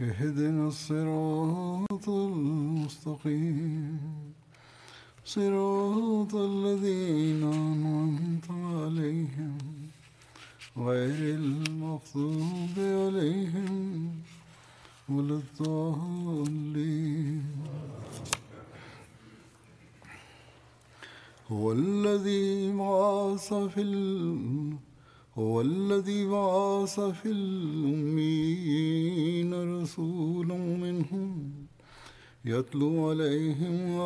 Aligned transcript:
اهدنا 0.00 0.68
الصراط 0.68 2.08
المستقيم. 2.08 4.00
صراط 5.24 6.34
الذين 6.34 7.42
أنعمت 7.44 8.50
عليهم 8.50 9.58
غير 10.76 11.34
المغضوب 11.34 12.76
عليهم 12.78 14.12
ولا 15.08 15.40
الضالين. 15.60 17.42
هو 21.50 21.72
الذي 21.72 22.72
بعث 22.72 23.54
في 23.54 23.80
ال... 23.80 24.89
هو 25.40 25.60
الذي 25.60 26.26
بعث 26.26 27.00
في 27.00 27.30
الأمين 27.30 28.70
رسولا 29.80 30.56
منهم 30.56 31.52
يتلو 32.44 33.08
عليهم 33.08 34.00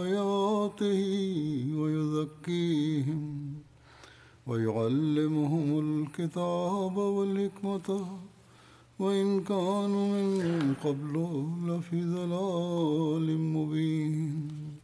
آياته 0.00 1.02
ويزكيهم 1.80 3.54
ويعلمهم 4.46 5.68
الكتاب 5.86 6.96
والحكمة 6.96 7.88
وإن 8.98 9.44
كانوا 9.44 10.06
من 10.22 10.74
قبل 10.84 11.14
لفي 11.66 12.04
ضلال 12.04 13.38
مبين. 13.38 14.79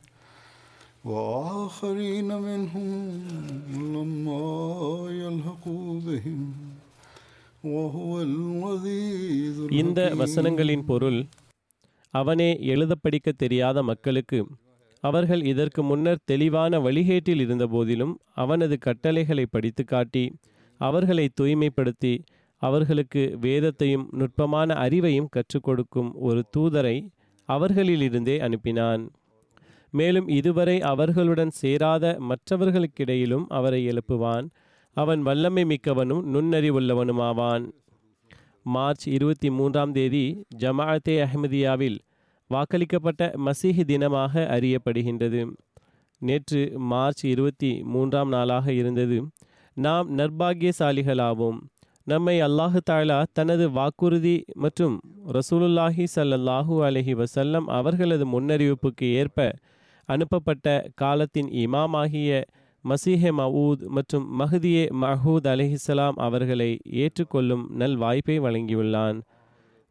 وآخرين 1.05 2.29
منهم 2.39 2.89
لما 3.87 4.47
يلحقوا 5.15 5.99
بهم 6.01 6.39
وهو 7.65 8.11
العزيز 8.21 9.55
இந்த 9.71 9.99
الحكيم 10.01 10.19
வசனங்களின் 10.21 10.85
பொருள் 10.89 11.19
அவனே 12.13 12.49
எழுத 12.73 12.93
படிக்க 12.95 13.27
தெரியாத 13.35 13.77
மக்களுக்கு 13.83 14.39
அவர்கள் 15.03 15.43
இதற்கு 15.43 15.81
முன்னர் 15.83 16.23
தெளிவான 16.25 16.79
வழிகேட்டில் 16.79 17.41
இருந்தபோதிலும் 17.41 18.13
அவனது 18.35 18.75
கட்டளைகளை 18.79 19.45
படித்து 19.47 19.83
காட்டி 19.85 20.25
அவர்களை 20.79 21.25
தூய்மைப்படுத்தி 21.39 22.13
அவர்களுக்கு 22.61 23.23
வேதத்தையும் 23.39 24.05
நுட்பமான 24.11 24.73
அறிவையும் 24.85 25.31
கற்றுக் 25.31 25.65
கொடுக்கும் 25.67 26.11
ஒரு 26.19 26.41
தூதரை 26.55 26.97
அவர்களிலிருந்தே 27.49 28.35
அனுப்பினான் 28.39 29.03
மேலும் 29.92 30.28
இதுவரை 30.28 30.76
அவர்களுடன் 30.80 31.52
சேராத 31.60 32.04
மற்றவர்களுக்கிடையிலும் 32.28 33.46
அவரை 33.58 33.80
எழுப்புவான். 33.88 34.46
அவன் 34.96 35.22
வல்லமை 35.22 35.64
மிக்கவனும் 35.64 36.24
நுண்ணறிவுள்ளவனுமாவான் 36.34 37.64
மார்ச் 38.74 39.06
இருபத்தி 39.08 39.48
மூன்றாம் 39.50 39.92
தேதி 39.92 40.24
ஜமாஅத்தே 40.64 41.14
அஹ்மதியாவில் 41.26 41.98
வாக்களிக்கப்பட்ட 42.50 43.22
மசீஹ் 43.46 43.80
தினமாக 43.90 44.42
அறியப்படுகின்றது. 44.56 45.40
நேற்று 46.22 46.62
மார்ச் 46.92 47.24
இருபத்தி 47.24 47.70
மூன்றாம் 47.92 48.28
நாளாக 48.28 48.66
இருந்தது. 48.72 49.18
நாம் 49.76 50.08
நர்பாகியசாலிகளாவோம் 50.18 51.58
நம்மை 52.04 52.34
அல்லாஹு 52.40 52.80
தாலா 52.90 53.18
தனது 53.32 53.64
வாக்குறுதி 53.70 54.34
மற்றும் 54.64 54.94
ரசூலுல்லாஹி 55.36 56.04
ஸல்லல்லாஹு 56.16 56.74
அலஹி 56.88 57.14
வசல்லம் 57.22 57.66
அவர்களது 57.78 58.26
முன்னறிவிப்புக்கு 58.34 59.06
ஏற்ப 59.22 59.48
அனுப்பப்பட்ட 60.06 60.88
காலத்தின் 60.94 61.48
இமாமாகிய 61.48 62.42
மசீஹே 62.84 63.30
மவூத் 63.38 63.86
மற்றும் 63.86 64.40
மஹதியே 64.40 64.82
மஹூத் 65.02 65.46
அலிஹிஸ்லாம் 65.52 66.12
அவர்களை 66.16 66.80
ஏற்றுக்கொள்ளும் 66.84 67.64
நல் 67.70 67.96
வாய்ப்பை 67.96 68.40
வழங்கியுள்ளான். 68.40 69.20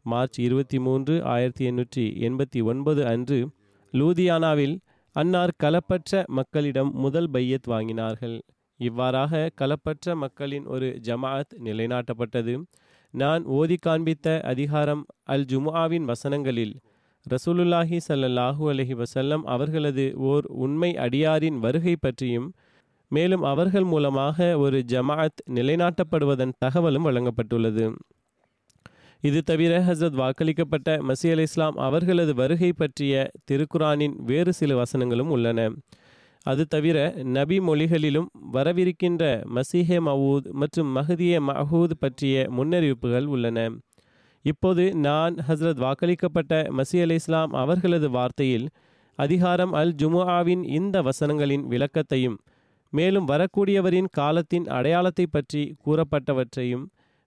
மார்ச் 0.02 0.38
இருபத்தி 0.38 0.78
மூன்று 0.78 1.24
ஆயிரத்தி 1.24 1.70
எண்ணூற்றி 1.70 2.04
எண்பத்தி 2.26 2.62
ஒன்பது 2.62 3.06
அன்று 3.06 3.50
லூதியானாவில் 3.92 4.78
அன்னார் 5.12 5.54
களப்பற்ற 5.62 6.26
மக்களிடம் 6.26 6.90
முதல் 6.94 7.30
பையத் 7.30 7.68
வாங்கினார்கள். 7.68 8.40
இவ்வாறாக 8.76 9.50
களப்பற்ற 9.60 10.14
மக்களின் 10.14 10.66
ஒரு 10.66 11.00
ஜமாஅத் 11.02 11.54
நிலைநாட்டப்பட்டது. 11.64 12.62
நான் 13.10 13.44
ஓதி 13.44 13.76
காண்பித்த 13.86 14.40
அதிகாரம் 14.42 15.06
அல் 15.24 15.44
ஜுமுஆவின் 15.44 16.04
வசனங்களில் 16.04 16.74
ரசூலுல்லாஹி 17.30 17.98
சல்லல்லாஹு 18.08 18.64
அலஹி 18.72 18.94
வசல்லம் 18.94 19.44
அவர்களது 19.44 20.14
ஓர் 20.16 20.44
உண்மை 20.46 20.96
அடியாரின் 20.96 21.58
வருகை 21.58 21.96
பற்றியும் 22.00 22.54
மேலும் 23.08 23.42
அவர்கள் 23.42 23.84
மூலமாக 23.84 24.58
ஒரு 24.58 24.84
ஜமாஅத் 24.92 25.42
நிலைநாட்டப்படுவதன் 25.54 26.52
தகவலும் 26.58 27.06
வழங்கப்பட்டுள்ளது. 27.06 27.86
இது 29.20 29.42
தவிர 29.42 29.80
ஹசரத் 29.80 30.18
வாக்களிக்கப்பட்ட 30.22 30.88
மசி 31.08 31.30
அலி 31.30 31.42
இஸ்லாம் 31.42 31.76
அவர்களது 31.76 32.34
வருகை 32.34 32.72
பற்றிய 32.72 33.30
திருக்குரானின் 33.50 34.16
வேறு 34.24 34.52
சில 34.52 34.82
வசனங்களும் 34.82 35.28
உள்ளன. 35.28 35.68
அது 36.42 36.64
தவிர 36.66 37.14
நபி 37.36 37.60
மொழிகளிலும் 37.60 38.30
வரவிருக்கின்ற 38.52 39.24
மசீஹே 39.54 39.98
மவூத் 40.08 40.48
மற்றும் 40.50 40.96
மஹதியே 40.96 41.38
மஹூத் 41.48 41.96
பற்றிய 41.98 42.46
முன்னறிவிப்புகள் 42.56 43.24
உள்ளன. 43.24 43.68
இப்போது 44.46 44.84
நான் 44.96 45.34
ஹஸ்ரத் 45.48 45.80
வாக்களிக்கப்பட்ட 45.80 46.52
மசி 46.76 47.00
அலி 47.00 47.14
இஸ்லாம் 47.14 47.52
அவர்களது 47.52 48.08
வார்த்தையில் 48.10 48.66
அதிகாரம் 49.18 49.72
அல் 49.72 49.94
ஜுமுஆவின் 50.02 50.62
இந்த 50.70 51.02
வசனங்களின் 51.02 51.64
விளக்கத்தையும் 51.66 52.36
மேலும் 52.92 53.26
வரக்கூடியவரின் 53.28 54.10
காலத்தின் 54.10 54.66
அடையாளத்தை 54.68 55.26
பற்றி 55.26 55.62
கூறப்பட்டவற்றையும் 55.86 56.84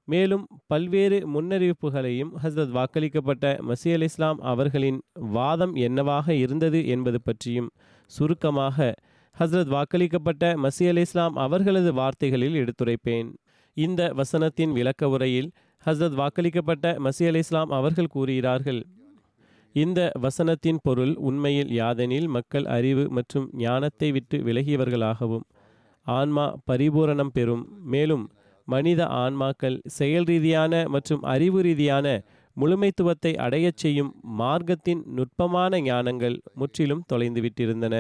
மேலும் 0.08 0.46
பல்வேறு 0.68 1.18
முன்னறிவிப்புகளையும் 1.34 2.32
ஹஸ்ரத் 2.44 2.74
வாக்களிக்கப்பட்ட 2.78 3.46
மசி 3.68 3.90
அலி 3.94 4.04
இஸ்லாம் 4.04 4.40
அவர்களின் 4.42 5.00
வாதம் 5.32 5.74
என்னவாக 5.74 6.34
இருந்தது 6.34 6.88
என்பது 6.88 7.22
பற்றியும் 7.22 7.70
சுருக்கமாக 8.12 8.94
ஹஸ்ரத் 9.36 9.74
வாக்களிக்கப்பட்ட 9.76 10.54
மசி 10.64 10.86
அலி 10.88 11.02
இஸ்லாம் 11.02 11.36
அவர்களது 11.36 11.94
வார்த்தைகளில் 11.94 12.58
எடுத்துரைப்பேன். 12.62 13.28
இந்த 13.78 14.02
வசனத்தின் 14.18 14.72
விளக்க 14.72 15.10
உரையில் 15.10 15.50
ஹஸ்ரத் 15.86 16.18
வாக்களிக்கப்பட்ட 16.20 16.86
மசி 17.06 17.26
அலி 17.28 17.38
இஸ்லாம் 17.38 17.70
அவர்கள் 17.70 18.14
கூறுகிறார்கள் 18.16 18.80
இந்த 19.76 20.00
வசனத்தின் 20.22 20.80
பொருள் 20.84 21.14
உண்மையில் 21.30 21.72
யாதெனில் 21.72 22.28
மக்கள் 22.28 22.66
அறிவு 22.78 23.04
மற்றும் 23.10 23.46
ஞானத்தை 23.58 24.12
விட்டு 24.12 24.38
விலகியவர்களாகவும் 24.38 25.46
ஆன்மா 26.08 26.46
பரிபூரணம் 26.72 27.32
பெறும். 27.34 27.64
மேலும் 27.86 28.26
மனித 28.68 29.02
ஆன்மாக்கள் 29.24 29.78
செயல் 29.98 30.24
ரீதியான 30.24 30.74
மற்றும் 30.88 31.22
அறிவு 31.34 31.62
ரீதியான 31.62 32.08
முழுமைத்துவத்தை 32.58 33.32
அடையச் 33.46 33.78
செய்யும் 33.78 34.12
மார்க்கத்தின் 34.40 35.02
நுட்பமான 35.18 35.80
ஞானங்கள் 35.80 36.38
முற்றிலும் 36.54 37.06
தொலைந்துவிட்டிருந்தன. 37.14 37.96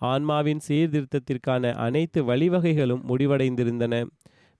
ஆன்மாவின் 0.00 0.62
சீர்திருத்தத்திற்கான 0.68 1.74
அனைத்து 1.86 2.20
வழிவகைகளும் 2.24 3.04
முடிவடைந்திருந்தன. 3.08 3.94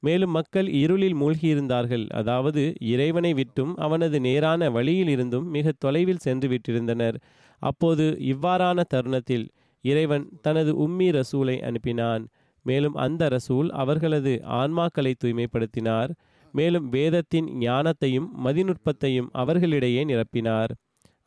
மேலும் 0.06 0.32
மக்கள் 0.36 0.68
இருளில் 0.82 1.16
மூழ்கியிருந்தார்கள். 1.20 2.04
அதாவது 2.20 2.62
இறைவனை 2.94 3.32
விட்டும் 3.34 3.72
அவனது 3.76 4.16
நேரான 4.20 4.70
வழியில் 4.70 5.08
இருந்தும் 5.08 5.46
மிக 5.56 5.72
தொலைவில் 5.84 6.24
சென்று 6.26 6.48
விட்டிருந்தனர். 6.48 7.16
அப்போது 7.62 8.06
இவ்வாறான 8.32 8.80
தருணத்தில் 8.94 9.46
இறைவன் 9.84 10.24
தனது 10.42 10.72
உம்மி 10.86 11.08
ரசூலை 11.12 11.56
அனுப்பினான். 11.68 12.22
மேலும் 12.66 12.96
அந்த 12.96 13.22
ரசூல் 13.28 13.68
அவர்களது 13.82 14.32
ஆன்மாக்களை 14.60 15.12
தூய்மைப்படுத்தினார். 15.22 16.12
மேலும் 16.54 16.86
வேதத்தின் 16.88 17.48
ஞானத்தையும் 17.60 18.28
மதிநுட்பத்தையும் 18.44 19.30
அவர்களிடையே 19.42 20.02
நிரப்பினார். 20.04 20.72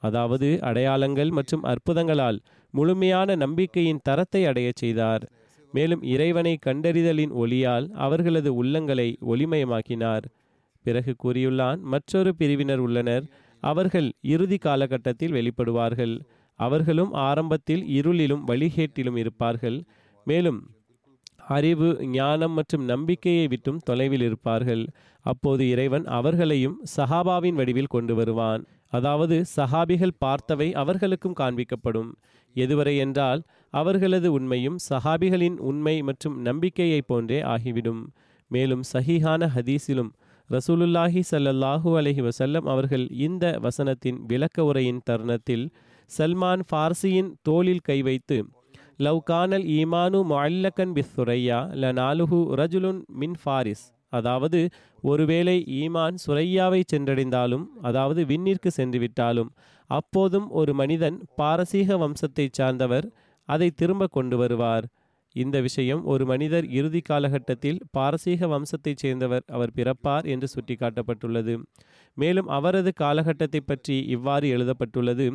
அதாவது 0.03 0.47
அடையாளங்கள் 0.61 1.31
மற்றும் 1.37 1.63
அற்புதங்களால் 1.63 2.39
முழுமையான 2.73 3.35
நம்பிக்கையின் 3.35 4.03
தரத்தை 4.07 4.41
அடையச் 4.45 4.81
செய்தார். 4.81 5.23
மேலும் 5.73 6.03
இறைவனை 6.03 6.57
கண்டறிதலின் 6.65 7.33
ஒளியால் 7.33 7.89
அவர்களது 8.05 8.63
உள்ளங்களை 8.63 9.15
ஒளிமயமாக்கினார். 9.31 10.25
பிறகு 10.85 11.15
கூறியுள்ளான் 11.23 11.79
மற்றொரு 11.79 12.35
பிரிவினர் 12.35 12.77
உள்ளனர். 12.77 13.25
அவர்கள் 13.63 14.13
இறுதி 14.21 14.57
காலகட்டத்தில் 14.57 15.31
வெளிப்படுவார்கள். 15.31 16.15
அவர்களும் 16.59 17.13
ஆரம்பத்தில் 17.13 17.83
இருளிலும் 17.99 18.43
வழிகேட்டிலும் 18.47 19.17
இருப்பார்கள். 19.17 19.77
மேலும் 20.27 20.59
அறிவு 21.47 22.07
ஞானம் 22.07 22.51
மற்றும் 22.51 22.85
நம்பிக்கையை 22.85 23.47
விட்டும் 23.47 23.77
தொலைவில் 23.77 24.21
இருப்பார்கள். 24.21 24.87
அப்போது 25.25 25.69
இறைவன் 25.69 26.05
அவர்களையும் 26.05 26.79
சஹாபாவின் 26.97 27.53
வடிவில் 27.53 27.93
கொண்டு 27.95 28.15
வருவான். 28.15 28.63
அதாவது 28.89 29.43
சஹாபிகள் 29.55 30.19
பார்த்தவை 30.25 30.71
அவர்களுக்கும் 30.73 31.37
காண்பிக்கப்படும். 31.39 32.11
எதுவரை 32.55 32.97
என்றால் 32.97 33.41
அவர்களது 33.73 34.29
உண்மையும் 34.31 34.77
சஹாபிகளின் 34.89 35.57
உண்மை 35.69 35.95
மற்றும் 36.01 36.35
நம்பிக்கையைப் 36.41 37.07
போன்றே 37.07 37.39
ஆகிவிடும். 37.53 38.01
மேலும் 38.51 38.83
சஹீஹான 38.93 39.49
ஹதீஸிலும் 39.55 40.11
ரசூலுல்லாஹி 40.49 41.21
சல்லல்லாஹூ 41.31 41.89
அலஹி 41.99 42.21
வசல்லம் 42.27 42.67
அவர்கள் 42.73 43.05
இந்த 43.19 43.45
வசனத்தின் 43.65 44.19
விளக்க 44.25 44.63
உரையின் 44.63 45.01
தருணத்தில் 45.09 45.65
சல்மான் 46.11 46.63
ஃபார்சியின் 46.69 47.31
தோளில் 47.41 47.83
கை 47.83 47.99
வைத்து 48.01 48.37
லவ் 48.97 49.19
கானல் 49.23 49.65
ஈமானு 49.79 50.19
முஅல்லகன் 50.29 50.93
பிஸ் 50.95 51.11
சுரையா 51.17 51.59
ல 51.81 51.91
நாலுஹு 51.99 52.39
ரஜுலுன் 52.61 53.01
மின் 53.19 53.37
ஃபாரிஸ். 53.43 53.83
அதாவது 54.09 54.59
ஒருவேளை 55.03 55.55
ஈமான் 55.81 56.17
சுரையாவை 56.25 56.81
சென்றடைந்தாலும் 56.93 57.65
அதாவது 57.81 58.21
விண்ணிற்கு 58.25 58.69
சென்றுவிட்டாலும் 58.77 59.51
அப்போதும் 59.89 60.47
ஒரு 60.51 60.73
மனிதன் 60.73 61.17
பாரசீக 61.35 61.97
வம்சத்தைச் 61.97 62.57
சார்ந்தவர் 62.59 63.07
அதை 63.47 63.69
திரும்ப 63.71 64.07
கொண்டு 64.07 64.37
வருவார். 64.37 64.85
இந்த 65.35 65.57
விஷயம் 65.61 66.01
ஒரு 66.05 66.23
மனிதர் 66.25 66.65
இறுதி 66.69 66.99
காலகட்டத்தில் 66.99 67.79
பாரசீக 67.91 68.47
வம்சத்தைச் 68.47 69.01
சேர்ந்தவர் 69.03 69.43
அவர் 69.47 69.73
பிறப்பார் 69.75 70.25
என்று 70.33 70.47
சுட்டிக்காட்டப்பட்டுள்ளது. 70.55 71.53
மேலும் 72.17 72.47
அவரது 72.47 72.91
காலகட்டத்தை 72.93 73.61
பற்றி 73.65 73.97
இவ்வாறு 74.07 74.47
எழுதப்பட்டுள்ளது. 74.49 75.27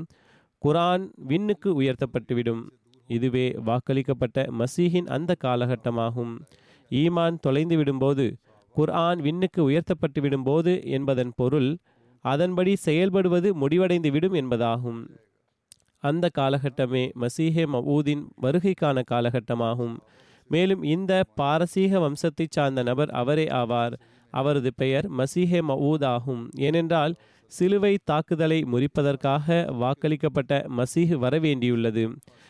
குரான் 0.63 1.05
விண்ணுக்கு 1.31 1.71
உயர்த்தப்பட்டுவிடும். 1.83 2.63
இதுவே 3.09 3.47
வாக்களிக்கப்பட்ட 3.67 4.45
மசீஹின் 4.61 5.09
அந்த 5.17 5.33
காலகட்டமாகும். 5.45 6.35
ஈமான் 6.91 7.37
தொலைந்து 7.41 7.77
விடும்போது 7.77 8.27
குர்ஆன் 8.75 9.21
விண்ணுக்கு 9.21 9.61
உயர்த்தப்பட்டு 9.63 10.21
விடும்போது 10.21 10.73
என்பதன் 10.97 11.33
பொருள் 11.37 11.71
அதன்படி 12.25 12.73
செயல்படுவது 12.87 13.49
முடிவடைந்து 13.53 14.11
விடும் 14.11 14.33
என்பதாகும். 14.33 15.01
அந்த 16.03 16.31
காலகட்டமே 16.39 17.05
மசீஹே 17.21 17.65
மவூதின் 17.75 18.23
வருகைக்கான 18.43 19.03
காலகட்டமாகும். 19.11 19.97
மேலும் 20.49 20.83
இந்த 20.83 21.25
பாரசீக 21.35 21.99
வம்சத்தைச் 21.99 22.51
சார்ந்த 22.51 22.83
நபர் 22.83 23.11
அவரே 23.11 23.45
ஆவார். 23.45 23.93
அவரது 24.31 24.71
பெயர் 24.75 25.07
மசீஹே 25.11 25.61
மவூத் 25.69 26.05
ஆகும். 26.05 26.51
ஏனென்றால் 26.59 27.15
சிலுவை 27.47 27.99
தாக்குதலை 28.05 28.59
முறிப்பதற்காக 28.73 29.59
வாக்களிக்கப்பட்ட 29.73 30.61
மசீஹ் 30.79 31.17
வரவேண்டியுள்ளது. 31.25 32.05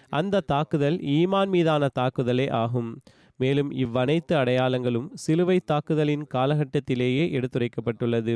அந்த 0.09 0.41
தாக்குதல் 0.41 0.97
ஈமான் 0.97 1.49
மீதான 1.49 1.89
தாக்குதலே 1.99 2.51
ஆகும். 2.51 2.91
மேலும் 3.37 3.71
இவ்வனைத்து 3.73 4.33
அடையாளங்களும் 4.33 5.09
சிலுவை 5.15 5.61
தாக்குதலின் 5.65 6.27
காலகட்டத்திலேயே 6.35 7.25
எடுத்துரைக்கப்பட்டுள்ளது. 7.37 8.35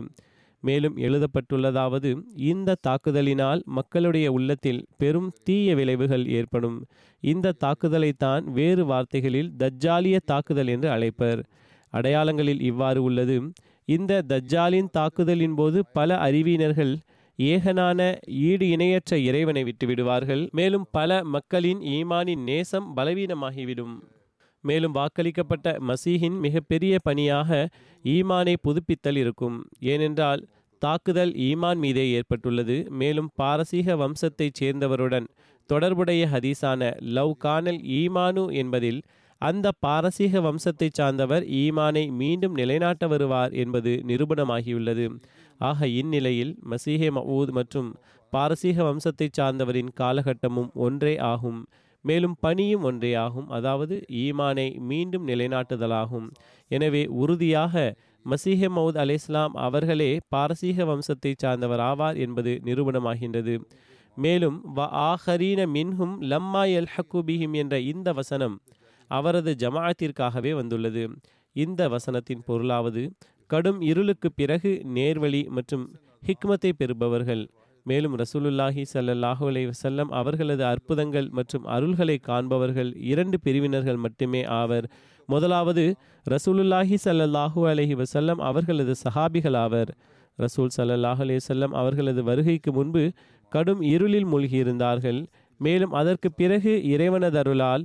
மேலும் 0.61 0.97
எழுதப்பட்டுள்ளதாவது 0.97 2.23
இந்த 2.37 2.77
தாக்குதலினால் 2.89 3.63
மக்களுடைய 3.65 4.33
உள்ளத்தில் 4.33 4.87
பெரும் 4.99 5.33
தீய 5.45 5.75
விளைவுகள் 5.75 6.27
ஏற்படும். 6.29 6.85
இந்த 7.21 7.53
தாக்குதலைத்தான் 7.65 8.45
வேறு 8.45 8.85
வார்த்தைகளில் 8.85 9.53
தஜ்ஜாலிய 9.59 10.17
தாக்குதல் 10.25 10.67
என்று 10.67 10.89
அழைப்பர். 10.89 11.43
அடையாளங்களில் 11.91 12.61
இவ்வாறு 12.61 13.03
உள்ளது. 13.03 13.43
இந்த 13.85 14.23
தஜ்ஜாலின் 14.29 14.91
தாக்குதலின் 14.91 15.55
போது 15.55 15.87
பல 15.93 16.15
அறிவியினர்கள் 16.17 16.97
ஏகனான 17.39 18.17
ஈடு 18.29 18.69
இணையற்ற 18.69 19.19
இறைவனை 19.19 19.65
விட்டு 19.65 19.87
விடுவார்கள் 19.87 20.49
மேலும் 20.53 20.87
பல 20.91 21.25
மக்களின் 21.25 21.79
ஈமானின் 21.79 22.43
நேசம் 22.43 22.97
பலவீனமாகிவிடும். 22.97 23.95
மேலும் 24.69 24.95
வாக்களிக்கப்பட்ட 24.95 25.67
மசீஹின் 25.89 26.39
மிகப்பெரிய 26.45 26.95
பணியாக 27.03 27.51
ஈமானை 28.05 28.55
புதுப்பித்தல் 28.63 29.19
இருக்கும். 29.23 29.57
ஏனென்றால் 29.93 30.43
தாக்குதல் 30.83 31.33
ஈமான் 31.49 31.81
மீதே 31.85 32.05
ஏற்பட்டுள்ளது. 32.17 32.77
மேலும் 33.01 33.31
பாரசீக 33.35 33.97
வம்சத்தைச் 33.97 34.59
சேர்ந்தவருடன் 34.61 35.29
தொடர்புடைய 35.71 36.23
ஹதீஸான 36.33 36.81
லவ் 37.17 37.33
கானல் 37.45 37.81
ஈமானு 38.01 38.45
என்பதில் 38.63 39.01
அந்த 39.41 39.67
பாரசீக 39.85 40.41
வம்சத்தைச் 40.41 40.99
சார்ந்தவர் 40.99 41.45
ஈமானை 41.63 42.05
மீண்டும் 42.21 42.55
நிலைநாட்ட 42.55 43.05
வருவார் 43.13 43.53
என்பது 43.63 43.93
நிரூபணமாகியுள்ளது. 44.11 45.07
ஆக 45.61 45.89
இந்நிலையில் 46.01 46.53
மசீஹே 46.71 47.09
மவூத் 47.19 47.53
மற்றும் 47.59 47.91
பாரசீக 48.33 48.77
வம்சத்தைச் 48.83 49.37
சார்ந்தவரின் 49.39 49.91
காலகட்டமும் 50.01 50.71
ஒன்றே 50.87 51.15
ஆகும். 51.33 51.61
மேலும் 52.09 52.37
பணியும் 52.45 52.85
ஒன்றே 52.89 53.11
ஆகும் 53.25 53.49
அதாவது 53.57 53.95
ஈமானை 54.25 54.67
மீண்டும் 54.91 55.25
நிலைநாட்டுதலாகும். 55.31 56.29
எனவே 56.71 57.03
உறுதியாக 57.23 57.75
மசீஹ 58.27 58.69
மவுத் 58.77 58.99
அலை 59.03 59.17
இஸ்லாம் 59.21 59.55
அவர்களே 59.67 60.11
பாரசீக 60.35 60.85
வம்சத்தை 60.91 61.33
சார்ந்தவர் 61.43 61.83
ஆவார் 61.91 62.17
என்பது 62.25 62.53
நிரூபணமாகின்றது. 62.69 63.55
மேலும் 64.17 64.57
வ 64.77 64.87
ஆஹரீன 65.09 65.61
மின்ஹும் 65.77 66.15
லம்மா 66.33 66.63
எல் 66.79 66.91
ஹக்குபிஹிம் 66.95 67.55
என்ற 67.63 67.75
இந்த 67.93 68.09
வசனம் 68.21 68.57
அவரது 69.11 69.53
ஜமாஅத்திற்காகவே 69.63 70.53
வந்துள்ளது. 70.61 71.05
இந்த 71.57 71.83
வசனத்தின் 71.95 72.43
பொருளாவது 72.49 73.03
கடும் 73.51 73.81
இருளுக்கு 73.91 74.29
பிறகு 74.41 74.71
நேர்வழி 74.97 75.43
மற்றும் 75.57 75.85
ஹிக்மத்தை 76.29 76.71
பெறுபவர்கள். 76.81 77.45
மேலும் 77.89 78.15
ரசூலுல்லாஹி 78.23 78.83
ஸல்லல்லாஹு 78.93 79.45
அலைஹி 79.51 79.69
வஸல்லம் 79.73 80.11
அவர்களது 80.21 80.65
அற்புதங்கள் 80.65 81.29
மற்றும் 81.39 81.67
அருள்களை 81.67 82.17
காண்பவர்கள் 82.29 82.91
இரண்டு 83.13 83.37
பிரிவினர்கள் 83.45 84.01
மட்டுமே 84.05 84.43
ஆவர். 84.61 84.87
முதலாவது 85.27 85.85
ரசூலுல்லாஹி 86.27 86.97
சல்லாஹூ 87.05 87.61
அலஹி 87.73 87.95
வசல்லம் 88.03 88.41
அவர்களது 88.51 88.95
சஹாபிகள் 89.05 89.57
ஆவர். 89.57 89.91
ரசூல் 90.39 90.73
சல்லாஹ் 90.79 91.21
அலைஹி 91.25 91.43
செல்லம் 91.51 91.75
அவர்களது 91.81 92.23
வருகைக்கு 92.23 92.73
முன்பு 92.73 93.05
கடும் 93.53 93.83
இருளில் 93.95 94.29
மூழ்கியிருந்தார்கள். 94.33 95.21
மேலும் 95.61 95.93
அதற்கு 95.93 96.29
பிறகு 96.33 96.73
இறைவனதருளால் 96.95 97.85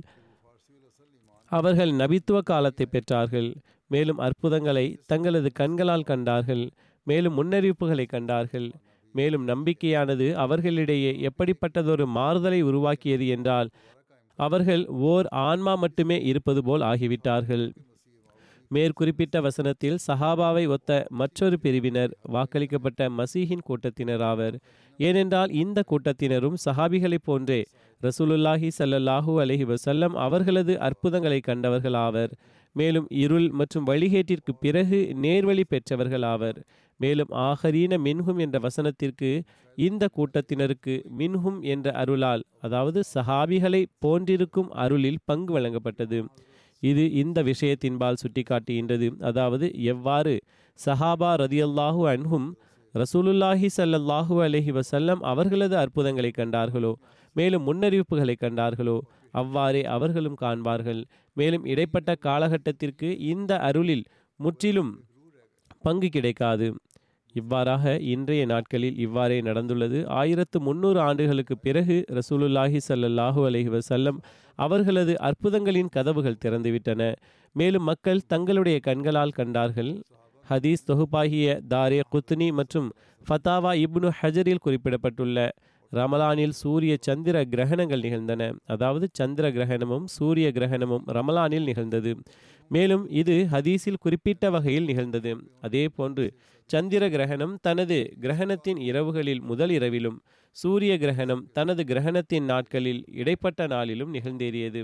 அவர்கள் 1.46 1.92
நபித்துவ 1.92 2.38
காலத்தை 2.50 2.86
பெற்றார்கள். 2.92 3.50
மேலும் 3.86 4.18
அற்புதங்களை 4.18 4.86
தங்களது 5.06 5.48
கண்களால் 5.52 6.08
கண்டார்கள். 6.10 6.64
மேலும் 7.06 7.36
முன்னறிவிப்புகளை 7.38 8.06
கண்டார்கள். 8.06 8.68
மேலும் 9.12 9.48
நம்பிக்கையானது 9.48 10.26
அவர்களிடையே 10.34 11.12
எப்படிப்பட்டதொரு 11.28 12.06
மாறுதலை 12.18 12.60
உருவாக்கியது 12.62 13.26
என்றால் 13.28 13.70
அவர்கள் 14.38 14.82
ஓர் 15.06 15.26
ஆன்மா 15.42 15.74
மட்டுமே 15.74 16.16
இருப்பது 16.22 16.60
போல் 16.62 16.82
ஆகிவிட்டார்கள். 16.82 17.64
மேற்குறிப்பிட்ட 18.70 19.36
வசனத்தில் 19.40 19.98
சஹாபாவை 20.06 20.62
ஒத்த 20.66 20.90
மற்றொரு 21.10 21.56
பிரிவினர் 21.60 22.12
வாக்களிக்கப்பட்ட 22.32 23.08
மசீஹின் 23.18 23.64
கூட்டத்தினர் 23.64 24.22
ஆவர் 24.22 24.56
ஏனென்றால் 24.98 25.50
இந்த 25.52 25.82
கூட்டத்தினரும் 25.90 26.56
சஹாபிகளைப் 26.64 27.26
போன்றே 27.26 27.60
ரசூலுல்லாஹி 28.00 28.68
ஸல்லல்லாஹு 28.78 29.32
அலஹி 29.40 29.64
வசல்லம் 29.64 30.14
அவர்களது 30.18 30.74
அற்புதங்களை 30.78 31.40
கண்டவர்கள் 31.40 31.98
ஆவர் 31.98 32.32
மேலும் 32.76 33.06
இருள் 33.16 33.48
மற்றும் 33.50 33.84
வழிகேட்டிற்கு 33.84 34.52
பிறகு 34.60 35.00
நேர்வழி 35.24 35.64
பெற்றவர்கள் 35.68 36.24
ஆவர் 36.24 36.58
மேலும் 37.00 37.30
ஆஹரீன 37.46 37.98
மின்ஹும் 38.06 38.40
என்ற 38.44 38.56
வசனத்திற்கு 38.66 39.30
இந்த 39.78 40.04
கூட்டத்தினருக்கு 40.16 40.94
மின்ஹும் 41.20 41.60
என்ற 41.72 41.86
அருளால் 42.00 42.42
அதாவது 42.66 43.00
சஹாபிகளை 43.14 43.82
போன்றிருக்கும் 44.04 44.70
அருளில் 44.84 45.22
பங்கு 45.24 45.52
வழங்கப்பட்டது. 45.56 46.18
இது 46.82 47.04
இந்த 47.22 47.38
விஷயத்தின்பால் 47.50 48.20
சுட்டிக்காட்டுகின்றது. 48.22 49.08
அதாவது 49.30 49.66
எவ்வாறு 49.92 50.34
சஹாபா 50.78 51.30
ரதியல்லாஹு 51.44 52.02
அன்ஹும் 52.12 52.48
ரசூலுல்லாஹி 52.94 53.68
சல்லல்லாஹு 53.76 54.34
அலஹி 54.46 54.72
வசல்லம் 54.78 55.20
அவர்களது 55.30 55.76
அற்புதங்களை 55.82 56.30
கண்டார்களோ 56.38 56.92
மேலும் 57.36 57.64
முன்னறிவிப்புகளை 57.68 58.34
கண்டார்களோ 58.40 58.96
அவ்வாறே 59.34 59.82
அவர்களும் 59.94 60.40
காண்பார்கள். 60.42 61.00
மேலும் 61.36 61.64
இடைப்பட்ட 61.72 62.10
காலகட்டத்திற்கு 62.26 63.08
இந்த 63.32 63.52
அருளில் 63.68 64.04
முற்றிலும் 64.40 64.92
பங்கு 65.82 66.08
கிடைக்காது. 66.08 66.68
இவ்வாறாக 67.34 67.92
இன்றைய 68.14 68.42
நாட்களில் 68.46 68.98
இவ்வாறே 68.98 69.38
நடந்துள்ளது. 69.40 69.98
ஆயிரத்து 70.20 70.58
முன்னூறு 70.60 71.00
ஆண்டுகளுக்கு 71.00 71.54
பிறகு 71.58 71.96
ரசூலுல்லாஹி 72.18 72.80
ஸல்லல்லாஹு 72.88 73.40
அலைஹி 73.50 73.70
வஸல்லம் 73.76 74.18
அவர்களது 74.58 75.12
அற்புதங்களின் 75.28 75.92
கதவுகள் 75.96 76.40
திறந்துவிட்டன. 76.44 77.02
மேலும் 77.56 77.86
மக்கள் 77.90 78.26
தங்களுடைய 78.26 78.78
கண்களால் 78.88 79.36
கண்டார்கள். 79.38 79.92
ஹதீஸ் 80.44 80.88
தொகுப்பாகிய 80.90 81.48
தாரே 81.72 82.00
குத்னி 82.14 82.48
மற்றும் 82.60 82.88
ஃபத்தாவா 83.26 83.72
இப்னு 83.84 84.08
ஹஜரில் 84.20 84.64
குறிப்பிடப்பட்டுள்ள 84.64 85.38
ரமலானில் 85.92 86.54
சூரிய 86.60 86.92
சந்திர 87.06 87.36
கிரகணங்கள் 87.52 88.04
நிகழ்ந்தன. 88.06 88.42
அதாவது 88.64 89.06
சந்திர 89.12 89.46
கிரகணமும் 89.50 90.06
சூரிய 90.16 90.48
கிரகணமும் 90.56 91.04
ரமலானில் 91.16 91.68
நிகழ்ந்தது. 91.70 92.12
மேலும் 92.74 93.04
இது 93.20 93.34
ஹதீஸில் 93.52 94.02
குறிப்பிட்ட 94.04 94.50
வகையில் 94.50 94.84
நிகழ்ந்தது. 94.84 95.32
அதே 95.60 95.84
போன்று 95.88 96.26
சந்திர 96.70 97.04
கிரகணம் 97.08 97.54
தனது 97.60 97.98
கிரகணத்தின் 98.20 98.78
இரவுகளில் 98.88 99.42
முதல் 99.42 99.70
இரவிலும் 99.70 100.18
சூரிய 100.56 100.92
கிரகணம் 100.98 101.42
தனது 101.52 101.82
கிரகணத்தின் 101.82 102.46
நாட்களில் 102.52 103.02
இடைப்பட்ட 103.12 103.66
நாளிலும் 103.66 104.14
நிகழ்ந்தேறியது. 104.14 104.82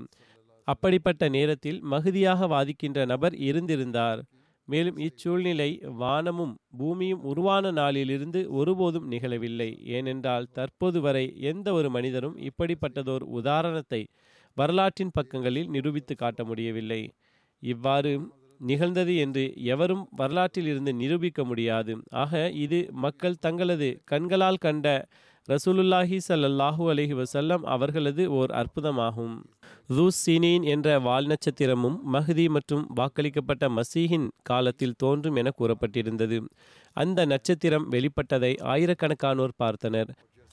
அப்படிப்பட்ட 0.69 1.29
நேரத்தில் 1.29 1.79
மகுதியாக 1.83 2.47
வாதிக்கின்ற 2.47 3.07
நபர் 3.07 3.35
இருந்திருந்தார். 3.49 4.21
மேலும் 4.69 4.99
இச்சூழ்நிலை 4.99 5.69
வானமும் 6.01 6.55
பூமியும் 6.79 7.23
உருவான 7.23 7.71
நாளிலிருந்து 7.71 8.41
ஒருபோதும் 8.51 9.07
நிகழவில்லை. 9.11 9.71
ஏனென்றால் 9.97 10.49
தற்போது 10.53 11.01
வரை 11.01 11.25
எந்த 11.51 11.69
ஒரு 11.73 11.91
மனிதரும் 11.91 12.37
இப்படிப்பட்டதோர் 12.49 13.25
உதாரணத்தை 13.39 14.03
வரலாற்றின் 14.57 15.15
பக்கங்களில் 15.15 15.69
நிரூபித்து 15.69 16.15
காட்ட 16.15 16.45
முடியவில்லை. 16.45 17.03
இவ்வாறு 17.63 18.13
நிகழ்ந்தது 18.61 19.15
என்று 19.17 19.43
எவரும் 19.73 20.05
வரலாற்றில் 20.11 20.67
இருந்து 20.67 20.93
நிரூபிக்க 20.95 21.41
முடியாது. 21.45 21.93
ஆக 22.23 22.33
இது 22.65 22.79
மக்கள் 23.05 23.43
தங்களது 23.47 23.89
கண்களால் 24.05 24.63
கண்ட 24.67 24.87
ரசூலுல்லாஹி 25.49 26.17
ஸல்லல்லாஹு 26.29 26.83
அலஹி 26.93 27.15
வசல்லம் 27.21 27.63
அவர்களது 27.75 28.25
ஓர் 28.31 28.51
அற்புதமாகும். 28.51 29.37
ரூஸ் 29.89 30.19
சீனின் 30.25 30.65
என்ற 30.65 30.99
வால் 30.99 31.27
நட்சத்திரமும் 31.27 31.97
மஹதி 32.15 32.47
மற்றும் 32.49 32.85
வாக்களிக்கப்பட்ட 32.97 33.65
மசீஹின் 33.69 34.27
காலத்தில் 34.43 34.99
தோன்றும் 34.99 35.37
என 35.37 35.53
கூறப்பட்டிருந்தது. 35.61 36.41
அந்த 36.97 37.27
நட்சத்திரம் 37.27 37.87
வெளிப்பட்டதை 37.91 38.53
ஆயிரக்கணக்கானோர் 38.73 39.55
பார்த்தனர். 39.65 40.11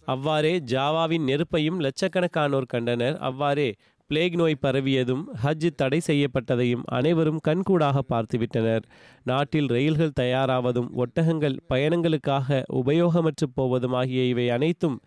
அவ்வாறே 0.08 0.54
ஜாவாவின் 0.74 1.28
நெருப்பையும் 1.30 1.82
லட்சக்கணக்கானோர் 1.86 2.72
கண்டனர். 2.74 3.16
அவ்வாறே 3.20 3.70
பிளேக் 4.10 4.36
நோய் 4.40 4.64
பரவியதும் 4.64 5.22
ஹஜ் 5.44 5.66
தடை 5.76 6.00
செய்யப்பட்டதையும் 6.08 6.84
அனைவரும் 6.98 7.40
கண்கூடாக 7.48 8.04
பார்த்துவிட்டனர். 8.12 8.84
நாட்டில் 9.30 9.70
ரயில்கள் 9.76 10.14
தயாராவதும் 10.20 10.90
ஒட்டகங்கள் 11.04 11.56
பயணங்களுக்காக 11.72 12.60
உபயோகமற்று 12.82 13.48
போவதும் 13.58 13.96
ஆகிய 14.02 14.24
இவை 14.34 14.46
அனைத்தும் 14.50 14.98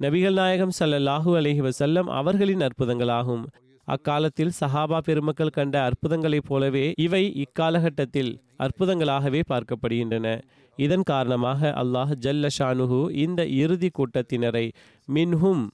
நபிகள் 0.00 0.38
நாயகம் 0.40 0.74
ஸல்லல்லாஹு 0.78 1.30
அலஹி 1.40 1.62
வசல்லம் 1.68 2.08
அவர்களின் 2.20 2.64
அற்புதங்களாகும். 2.68 3.44
அக்காலத்தில் 3.88 4.56
சஹாபா 4.60 4.98
பெருமக்கள் 5.08 5.56
கண்ட 5.58 5.76
அற்புதங்களைப் 5.88 6.48
போலவே 6.50 6.86
இவை 7.06 7.24
இக்காலகட்டத்தில் 7.44 8.32
அற்புதங்களாகவே 8.64 9.40
பார்க்கப்படுகின்றன. 9.52 10.28
இதன் 10.78 11.08
காரணமாக 11.10 11.72
அல்லாஹ் 11.82 12.12
ஜல்ல 12.24 12.46
ஷானுஹு 12.58 13.00
இந்த 13.24 13.42
இறுதி 13.62 13.90
கூட்டத்தினரை 13.98 14.66
மின்ஹும் 15.08 15.64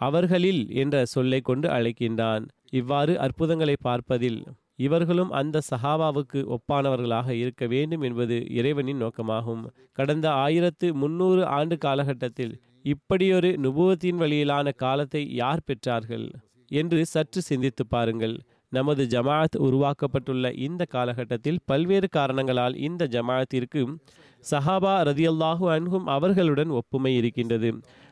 அவர்களில் 0.00 0.62
என்ற 0.74 1.04
சொல்லை 1.04 1.40
கொண்டு 1.40 1.68
அழைக்கின்றான். 1.68 2.44
இவ்வாறு 2.70 3.12
அற்புதங்களை 3.18 3.76
பார்ப்பதில் 3.80 4.40
இவர்களும் 4.76 5.30
அந்த 5.30 5.62
சஹாபாவுக்கு 5.70 6.40
ஒப்பானவர்களாக 6.56 7.28
இருக்க 7.42 7.66
வேண்டும் 7.66 8.00
என்பது 8.00 8.36
இறைவனின் 8.50 9.02
நோக்கமாகும். 9.02 9.62
கடந்த 9.92 10.26
ஆயிரத்து 10.44 10.88
முன்னூறு 10.94 11.42
ஆண்டு 11.58 11.76
காலகட்டத்தில் 11.78 12.54
இப்படியொரு 12.84 13.50
நுபுவத்தின் 13.62 14.18
வழியிலான 14.18 14.72
காலத்தை 14.76 15.22
யார் 15.34 15.66
பெற்றார்கள் 15.68 16.26
என்று 16.70 17.00
சற்று 17.06 17.40
சிந்தித்து 17.42 17.84
பாருங்கள். 17.86 18.36
நமது 18.72 19.02
ஜமாத் 19.06 19.56
உருவாக்கப்பட்டுள்ள 19.66 20.46
இந்த 20.58 20.82
காலகட்டத்தில் 20.84 21.60
பல்வேறு 21.64 22.08
காரணங்களால் 22.08 22.76
இந்த 22.78 23.02
ஜமாத்திற்கு 23.06 23.82
சஹாபா 24.50 24.94
ரதியல்லாஹு 25.08 25.66
அன்ஹும் 25.76 26.06
அவர்களுடன் 26.06 26.70
ஒப்புமை 26.80 27.12
இருக்கின்றது. 27.16 27.70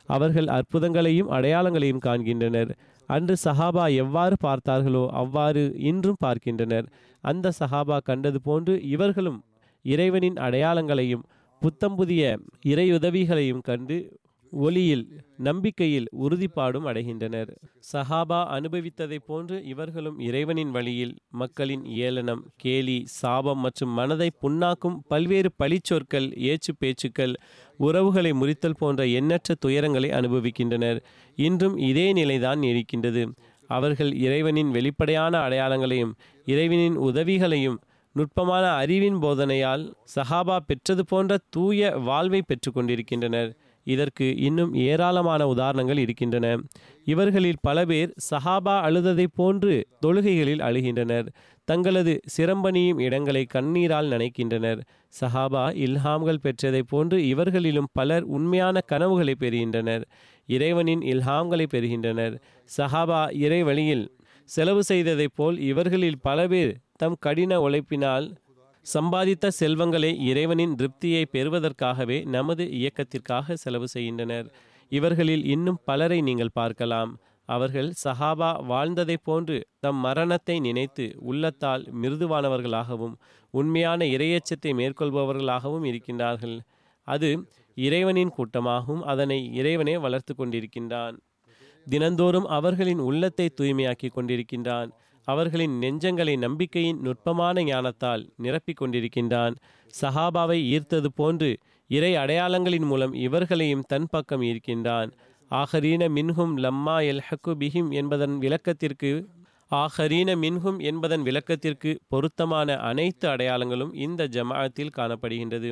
அவர்கள் 0.09 0.49
அற்புதங்களையும் 0.57 1.33
அடையாளங்களையும் 1.37 2.05
காண்கின்றனர். 2.07 2.71
அன்று 3.09 3.35
சஹாபா 3.45 3.85
எவ்வாறு 4.03 4.37
பார்த்தார்களோ 4.47 5.05
அவ்வாறு 5.23 5.63
இன்றும் 5.91 6.21
பார்க்கின்றனர். 6.21 6.87
அந்த 7.25 7.53
சஹாபா 7.61 7.97
கண்டது 8.05 8.39
போன்று 8.41 8.75
இவர்களும் 8.95 9.39
இறைவனின் 9.85 10.39
அடையாளங்களையும் 10.47 11.25
புத்தம் 11.63 11.97
புதிய 11.97 12.23
இறையுதவிகளையும் 12.65 13.63
கண்டு 13.63 13.97
ஒளியில் 14.57 15.05
நம்பிக்கையில் 15.37 16.07
உறுதிப்பாடும் 16.19 16.87
அடைகின்றனர். 16.87 17.51
சஹாபா 17.93 18.41
அனுபவித்ததைப் 18.57 19.27
போன்று 19.27 19.65
இவர்களும் 19.65 20.19
இறைவனின் 20.19 20.71
வழியில் 20.71 21.15
மக்களின் 21.29 21.85
ஏளனம் 21.85 22.53
கேலி 22.57 23.03
சாபம் 23.07 23.59
மற்றும் 23.59 23.91
மனதை 23.91 24.31
புண்ணாக்கும் 24.43 24.99
பல்வேறு 25.09 25.51
பழிச்சொற்கள் 25.63 26.29
ஏச்சு 26.37 26.75
பேச்சுக்கள் 26.79 27.35
உறவுகளை 27.77 28.33
முறித்தல் 28.33 28.79
போன்ற 28.79 29.07
எண்ணற்ற 29.07 29.55
துயரங்களை 29.67 30.11
அனுபவிக்கின்றனர். 30.11 31.01
இன்றும் 31.37 31.77
இதே 31.77 32.13
நிலைதான் 32.13 32.61
நீடிக்கின்றது. 32.61 33.25
அவர்கள் 33.69 34.13
இறைவனின் 34.15 34.71
வெளிப்படையான 34.71 35.49
அடையாளங்களையும் 35.49 36.15
இறைவனின் 36.45 36.97
உதவிகளையும் 36.97 37.81
நுட்பமான 38.13 38.71
அறிவின் 38.71 39.17
போதனையால் 39.17 39.93
சஹாபா 40.15 40.57
பெற்றது 40.67 41.05
போன்ற 41.05 41.39
தூய 41.51 41.91
வாழ்வை 41.91 42.43
பெற்றுக்கொண்டிருக்கின்றனர் 42.43 43.51
இதற்கு 43.85 44.37
இன்னும் 44.37 44.75
ஏராளமான 44.75 45.47
உதாரணங்கள் 45.47 45.99
இருக்கின்றன. 45.99 46.61
இவர்களில் 47.05 47.61
பல 47.61 47.85
பேர் 47.85 48.15
சஹாபா 48.31 48.75
அழுததைப் 48.81 49.35
போன்று 49.35 49.89
தொழுகைகளில் 50.07 50.63
அழுகின்றனர். 50.63 51.27
தங்களது 51.65 52.21
சிரம்பணியும் 52.37 53.01
இடங்களை 53.01 53.47
கண்ணீரால் 53.55 54.09
நனைக்கின்றனர். 54.09 54.81
சஹாபா 55.21 55.65
இல்ஹாம்கள் 55.87 56.43
பெற்றதைப் 56.43 56.89
போன்று 56.89 57.27
இவர்களிலும் 57.27 57.89
பலர் 57.93 58.23
உண்மையான 58.23 58.81
கனவுகளை 58.81 59.35
பெறுகின்றனர். 59.39 60.05
இறைவனின் 60.47 61.01
இல்ஹாம்களை 61.01 61.67
பெறுகின்றனர். 61.67 62.43
சஹாபா 62.77 63.37
இறை 63.37 63.63
வழியில் 63.63 64.17
செலவு 64.45 64.83
செய்ததைப் 64.89 65.35
போல் 65.35 65.59
இவர்களில் 65.59 66.21
பல 66.21 66.47
பேர் 66.47 66.77
தம் 66.97 67.17
கடின 67.21 67.61
உழைப்பினால் 67.61 68.27
சம்பாதித்த 68.93 69.47
செல்வங்களை 69.49 70.11
இறைவனின் 70.27 70.75
திருப்தியை 70.75 71.25
பெறுவதற்காகவே 71.33 72.25
நமது 72.27 72.65
இயக்கத்திற்காக 72.71 73.55
செலவு 73.55 73.89
செய்கின்றனர். 73.89 74.49
இவர்களில் 74.93 75.45
இன்னும் 75.45 75.79
பலரை 75.85 76.21
நீங்கள் 76.21 76.53
பார்க்கலாம். 76.53 77.13
அவர்கள் 77.49 77.93
சஹாபா 78.05 78.51
வாழ்ந்ததைப் 78.67 79.25
போன்று 79.25 79.57
தம் 79.79 79.97
மரணத்தை 79.97 80.61
நினைத்து 80.61 81.15
உள்ளத்தால் 81.21 81.83
மிருதுவானவர்களாகவும் 82.03 83.15
உண்மையான 83.51 84.05
இரையச்சத்தை 84.05 84.71
மேற்கொள்பவர்களாகவும் 84.75 85.85
இருக்கின்றார்கள். 85.85 86.57
அது 87.09 87.31
இறைவனின் 87.77 88.33
கூட்டமாகவும் 88.37 89.03
அதனை 89.03 89.55
இறைவனே 89.55 89.97
வளர்த்து 89.97 90.35
கொண்டிருக்கின்றான். 90.35 91.17
தினந்தோறும் 91.91 92.47
அவர்களின் 92.49 92.99
உள்ளத்தை 92.99 93.47
தூய்மையாக்கி 93.61 94.09
கொண்டிருக்கின்றான். 94.11 94.91
அவர்களின் 95.25 95.75
நெஞ்சங்களை 95.83 96.35
நம்பிக்கையின் 96.39 97.01
நுட்பமான 97.01 97.63
ஞானத்தால் 97.63 98.23
நிரப்பிக் 98.43 98.81
கொண்டிருக்கின்றான். 98.81 99.55
சஹாபாவை 99.95 100.59
ஈர்த்தது 100.75 101.11
போன்று 101.15 101.51
இறை 101.91 102.13
அடையாளங்களின் 102.17 102.87
மூலம் 102.91 103.15
இவர்களையும் 103.27 103.87
தன் 103.89 104.09
பக்கம் 104.11 104.43
ஈர்க்கின்றான். 104.43 105.11
ஆஹரீன 105.51 106.03
மின்ஹும் 106.09 106.55
லம்மா 106.65 106.97
எல் 107.11 107.25
ஹக்கு 107.29 107.53
பிஹிம் 107.63 107.91
என்பதன் 107.91 108.39
விளக்கத்திற்கு 108.39 109.11
ஆஹரீன 109.71 110.31
மின்ஹும் 110.37 110.79
என்பதன் 110.79 111.23
விளக்கத்திற்கு 111.23 111.91
பொருத்தமான 112.09 112.77
அனைத்து 112.91 113.27
அடையாளங்களும் 113.29 113.93
இந்த 114.07 114.27
ஜமாத்தில் 114.27 114.97
காணப்படுகின்றது. 114.97 115.71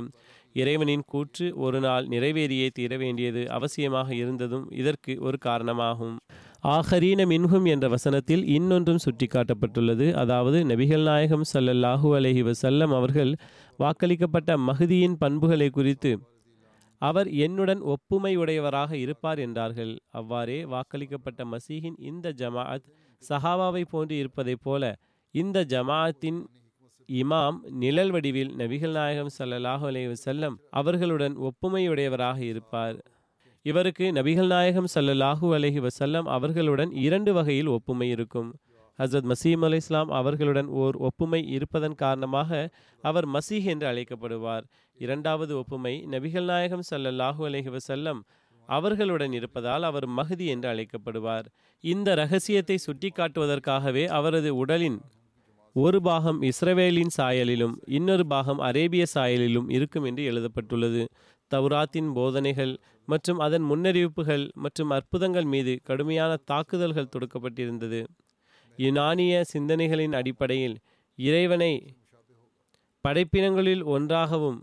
இறைவனின் 0.52 1.04
கூற்று 1.06 1.46
ஒரு 1.56 1.80
நாள் 1.80 2.06
நிறைவேறியே 2.08 2.68
தீர 2.72 2.96
வேண்டியது 2.96 3.42
அவசியமாக 3.48 4.08
இருந்ததும் 4.14 4.66
இதற்கு 4.72 5.12
ஒரு 5.20 5.38
காரணமாகும். 5.38 6.16
ஆஹரீன 6.64 7.20
மின்ஹும் 7.30 7.64
என்ற 7.72 7.86
வசனத்தில் 7.92 8.42
இன்னொன்றும் 8.56 9.00
சுட்டிக்காட்டப்பட்டுள்ளது. 9.04 10.06
அதாவது 10.22 10.58
நபிகள் 10.70 11.04
நாயகம் 11.08 11.46
சல்லல்லாஹு 11.52 12.08
அலஹி 12.18 12.42
வசல்லம் 12.48 12.92
அவர்கள் 12.98 13.32
வாக்களிக்கப்பட்ட 13.78 14.50
மகுதியின் 14.68 15.16
பண்புகளை 15.22 15.68
குறித்து 15.78 16.12
அவர் 17.02 17.28
என்னுடன் 17.44 17.80
ஒப்புமை 17.92 18.32
உடையவராக 18.42 18.90
இருப்பார் 19.04 19.40
என்றார்கள். 19.46 19.92
அவ்வாறே 20.18 20.58
வாக்களிக்கப்பட்ட 20.74 21.40
மசீஹின் 21.54 21.96
இந்த 22.10 22.32
ஜமாஅத் 22.40 22.86
சஹாபாவை 23.22 23.82
போன்று 23.94 24.14
இருப்பதைப் 24.22 24.62
போல 24.66 24.92
இந்த 25.34 25.58
ஜமாஅத்தின் 25.72 26.40
இமாம் 27.08 27.58
நிழல் 27.82 28.12
வடிவில் 28.14 28.52
நபிகள் 28.60 28.94
நாயகம் 28.98 29.32
ஸல்லல்லாஹு 29.38 29.84
அலைஹி 29.90 30.20
செல்லம் 30.28 30.56
அவர்களுடன் 30.80 31.34
ஒப்புமையுடையவராக 31.48 32.38
இருப்பார். 32.52 32.96
இவருக்கு 33.64 34.06
நபிகள் 34.12 34.46
நாயகம் 34.46 34.88
ஸல்லல்லாஹு 34.94 35.48
அலஹி 35.56 35.80
வசல்லம் 35.80 36.28
அவர்களுடன் 36.36 36.92
இரண்டு 37.06 37.32
வகையில் 37.32 37.66
ஒப்புமை 37.66 38.08
இருக்கும். 38.08 38.48
ஹசரத் 38.98 39.28
மசீம் 39.32 39.62
அலை 39.62 39.78
இஸ்லாம் 39.78 40.10
அவர்களுடன் 40.10 40.66
ஓர் 40.82 40.96
ஒப்புமை 40.96 41.40
இருப்பதன் 41.48 41.94
காரணமாக 41.94 42.50
அவர் 43.04 43.28
மசீஹ் 43.28 43.68
என்று 43.74 43.86
அழைக்கப்படுவார். 43.86 44.64
இரண்டாவது 45.00 45.52
ஒப்புமை 45.56 45.94
நபிகள் 46.10 46.44
நாயகம் 46.44 46.84
ஸல்லல்லாஹு 46.90 47.42
அலஹி 47.50 47.70
வசல்லம் 47.76 48.20
அவர்களுடன் 48.68 49.32
இருப்பதால் 49.32 49.82
அவர் 49.82 50.06
மகதி 50.18 50.46
என்று 50.46 50.68
அழைக்கப்படுவார். 50.74 51.46
இந்த 51.84 52.14
ரகசியத்தை 52.14 52.78
சுட்டிக்காட்டுவதற்காகவே 52.86 54.06
அவரது 54.18 54.56
உடலின் 54.56 55.00
ஒரு 55.76 55.98
பாகம் 56.02 56.38
இஸ்ரவேலின் 56.42 57.12
சாயலிலும் 57.16 57.74
இன்னொரு 57.98 58.24
பாகம் 58.26 58.58
அரேபிய 58.58 59.04
சாயலிலும் 59.14 59.68
இருக்கும் 59.70 60.04
என்று 60.04 60.22
எழுதப்பட்டுள்ளது. 60.24 61.02
தௌராத்தின் 61.54 62.10
போதனைகள் 62.18 62.74
மற்றும் 63.08 63.38
அதன் 63.38 63.64
முன்னறிவிப்புகள் 63.70 64.44
மற்றும் 64.64 64.92
அற்புதங்கள் 64.96 65.48
மீது 65.54 65.72
கடுமையான 65.88 66.32
தாக்குதல்கள் 66.50 67.12
தொடுக்கப்பட்டிருந்தது. 67.14 68.00
யுனானிய 68.78 69.42
சிந்தனைகளின் 69.52 70.14
அடிப்படையில் 70.20 70.76
இறைவனை 71.18 71.72
படைப்பினங்களில் 73.04 73.82
ஒன்றாகவும் 73.94 74.60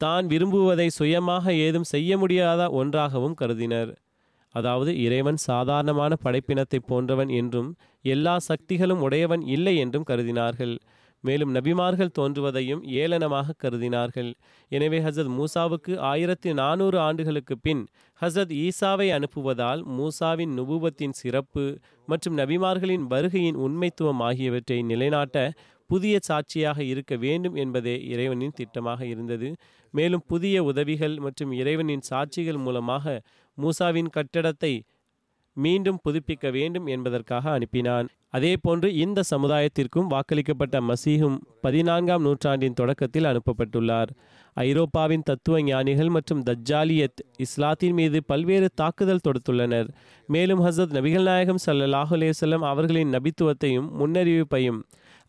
தான் 0.00 0.26
விரும்புவதை 0.32 0.86
சுயமாக 0.98 1.54
ஏதும் 1.66 1.88
செய்ய 1.92 2.10
முடியாத 2.18 2.62
ஒன்றாகவும் 2.80 3.38
கருதினர். 3.40 3.90
அதாவது 4.54 4.90
இறைவன் 5.06 5.38
சாதாரணமான 5.48 6.12
படைப்பினத்தை 6.24 6.78
போன்றவன் 6.90 7.30
என்றும் 7.40 7.70
எல்லா 8.14 8.34
சக்திகளும் 8.48 9.02
உடையவன் 9.06 9.42
இல்லை 9.56 9.74
என்றும் 9.84 10.06
கருதினார்கள். 10.10 10.74
மேலும் 11.24 11.54
நபிமார்கள் 11.54 12.14
தோன்றுவதையும் 12.18 12.82
ஏளனமாக 13.00 13.54
கருதினார்கள். 13.62 14.30
எனவே 14.68 14.98
ஹசரத் 15.00 15.32
மூசாவுக்கு 15.38 15.98
ஆயிரத்தி 15.98 16.52
நானூறு 16.52 16.98
ஆண்டுகளுக்கு 16.98 17.58
பின் 17.58 17.82
ஹசரத் 18.20 18.54
ஈசாவை 18.64 19.08
அனுப்புவதால் 19.16 19.82
மூசாவின் 19.98 20.52
நுபுவத்தின் 20.58 21.16
சிறப்பு 21.22 21.78
மற்றும் 22.06 22.38
நபிமார்களின் 22.38 23.06
வருகையின் 23.06 23.58
உண்மைத்துவம் 23.66 24.22
ஆகியவற்றை 24.28 24.82
நிலைநாட்ட 24.82 25.52
புதிய 25.86 26.18
சாட்சியாக 26.20 26.78
இருக்க 26.82 27.16
வேண்டும் 27.16 27.54
என்பதே 27.54 27.94
இறைவனின் 28.04 28.56
திட்டமாக 28.60 29.00
இருந்தது. 29.02 29.48
மேலும் 29.94 30.24
புதிய 30.26 30.62
உதவிகள் 30.62 31.18
மற்றும் 31.18 31.52
இறைவனின் 31.52 32.06
சாட்சிகள் 32.10 32.58
மூலமாக 32.58 33.22
மூசாவின் 33.58 34.10
கட்டடத்தை 34.16 34.72
மீண்டும் 35.56 36.00
புதுப்பிக்க 36.04 36.50
வேண்டும் 36.50 36.86
என்பதற்காக 36.86 37.58
அனுப்பினான். 37.58 38.08
அதேபோன்று 38.36 38.86
இந்த 38.86 39.22
சமுதாயத்திற்கும் 39.36 40.08
வாக்களிக்கப்பட்ட 40.10 40.80
மசீஹும் 40.80 41.38
பதினான்காம் 41.60 42.22
நூற்றாண்டின் 42.22 42.74
தொடக்கத்தில் 42.74 43.24
அனுப்பப்பட்டுள்ளார். 43.24 44.06
ஐரோப்பாவின் 44.54 45.22
தத்துவ 45.24 45.62
ஞானிகள் 45.62 46.08
மற்றும் 46.08 46.42
தஜ்ஜாலியத் 46.42 47.22
இஸ்லாத்தின் 47.38 47.92
மீது 47.92 48.24
பல்வேறு 48.24 48.68
தாக்குதல் 48.74 49.20
தொடுத்துள்ளனர். 49.28 49.88
மேலும் 50.26 50.64
ஹசரத் 50.64 50.94
நபிகள் 50.98 51.22
நாயகம் 51.22 51.58
ஸல்லல்லாஹு 51.66 52.10
அலைஹி 52.10 52.58
அவர்களின் 52.58 53.10
நபித்துவத்தையும் 53.10 53.88
முன்னறிவிப்பையும் 54.00 54.80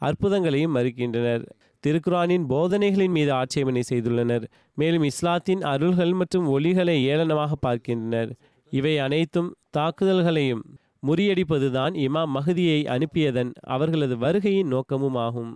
அற்புதங்களையும் 0.02 0.76
மறுக்கின்றனர். 0.76 1.46
திருக்குரானின் 1.88 2.46
போதனைகளின் 2.50 3.10
மீது 3.10 3.32
ஆட்சேபனை 3.32 3.82
செய்துள்ளனர். 3.90 4.44
மேலும் 4.76 5.04
இஸ்லாத்தின் 5.04 5.62
அருள்கள் 5.62 6.14
மற்றும் 6.14 6.48
ஒளிகளை 6.48 7.08
ஏளனமாக 7.08 7.52
பார்க்கின்றனர். 7.60 8.34
இவை 8.70 9.00
அனைத்தும் 9.00 9.56
தாக்குதல்களையும் 9.78 10.62
முறியடிப்பதுதான் 11.08 11.94
இமாம் 12.06 12.32
மஹதியை 12.38 12.80
அனுப்பியதன் 12.96 13.52
அவர்களது 13.68 14.16
வருகையின் 14.18 14.72
நோக்கமும் 14.74 15.16
ஆகும். 15.16 15.52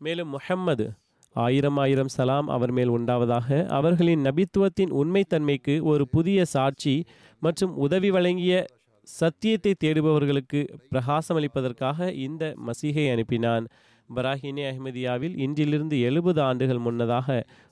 மேலும் 0.00 0.28
முஹம்மது 0.28 0.86
ஆயிரம் 1.36 1.76
ஆயிரம் 1.76 2.08
சலாம் 2.08 2.48
அவர் 2.48 2.72
மேல் 2.72 2.90
உண்டாவதாக 2.90 3.66
அவர்களின் 3.66 4.22
நபித்துவத்தின் 4.22 4.92
உண்மைத்தன்மைக்கு 5.00 5.74
ஒரு 5.82 6.08
புதிய 6.08 6.44
சாட்சி 6.44 7.04
மற்றும் 7.40 7.72
உதவி 7.76 8.10
வழங்கிய 8.10 8.64
சத்தியத்தை 9.02 9.74
தேடுபவர்களுக்கு 9.84 10.60
பிரகாசமளிப்பதற்காக 10.90 12.12
இந்த 12.26 12.54
மசீகை 12.66 13.06
அனுப்பினான். 13.14 13.64
பராஹினே 14.14 14.64
அஹ்மதியாவில் 14.70 15.36
இன்றிலிருந்து 15.36 16.00
எழுபது 16.00 16.40
ஆண்டுகள் 16.40 16.78
முன்னதாக 16.78 17.28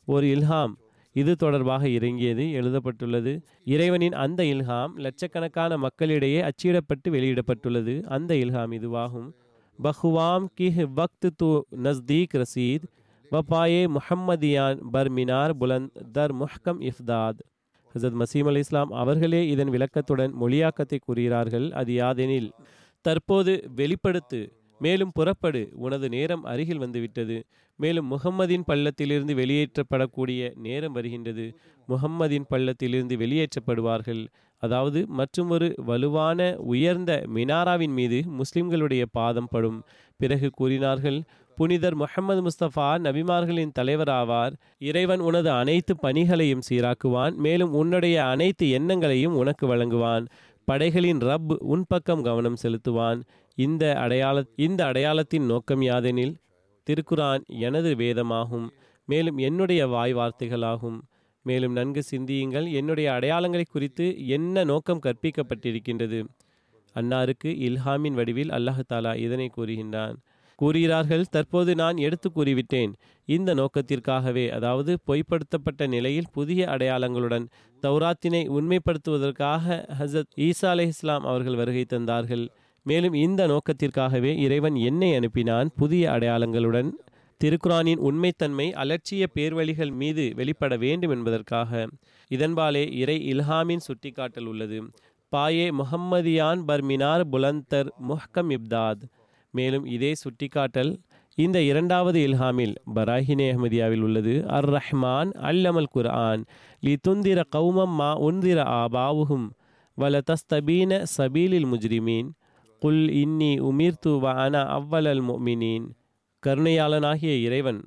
ஒரு 0.06 0.26
இல்ஹாம் 0.26 0.74
இது 1.14 1.36
தொடர்பாக 1.36 1.88
இறங்கியது 1.88 2.50
எழுதப்பட்டுள்ளது. 2.52 3.32
இறைவனின் 3.64 4.12
அந்த 4.12 4.42
இல்ஹாம் 4.42 4.94
லட்சக்கணக்கான 4.96 5.76
மக்களிடையே 5.76 6.40
அச்சிடப்பட்டு 6.40 7.08
வெளியிடப்பட்டுள்ளது. 7.08 8.02
அந்த 8.02 8.34
இல்ஹாம் 8.34 8.72
இதுவாகும். 8.78 9.28
பஹுவாம் 9.78 10.46
கிஹ் 10.60 10.86
வக்த் 10.96 11.30
து 11.42 11.60
நஸ்தீக் 11.82 12.42
ரசீத் 12.42 12.86
வபாயே 13.30 13.82
முஹம்மதியான் 13.96 14.80
பர்மினார் 14.92 15.52
புலந்த் 15.60 15.90
தர் 16.18 16.34
முஹ்கம் 16.42 16.90
இஃப்தாத். 16.90 17.40
ஹசத் 17.94 18.22
மசீம் 18.22 18.46
அலி 18.46 18.58
இஸ்லாம் 18.58 18.90
அவர்களே 18.90 19.48
இதன் 19.48 19.70
விளக்கத்துடன் 19.70 20.32
மொழியாக்கத்தை 20.40 20.98
கூறுகிறார்கள். 20.98 21.72
அது 21.72 21.92
யாதெனில் 21.92 22.50
தற்போது 23.00 23.52
வெளிப்படுத்து 23.74 24.40
மேலும் 24.84 25.12
புறப்படு 25.14 25.62
உனது 25.84 26.06
நேரம் 26.08 26.44
அருகில் 26.52 26.82
வந்துவிட்டது. 26.84 27.36
மேலும் 27.78 28.08
முகம்மதின் 28.10 28.66
பள்ளத்திலிருந்து 28.66 29.34
வெளியேற்றப்படக்கூடிய 29.40 30.50
நேரம் 30.66 30.92
வருகின்றது. 30.92 31.46
முகம்மதின் 31.88 32.48
பள்ளத்திலிருந்து 32.50 33.16
வெளியேற்றப்படுவார்கள். 33.24 34.22
அதாவது 34.62 35.00
மற்றுமொரு 35.08 35.68
வலுவான 35.86 36.40
உயர்ந்த 36.72 37.12
மினாராவின் 37.34 37.94
மீது 37.98 38.18
முஸ்லிம்களுடைய 38.40 39.04
பாதம் 39.12 39.48
படும். 39.50 39.78
பிறகு 40.20 40.48
கூறினார்கள் 40.50 41.18
புனிதர் 41.56 41.94
முகமது 41.94 42.40
முஸ்தபா 42.42 42.88
நபிமார்களின் 43.06 43.74
தலைவராவார். 43.78 44.54
இறைவன் 44.78 45.22
உனது 45.28 45.50
அனைத்து 45.50 45.92
பணிகளையும் 45.96 46.64
சீராக்குவான். 46.68 47.34
மேலும் 47.46 47.74
உன்னுடைய 47.74 48.16
அனைத்து 48.26 48.66
எண்ணங்களையும் 48.70 49.36
உனக்கு 49.36 49.66
வழங்குவான். 49.66 50.26
படைகளின் 50.68 51.18
ரப் 51.18 51.54
உன் 51.72 51.84
பக்கம் 51.88 52.22
கவனம் 52.22 52.60
செலுத்துவான். 52.62 53.20
இந்த 53.54 53.94
அடையாள 53.94 54.44
இந்த 54.56 54.84
அடையாளத்தின் 54.84 55.44
நோக்கம் 55.44 55.82
யாதெனில் 55.82 56.34
திருக்குரான் 56.90 57.44
எனது 57.46 57.94
வேதமாகும். 57.94 58.68
மேலும் 59.04 59.38
என்னுடைய 59.38 59.86
வாய் 59.86 60.14
வார்த்தைகளாகும். 60.14 61.00
மேலும் 61.42 61.72
நன்கு 61.72 62.02
சிந்தியுங்கள். 62.02 62.72
என்னுடைய 62.72 63.10
அடையாளங்களை 63.10 63.64
குறித்து 63.70 64.26
என்ன 64.26 64.64
நோக்கம் 64.64 65.00
கற்பிக்கப்பட்டிருக்கின்றது? 65.02 66.24
அன்னாருக்கு 66.94 67.44
இல்ஹாமின் 67.44 68.12
வடிவில் 68.12 68.48
அல்லாஹாலா 68.48 69.16
இதனை 69.16 69.50
கூறுகின்றான். 69.56 70.14
கூறுகிறார்கள் 70.56 71.24
தற்போது 71.24 71.74
நான் 71.74 71.96
எடுத்து 71.96 72.30
கூறிவிட்டேன். 72.34 72.92
இந்த 73.24 73.54
நோக்கத்திற்காகவே 73.54 74.48
அதாவது 74.48 74.98
பொய்ப்படுத்தப்பட்ட 75.06 75.88
நிலையில் 75.88 76.30
புதிய 76.32 76.66
அடையாளங்களுடன் 76.66 77.46
தௌராத்தினை 77.82 78.48
உண்மைப்படுத்துவதற்காக 78.48 79.84
ஹசத் 80.00 80.32
ஈசா 80.36 80.66
அலை 80.66 80.86
இஸ்லாம் 80.86 81.24
அவர்கள் 81.24 81.54
வருகை 81.54 81.84
தந்தார்கள். 81.88 82.48
மேலும் 82.82 83.12
இந்த 83.12 83.46
நோக்கத்திற்காகவே 83.46 84.38
இறைவன் 84.38 84.74
என்னை 84.74 85.10
அனுப்பினான். 85.12 85.68
புதிய 85.76 86.10
அடையாளங்களுடன் 86.10 86.90
திருக்குரானின் 87.40 88.00
உண்மைத்தன்மை 88.08 88.66
அலட்சிய 88.72 89.26
பேர்வழிகள் 89.34 89.92
மீது 89.92 90.32
வெளிப்பட 90.34 90.76
வேண்டும் 90.76 91.10
என்பதற்காக. 91.10 91.88
இதன்பாலே 92.30 92.94
இறை 92.94 93.16
இல்ஹாமின் 93.32 93.84
சுட்டிக்காட்டல் 93.86 94.44
உள்ளது. 94.44 94.82
பாயே 95.36 95.66
முஹம்மதியான் 95.72 96.60
பர்மினார் 96.68 97.20
புலந்தர் 97.20 97.94
முஹ்கம் 98.08 98.50
இப்தாத். 98.50 99.02
மேலும் 99.50 99.84
இதே 99.84 100.12
சுட்டிக்காட்டல் 100.12 100.92
இந்த 101.34 101.62
இரண்டாவது 101.62 102.18
இல்ஹாமில் 102.26 102.74
பராஹினே 102.94 103.46
அஹமதியாவில் 103.52 104.00
உள்ளது. 104.00 104.44
அர் 104.48 104.78
ரஹ்மான் 104.78 105.30
அல்லமல் 105.42 105.90
குர்ஆன். 105.92 106.44
லி 106.80 106.96
துந்திர 107.08 107.42
கௌமம் 107.56 107.94
மா 108.00 108.20
உந்திர 108.20 108.60
ஆபாவுகும் 108.80 109.46
வல 109.98 110.20
தஸ்தபீன 110.30 111.04
சபீலில் 111.18 111.66
முஜ்ரிமீன். 111.66 112.28
குல் 112.82 113.02
இன்னி 113.14 113.50
உமீர்த்து 113.60 114.12
வ 114.18 114.28
அவ்வல் 114.68 115.08
அல் 115.08 115.20
முமினீன் 115.20 115.84
கருணையாளனாகிய 116.42 117.34
இறைவன் 117.40 117.78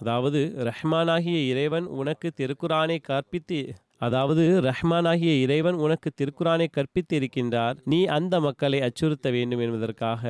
அதாவது 0.00 0.40
ரஹ்மானாகிய 0.58 1.38
இறைவன் 1.46 1.84
உனக்கு 1.84 2.30
திருக்குரானை 2.36 2.98
கற்பித்து 3.00 3.58
அதாவது 3.98 4.44
ரஹ்மானாகிய 4.60 5.32
இறைவன் 5.40 5.74
உனக்கு 5.74 6.10
திருக்குறானை 6.20 6.66
கற்பித்து 6.70 7.16
இருக்கின்றார் 7.18 7.76
நீ 7.84 8.04
அந்த 8.06 8.40
மக்களை 8.40 8.80
அச்சுறுத்த 8.80 9.30
வேண்டும் 9.30 9.58
என்பதற்காக 9.58 10.22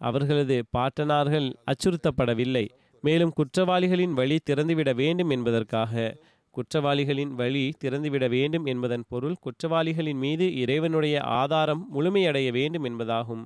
அவர்களது 0.00 0.64
பாட்டனார்கள் 0.70 1.48
அச்சுறுத்தப்படவில்லை. 1.66 2.64
மேலும் 3.04 3.32
குற்றவாளிகளின் 3.32 4.12
வழி 4.12 4.38
திறந்துவிட 4.50 4.92
வேண்டும் 4.94 5.30
என்பதற்காக 5.30 5.92
குற்றவாளிகளின் 6.56 7.32
வழி 7.34 7.64
திறந்துவிட 7.84 8.28
வேண்டும் 8.28 8.64
என்பதன் 8.64 9.04
பொருள் 9.08 9.36
குற்றவாளிகளின் 9.40 10.20
மீது 10.24 10.46
இறைவனுடைய 10.56 11.16
ஆதாரம் 11.20 11.82
முழுமையடைய 11.94 12.48
வேண்டும் 12.52 12.84
என்பதாகும். 12.84 13.44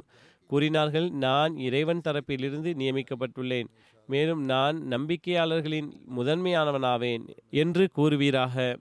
கூறினார்கள் 0.50 1.08
நான் 1.24 1.54
இறைவன் 1.58 2.04
தரப்பிலிருந்து 2.04 2.70
நியமிக்கப்பட்டுள்ளேன். 2.82 3.68
மேலும் 4.08 4.42
நான் 4.44 4.76
நம்பிக்கையாளர்களின் 4.90 5.88
முதன்மையானவனாவேன் 6.16 7.24
என்று 7.62 7.84
கூறுவீராக. 7.96 8.76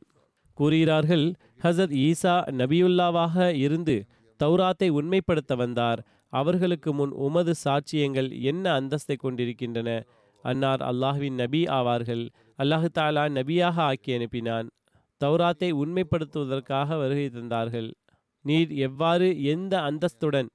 கூறுகிறார்கள் 0.58 1.26
ஹசத் 1.63 1.96
ஈசா 2.06 2.36
நபியுல்லாவாக 2.60 3.54
இருந்து 3.56 3.96
தௌராத்தை 4.40 4.90
உண்மைப்படுத்த 4.90 5.56
வந்தார். 5.56 6.02
அவர்களுக்கு 6.34 6.90
முன் 6.94 7.13
உமது 7.26 7.54
சாட்சியங்கள் 7.63 8.30
என்ன 8.42 8.66
அந்தஸ்தை 8.80 9.16
கொண்டிருக்கின்றன? 9.18 9.90
அன்னார் 10.44 10.82
அல்லாஹ்வின் 10.82 11.40
நபி 11.44 11.62
ஆவார்கள். 11.78 12.24
அல்லாஹு 12.60 12.88
தாலா 12.98 13.24
நபியாக 13.38 13.78
ஆக்கி 13.89 14.12
அனுப்பினான். 14.17 14.67
தௌராத்தை 15.22 15.70
உண்மைப்படுத்துவதற்காக 15.82 16.98
வருகை 16.98 17.28
தந்தார்கள். 17.30 17.89
நீர் 18.46 18.72
எவ்வாறு 18.88 19.28
எந்த 19.54 19.74
அந்தஸ்துடன் 19.89 20.50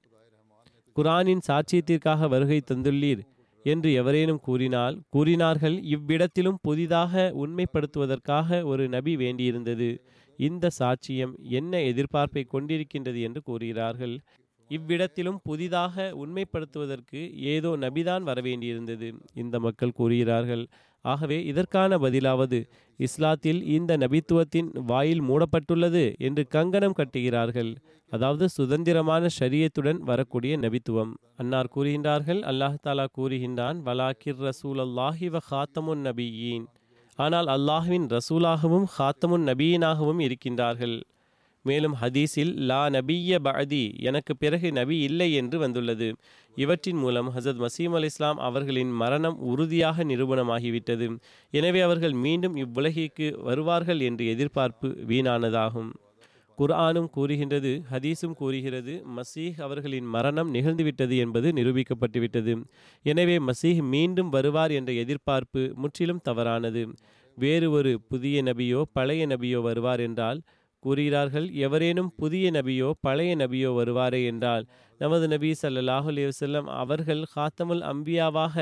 குரானின் 0.95 1.43
சாட்சியத்திற்காக 1.47 2.27
வருகை 2.27 2.59
தந்துள்ளீர் 2.71 3.21
என்று 3.65 3.89
எவரேனும் 3.93 4.41
கூறினால் 4.47 4.95
கூறினார்கள் 5.09 5.75
இவ்விடத்திலும் 5.93 6.59
புதிதாக 6.61 7.13
உண்மைப்படுத்துவதற்காக 7.43 8.59
ஒரு 8.63 8.83
நபி 8.89 9.13
வேண்டியிருந்தது. 9.15 9.89
இந்த 10.39 10.65
சாட்சியம் 10.79 11.33
என்ன 11.59 11.79
எதிர்பார்ப்பை 11.91 12.43
கொண்டிருக்கின்றது 12.45 13.19
என்று 13.21 13.41
கூறுகிறார்கள். 13.41 14.15
இவ்விடத்திலும் 14.69 15.39
புதிதாக 15.43 16.05
உண்மைப்படுத்துவதற்கு 16.23 17.21
ஏதோ 17.53 17.71
நபிதான் 17.77 18.23
வரவேண்டியிருந்தது 18.29 19.07
இந்த 19.33 19.55
மக்கள் 19.59 19.97
கூறுகிறார்கள். 19.99 20.63
ஆகவே 21.11 21.37
இதற்கான 21.51 21.97
பதிலாவது 21.97 22.59
இஸ்லாத்தில் 22.99 23.61
இந்த 23.75 23.91
நபித்துவத்தின் 24.03 24.69
வாயில் 24.91 25.23
மூடப்பட்டுள்ளது 25.29 26.03
என்று 26.27 26.43
கங்கணம் 26.55 26.95
கட்டுகிறார்கள். 26.99 27.71
அதாவது 28.11 28.45
சுதந்திரமான 28.49 29.29
ஷரியத்துடன் 29.39 29.99
வரக்கூடிய 30.09 30.53
நபித்துவம். 30.57 31.11
அன்னார் 31.41 31.71
கூறுகின்றார்கள் 31.75 32.41
அல்லாஹ் 32.51 32.77
தாலா 32.87 33.05
கூறுகின்றான் 33.17 33.79
வலாக்கிர் 33.87 34.41
ரசூல் 34.49 34.81
அல்லாஹி 34.87 35.29
வ 35.35 35.41
ஹாத்தமுன் 35.49 36.03
நபியின். 36.09 36.65
ஆனால் 37.19 37.49
அல்லாஹ்வின் 37.55 38.05
ரசூலாகவும் 38.15 38.87
ஹாத்தமுன் 38.97 39.47
நபியினாகவும் 39.49 40.21
இருக்கின்றார்கள். 40.27 40.97
மேலும் 41.65 41.95
ஹதீஸில் 42.01 42.53
லா 42.69 42.81
நபிய 42.95 43.39
பஅதி 43.47 43.83
எனக்கு 44.01 44.33
பிறகு 44.35 44.69
நபி 44.71 44.97
இல்லை 44.99 45.27
என்று 45.33 45.57
வந்துள்ளது. 45.59 46.07
இவற்றின் 46.57 46.99
மூலம் 47.03 47.29
ஹசத் 47.35 47.61
மசீம் 47.65 47.95
அல் 47.97 48.07
இஸ்லாம் 48.09 48.39
அவர்களின் 48.47 48.91
மரணம் 49.01 49.37
உறுதியாக 49.51 50.03
நிரூபணமாகிவிட்டது. 50.03 51.07
எனவே 51.53 51.81
அவர்கள் 51.81 52.15
மீண்டும் 52.25 52.57
இவ்வுலகிற்கு 52.63 53.27
வருவார்கள் 53.41 54.01
என்று 54.09 54.25
எதிர்பார்ப்பு 54.27 54.89
வீணானதாகும். 55.11 55.91
குர்ஆனும் 56.57 57.07
கூறுகின்றது 57.09 57.71
ஹதீஸும் 57.91 58.35
கூறுகிறது 58.41 58.93
மசீஹ் 59.17 59.61
அவர்களின் 59.65 60.07
மரணம் 60.15 60.49
நிகழ்ந்துவிட்டது 60.53 61.15
என்பது 61.17 61.47
நிரூபிக்கப்பட்டுவிட்டது. 61.51 62.53
எனவே 63.05 63.37
மசீஹ் 63.47 63.81
மீண்டும் 63.93 64.29
வருவார் 64.29 64.73
என்ற 64.79 64.91
எதிர்பார்ப்பு 65.03 65.63
முற்றிலும் 65.75 66.23
தவறானது. 66.23 66.83
வேறு 67.37 67.67
ஒரு 67.71 67.91
புதிய 68.11 68.37
நபியோ 68.43 68.81
பழைய 68.93 69.21
நபியோ 69.27 69.59
வருவார் 69.61 69.99
என்றால் 69.99 70.39
கூறுகிறார்கள் 70.83 71.47
எவரேனும் 71.65 72.11
புதிய 72.17 72.45
நபியோ 72.51 72.89
பழைய 73.01 73.33
நபியோ 73.35 73.69
வருவாரே 73.79 74.21
என்றால் 74.25 74.65
நமது 75.01 75.27
நபி 75.27 75.49
ஸல்லல்லாஹு 75.61 76.09
அலைஹி 76.13 76.61
அவர்கள் 76.77 77.23
ஹாத்தமுல் 77.33 77.83
அம்பியாவாக 77.91 78.55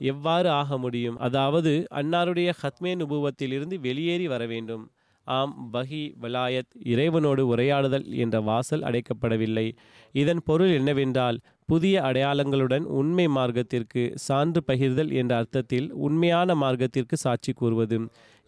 எவ்வாறு 0.00 0.48
ஆக 0.60 0.78
முடியும்? 0.78 1.16
அதாவது 1.18 1.72
அன்னாருடைய 1.94 2.50
ஹத்மே 2.60 2.92
நுபுவத்திலிருந்து 3.00 3.76
வெளியேறி 3.80 4.26
வர 4.28 4.42
வேண்டும். 4.46 4.84
ஆம் 5.26 5.54
பஹி 5.72 6.02
வலாயத் 6.22 6.74
இறைவனோடு 6.92 7.42
உரையாடுதல் 7.52 8.06
என்ற 8.22 8.36
வாசல் 8.40 8.86
அடைக்கப்படவில்லை. 8.88 9.66
இதன் 10.14 10.42
பொருள் 10.44 10.72
என்னவென்றால் 10.72 11.38
புதிய 11.70 11.96
அடையாளங்களுடன் 12.08 12.84
உண்மை 13.00 13.24
மார்க்கத்திற்கு 13.36 14.02
சான்று 14.26 14.60
பகிர்தல் 14.68 15.10
என்ற 15.20 15.32
அர்த்தத்தில் 15.40 15.88
உண்மையான 16.06 16.54
மார்க்கத்திற்கு 16.62 17.16
சாட்சி 17.24 17.52
கூறுவது. 17.60 17.98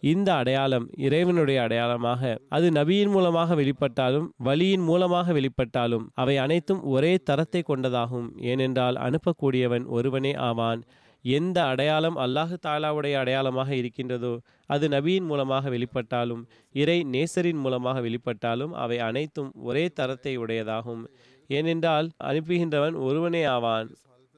இந்த 0.03 0.29
அடையாளம் 0.39 0.85
இறைவனுடைய 1.05 1.57
அடையாளமாக 1.65 2.31
அது 2.55 2.67
நபியின் 2.79 3.13
மூலமாக 3.15 3.55
வெளிப்பட்டாலும் 3.59 4.27
வழியின் 4.47 4.83
மூலமாக 4.89 5.33
வெளிப்பட்டாலும் 5.37 6.05
அவை 6.23 6.35
அனைத்தும் 6.45 6.81
ஒரே 6.95 7.13
தரத்தை 7.29 7.61
கொண்டதாகும். 7.69 8.27
ஏனென்றால் 8.51 8.99
அனுப்பக்கூடியவன் 9.07 9.85
ஒருவனே 9.97 10.33
ஆவான். 10.49 10.81
எந்த 11.25 11.57
அடையாளம் 11.71 12.17
அல்லாஹு 12.23 12.55
தாலாவுடைய 12.65 13.15
அடையாளமாக 13.19 13.69
இருக்கின்றதோ 13.81 14.31
அது 14.73 14.85
நபியின் 14.93 15.27
மூலமாக 15.29 15.69
வெளிப்பட்டாலும் 15.75 16.41
இறை 16.81 16.97
நேசரின் 17.13 17.61
மூலமாக 17.65 17.97
வெளிப்பட்டாலும் 18.07 18.73
அவை 18.83 18.97
அனைத்தும் 19.09 19.51
ஒரே 19.69 19.85
தரத்தை 19.99 20.33
உடையதாகும். 20.43 21.03
ஏனென்றால் 21.47 22.09
அனுப்புகின்றவன் 22.23 22.93
ஒருவனே 22.93 23.43
ஆவான் 23.43 23.89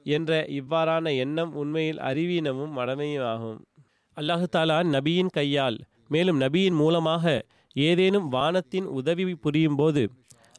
என்ற 0.04 0.46
இவ்வாறான 0.48 1.18
எண்ணம் 1.18 1.54
உண்மையில் 1.54 1.98
அறிவீனமும் 1.98 2.74
மடமையும் 2.78 3.26
ஆகும் 3.26 3.60
அல்லாஹு 4.18 4.46
தாலா 4.52 4.84
நபியின் 4.84 5.28
கையால் 5.28 5.78
மேலும் 6.08 6.42
நபியின் 6.42 6.74
மூலமாக 6.74 7.46
ஏதேனும் 7.76 8.28
வானத்தின் 8.28 8.84
உதவி 8.84 9.36
புரியும் 9.36 9.76
போது 9.76 10.12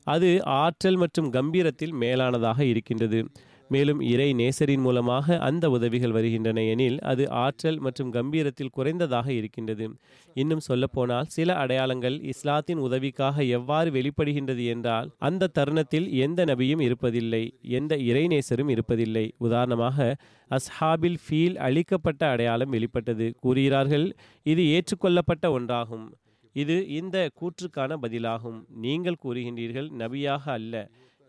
அது 0.05 0.43
ஆற்றல் 0.45 0.97
மற்றும் 0.97 1.31
கம்பீரத்தில் 1.31 1.95
மேலானதாக 2.01 2.61
இருக்கின்றது. 2.61 3.29
மேலும் 3.75 4.01
இறை 4.11 4.27
நேசரின் 4.41 4.83
மூலமாக 4.87 5.37
அந்த 5.49 5.65
உதவிகள் 5.77 6.15
வருகின்றன 6.17 6.63
எனில் 6.73 6.99
அது 7.11 7.25
ஆற்றல் 7.45 7.79
மற்றும் 7.79 8.11
கம்பீரத்தில் 8.17 8.73
குறைந்ததாக 8.77 9.29
இருக்கின்றது. 9.39 9.87
இன்னும் 10.35 10.63
சொல்லப்போனால் 10.69 11.31
சில 11.37 11.57
அடையாளங்கள் 11.63 12.17
இஸ்லாத்தின் 12.33 12.83
உதவிக்காக 12.87 13.45
எவ்வாறு 13.59 13.91
வெளிப்படுகின்றது 13.97 14.67
என்றால் 14.75 15.09
அந்த 15.29 15.51
தருணத்தில் 15.59 16.07
எந்த 16.27 16.45
நபியும் 16.45 16.85
இருப்பதில்லை 16.89 17.43
எந்த 17.79 17.95
இறைநேசரும் 18.11 18.71
இருப்பதில்லை. 18.75 19.27
உதாரணமாக 19.47 20.15
அஸ்ஹாபில் 20.51 21.19
ஃபீல் 21.25 21.57
அளிக்கப்பட்ட 21.69 22.23
அடையாளம் 22.35 22.75
வெளிப்பட்டது. 22.77 23.29
கூறுகிறார்கள் 23.45 24.07
இது 24.53 24.63
ஏற்றுக்கொள்ளப்பட்ட 24.77 25.45
ஒன்றாகும். 25.59 26.07
இது 26.53 26.77
இந்த 27.01 27.17
கூற்றுக்கான 27.41 27.97
பதிலாகும். 28.05 28.61
நீங்கள் 28.85 29.21
கூறுகின்றீர்கள் 29.25 29.89
நபியாக 30.03 30.45
அல்ல. 30.59 30.75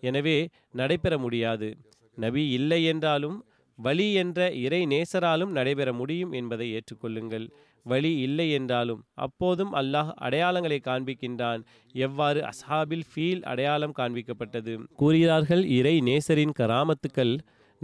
எனவே 0.04 0.38
நடைபெற 0.80 1.14
முடியாது. 1.18 1.70
நபி 2.18 2.44
இல்லை 2.50 2.82
என்றாலும் 2.86 3.38
வழி 3.80 4.06
என்ற 4.14 4.40
இறை 4.66 4.80
நேசராலும் 4.86 5.52
நடைபெற 5.52 5.90
முடியும் 5.94 6.32
என்பதை 6.32 6.68
ஏற்றுக்கொள்ளுங்கள். 6.74 7.46
வழி 7.86 8.12
இல்லை 8.18 8.48
என்றாலும் 8.52 9.02
அப்போதும் 9.26 9.74
அல்லாஹ் 9.74 10.10
அடையாளங்களை 10.22 10.80
காண்பிக்கின்றான். 10.88 11.62
எவ்வாறு 11.96 12.40
அஸ்ஹாபில் 12.50 13.06
ஃபீல் 13.12 13.44
அடையாளம் 13.44 13.94
காண்பிக்கப்பட்டது? 14.00 14.74
கூறுகிறார்கள் 14.96 15.64
இறை 15.78 15.96
நேசரின் 16.00 16.56
கராமத்துக்கள் 16.60 17.34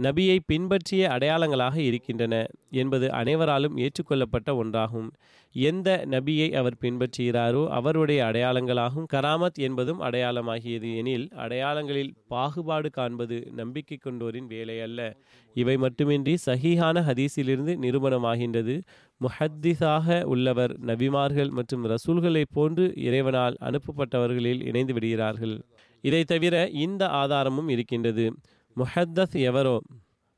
நபியை 0.02 0.38
பின்பற்றிய 0.46 1.08
அடையாளங்களாக 1.08 1.76
இருக்கின்றன 1.76 2.46
என்பது 2.70 3.12
அனைவராலும் 3.12 3.76
ஏற்றுக்கொள்ளப்பட்ட 3.76 4.64
ஒன்றாகும். 4.64 5.10
எந்த 5.52 6.06
நபியை 6.10 6.54
அவர் 6.54 6.76
பின்பற்றுகிறாரோ 6.80 7.68
அவருடைய 7.68 8.24
அடையாளங்களாகும். 8.24 9.04
கராமத் 9.12 9.58
என்பதும் 9.58 10.00
அடையாளமாகியது 10.00 10.96
எனில் 10.96 11.28
அடையாளங்களில் 11.34 12.14
பாகுபாடு 12.28 12.90
காண்பது 12.90 13.46
நம்பிக்கை 13.52 13.98
கொண்டோரின் 13.98 14.46
வேலை 14.46 14.80
அல்ல 14.80 15.16
இவை 15.54 15.76
மட்டுமின்றி 15.76 16.34
சஹீஹான 16.46 17.02
ஹதீஸிலிருந்து 17.08 17.76
நிரூபணமாகின்றது. 17.84 18.80
முஹத்திஸாக 19.20 20.22
உள்ளவர் 20.22 20.80
நபிமார்கள் 20.80 21.50
மற்றும் 21.50 21.84
ரசூல்களைப் 21.84 22.52
போன்று 22.52 22.92
இறைவனால் 22.96 23.56
அனுப்பப்பட்டவர்களில் 23.60 24.66
இணைந்து 24.66 24.92
விடுகிறார்கள். 24.92 25.62
இதை 26.00 26.24
தவிர 26.24 26.68
இந்த 26.68 27.08
ஆதாரமும் 27.08 27.68
இருக்கின்றது. 27.68 28.34
முஹத்தத் 28.76 29.36
எவரோ 29.40 29.76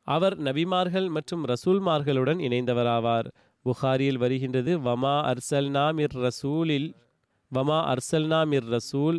அவர் 0.06 0.36
நபிமார்கள் 0.38 1.08
மற்றும் 1.08 1.42
ரசூல்மார்களுடன் 1.46 2.40
இணைந்தவராவார். 2.46 3.28
புகாரியில் 3.62 4.16
வருகின்றது 4.16 4.72
வமா 4.80 5.14
அர்சல்னா 5.32 5.84
மிர் 5.94 6.16
ரசூலில் 6.16 6.88
வமா 7.52 7.78
அர்சல்னா 7.92 8.40
மிர் 8.46 8.68
ரசூல் 8.70 9.18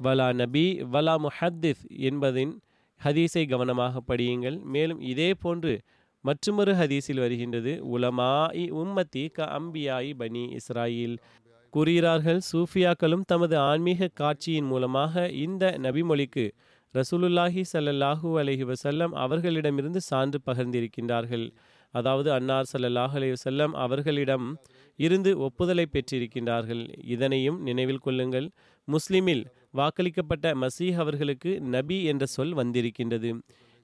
வலா 0.00 0.28
நபி 0.32 0.66
வலா 0.92 1.14
முஹத்திஸ் 1.26 1.82
என்பதின் 2.08 2.52
ஹதீஸை 3.00 3.44
கவனமாக 3.48 4.00
படியுங்கள். 4.10 4.58
மேலும் 4.64 5.00
இதே 5.12 5.34
போன்று 5.34 5.74
மற்றொரு 6.24 6.72
ஹதீஸில் 6.72 7.20
வருகின்றது 7.20 7.72
உலமா 7.86 8.32
இ 8.52 8.64
உம்மத்தி 8.82 9.24
க 9.30 9.48
அம்பியாயி 9.58 10.12
பனி 10.14 10.42
இஸ்ராயில் 10.58 11.16
கூறுகிறார்கள் 11.74 12.40
சூஃபியாக்களும் 12.52 13.24
தமது 13.26 13.56
ஆன்மீக 13.58 14.10
காட்சியின் 14.20 14.64
மூலமாக 14.64 15.28
இந்த 15.44 15.64
நபிமொழிக்கு 15.82 16.44
ரசூலுல்லாஹி 16.94 17.62
ஸல்லல்லாஹு 17.72 18.30
அலஹி 18.40 18.64
வசல்லம் 18.70 19.12
அவர்களிடமிருந்து 19.24 20.00
சான்று 20.00 20.38
பகிர்ந்திருக்கின்றார்கள். 20.48 21.46
அதாவது 21.94 22.32
அன்னார் 22.32 22.68
ஸல்லல்லாஹு 22.72 23.14
அலைஹி 23.18 23.34
வசல்லம் 23.36 23.72
அவர்களிடம் 23.84 24.46
இருந்து 24.98 25.30
ஒப்புதலை 25.38 25.86
பெற்றிருக்கின்றார்கள். 25.92 26.82
இதனையும் 27.14 27.58
நினைவில் 27.62 28.04
கொள்ளுங்கள். 28.06 28.48
முஸ்லிமில் 28.88 29.42
வாக்களிக்கப்பட்ட 29.76 30.46
மசீஹ் 30.62 30.98
அவர்களுக்கு 31.02 31.60
நபி 31.60 31.98
என்ற 32.04 32.26
சொல் 32.26 32.54
வந்திருக்கின்றது. 32.54 33.30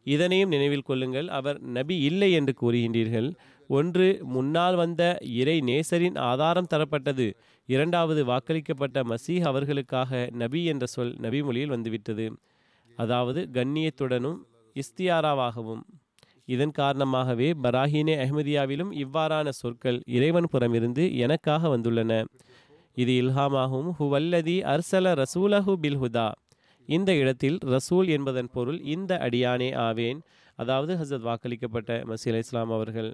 இதனையும் 0.07 0.53
நினைவில் 0.55 0.87
கொள்ளுங்கள். 0.91 1.29
அவர் 1.39 1.59
நபி 1.79 1.97
இல்லை 2.11 2.31
என்று 2.33 2.55
கூறுகின்றீர்கள். 2.61 3.31
ஒன்று 3.71 4.07
முன்னால் 4.35 4.75
வந்த 4.75 5.03
இறை 5.41 5.57
நேசரின் 5.71 6.19
ஆதாரம் 6.31 6.71
தரப்பட்டது. 6.75 7.27
இரண்டாவது 7.69 8.21
வாக்களிக்கப்பட்ட 8.25 8.99
மசீஹ் 9.13 9.49
அவர்களுக்காக 9.53 10.29
நபி 10.43 10.63
என்ற 10.65 10.85
சொல் 10.97 11.15
நபி 11.27 11.41
மொழியில் 11.49 11.75
வந்துவிட்டது. 11.77 12.29
அதாவது 12.99 13.41
கண்ணியத்துடனும் 13.53 14.39
இஸ்தியாராவாகவும். 14.77 15.83
இதன் 16.55 16.71
காரணமாகவே 16.71 17.49
பராஹினே 17.65 18.15
அஹ்மதியாவிலும் 18.25 18.93
இவ்வாறான 19.05 19.49
சொற்கள் 19.61 19.99
இறைவன் 20.17 20.49
புறமிருந்து 20.51 21.05
எனக்காக 21.17 21.77
வந்துள்ளன. 21.77 22.13
இது 22.97 23.13
இல்ஹாமாகும் 23.23 23.89
ஹுவல்லதி 23.99 24.57
அர்சல 24.75 25.13
ரசூலஹு 25.23 25.75
பில்ஹுதா. 25.83 26.29
இந்த 26.89 27.11
இடத்தில் 27.15 27.59
ரசூல் 27.67 28.09
என்பதன் 28.09 28.51
பொருள் 28.53 28.81
இந்த 28.95 29.13
அடியானே 29.27 29.71
ஆவேன். 29.87 30.21
அதாவது 30.59 30.93
ஹசரத் 31.01 31.27
வாக்களிக்கப்பட்ட 31.29 31.91
மசீல் 32.11 32.39
இஸ்லாம் 32.39 32.71
அவர்கள். 32.71 33.11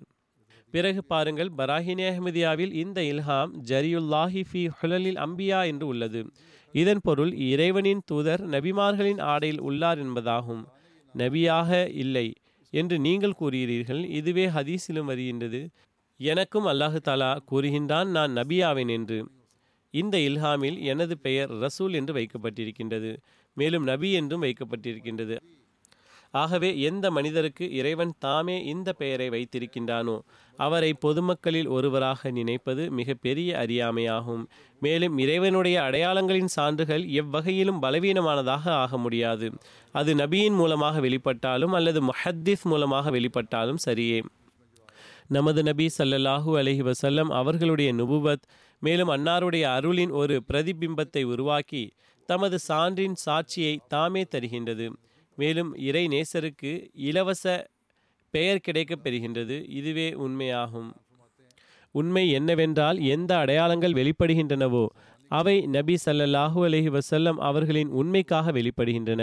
பிறகு 0.74 1.00
பாருங்கள் 1.04 1.50
பராஹினே 1.58 2.06
அஹ்மதியாவில் 2.12 2.72
இந்த 2.74 3.00
இல்ஹாம் 3.12 3.50
ஜரியுல்லாஹி 3.68 4.42
ஃபி 4.50 4.62
ஹுலலில் 4.78 5.20
அம்பியா 5.26 5.60
என்று 5.66 5.86
உள்ளது. 5.86 6.20
இதன் 6.74 7.02
பொருள் 7.02 7.32
இறைவனின் 7.50 8.02
தூதர் 8.04 8.42
நபிமார்களின் 8.48 9.20
ஆடையில் 9.22 9.60
உள்ளார் 9.60 10.00
என்பதாகும். 10.04 10.62
நபியாக 11.14 11.70
இல்லை 11.94 12.26
என்று 12.72 12.96
நீங்கள் 12.98 13.38
கூறுகிறீர்கள். 13.40 14.02
இதுவே 14.10 14.46
ஹதீஸிலும் 14.46 15.08
வருகின்றது. 15.10 15.60
எனக்கும் 16.20 16.66
அல்லாஹு 16.66 16.98
தாலா 17.04 17.30
கூறுகின்றான் 17.50 18.08
நான் 18.08 18.32
நபியாவேன் 18.36 18.88
என்று. 18.88 19.18
இந்த 19.94 20.18
இல்ஹாமில் 20.18 20.78
எனது 20.82 21.14
பெயர் 21.18 21.50
ரசூல் 21.54 21.94
என்று 21.94 22.12
வைக்கப்பட்டிருக்கின்றது. 22.14 23.12
மேலும் 23.56 23.84
நபி 23.84 24.12
என்றும் 24.12 24.42
வைக்கப்பட்டிருக்கின்றது. 24.42 25.36
ஆகவே 26.34 26.70
எந்த 26.80 27.06
மனிதருக்கு 27.10 27.64
இறைவன் 27.72 28.12
தாமே 28.18 28.56
இந்த 28.64 28.92
பெயரை 28.92 29.28
வைத்திருக்கின்றானோ 29.28 30.16
அவரை 30.58 30.90
பொதுமக்களில் 30.94 31.68
ஒருவராக 31.68 32.30
நினைப்பது 32.30 32.82
மிக 32.90 33.14
பெரிய 33.14 33.50
அறியாமையாகும். 33.58 34.42
மேலும் 34.80 35.18
இறைவனுடைய 35.18 35.76
அடையாளங்களின் 35.82 36.50
சான்றுகள் 36.56 37.04
எவ்வகையிலும் 37.20 37.82
பலவீனமானதாக 37.82 38.64
ஆக 38.82 38.98
முடியாது. 38.98 39.48
அது 39.92 40.14
நபியின் 40.14 40.56
மூலமாக 40.56 41.00
வெளிப்பட்டாலும் 41.00 41.72
அல்லது 41.72 42.02
முஹத்திஸ் 42.02 42.64
மூலமாக 42.64 43.10
வெளிப்பட்டாலும் 43.10 43.82
சரியே. 43.86 44.20
நமது 45.28 45.60
நபி 45.62 45.86
ஸல்லல்லாஹு 45.98 46.50
அலஹி 46.60 46.82
வசல்லம் 46.90 47.30
அவர்களுடைய 47.40 47.90
நுபுவத் 47.94 48.44
மேலும் 48.82 49.08
அன்னாருடைய 49.08 49.64
அருளின் 49.76 50.10
ஒரு 50.10 50.34
பிரதிபிம்பத்தை 50.48 51.22
உருவாக்கி 51.22 51.84
தமது 52.28 52.56
சான்றின் 52.58 53.16
சாட்சியை 53.26 53.74
தாமே 53.88 54.22
தருகின்றது. 54.34 54.86
மேலும் 55.36 55.70
இறை 55.76 56.04
நேசருக்கு 56.06 56.72
இலவச 56.94 57.44
பெயர் 58.34 58.58
கிடைக்கப் 58.58 59.02
பெறுகின்றது. 59.04 59.56
இதுவே 59.70 60.08
உண்மையாகும். 60.10 60.90
உண்மை 61.94 62.30
என்னவென்றால் 62.30 62.98
எந்த 62.98 63.36
அடையாளங்கள் 63.36 63.92
வெளிப்படுகின்றனவோ 63.92 64.86
அவை 65.28 65.60
நபி 65.66 65.94
ஸல்லல்லாஹு 66.06 66.58
அலஹி 66.68 66.90
வசல்லம் 66.90 67.38
அவர்களின் 67.40 67.90
உண்மைக்காக 67.90 68.52
வெளிப்படுகின்றன. 68.52 69.22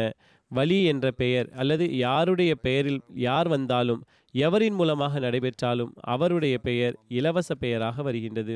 வலி 0.52 0.84
என்ற 0.84 1.12
பெயர் 1.12 1.50
அல்லது 1.56 1.86
யாருடைய 1.98 2.56
பெயரில் 2.56 3.02
யார் 3.28 3.48
வந்தாலும் 3.48 4.02
எவரின் 4.34 4.74
மூலமாக 4.74 5.20
நடைபெற்றாலும் 5.20 5.92
அவருடைய 6.14 6.58
பெயர் 6.58 6.96
இலவச 7.08 7.56
பெயராக 7.56 8.02
வருகின்றது. 8.02 8.56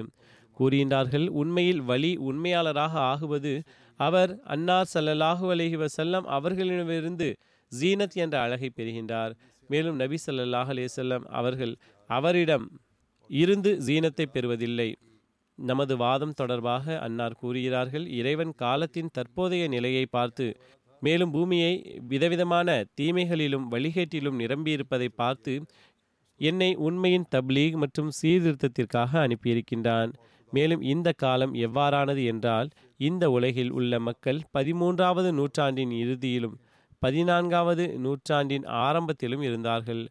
கூறுகின்றார்கள் 0.58 1.28
உண்மையில் 1.28 1.82
வலி 1.82 2.12
உண்மையாளராக 2.18 2.94
ஆகுவது 3.12 3.54
அவர் 4.00 4.32
அன்னார் 4.44 4.92
ஸல்லல்லாஹு 4.94 5.46
அலஹி 5.54 5.78
வசல்லம் 5.84 6.26
அவர்களிடமிருந்து 6.38 7.28
ஜீனத் 7.72 8.18
என்ற 8.24 8.36
அழகை 8.42 8.70
பெறுகின்றார். 8.76 9.34
மேலும் 9.70 9.96
நபி 9.96 10.18
சல்லாஹ் 10.26 10.72
அலேசல்லம் 10.74 11.26
அவர்கள் 11.40 11.74
அவரிடம் 12.10 12.66
இருந்து 13.30 13.72
ஜீனத்தை 13.88 14.26
பெறுவதில்லை. 14.26 14.90
நமது 15.60 15.94
வாதம் 15.98 16.36
தொடர்பாக 16.36 16.96
அன்னார் 17.00 17.40
கூறுகிறார்கள் 17.42 18.06
இறைவன் 18.20 18.54
காலத்தின் 18.56 19.14
தற்போதைய 19.14 19.64
நிலையை 19.68 20.06
பார்த்து 20.06 20.48
மேலும் 21.02 21.32
பூமியை 21.32 21.74
விதவிதமான 22.08 22.70
தீமைகளிலும் 23.00 23.66
வழிகேட்டிலும் 23.72 24.40
நிரம்பியிருப்பதை 24.44 25.10
பார்த்து 25.16 25.54
என்னை 26.42 26.70
உண்மையின் 26.88 27.28
தப்லீக் 27.36 27.76
மற்றும் 27.76 28.12
சீர்திருத்தத்திற்காக 28.20 29.12
அனுப்பியிருக்கின்றான். 29.26 30.12
மேலும் 30.52 30.82
இந்த 30.94 31.10
காலம் 31.24 31.54
எவ்வாறானது 31.66 32.24
என்றால் 32.26 32.70
இந்த 33.00 33.30
உலகில் 33.30 33.72
உள்ள 33.72 34.00
மக்கள் 34.00 34.40
பதிமூன்றாவது 34.58 35.32
நூற்றாண்டின் 35.32 35.94
இறுதியிலும் 36.04 36.56
பதினான்காவது 37.00 37.98
நூற்றாண்டின் 37.98 38.66
ஆரம்பத்திலும் 38.86 39.42
இருந்தார்கள். 39.42 40.04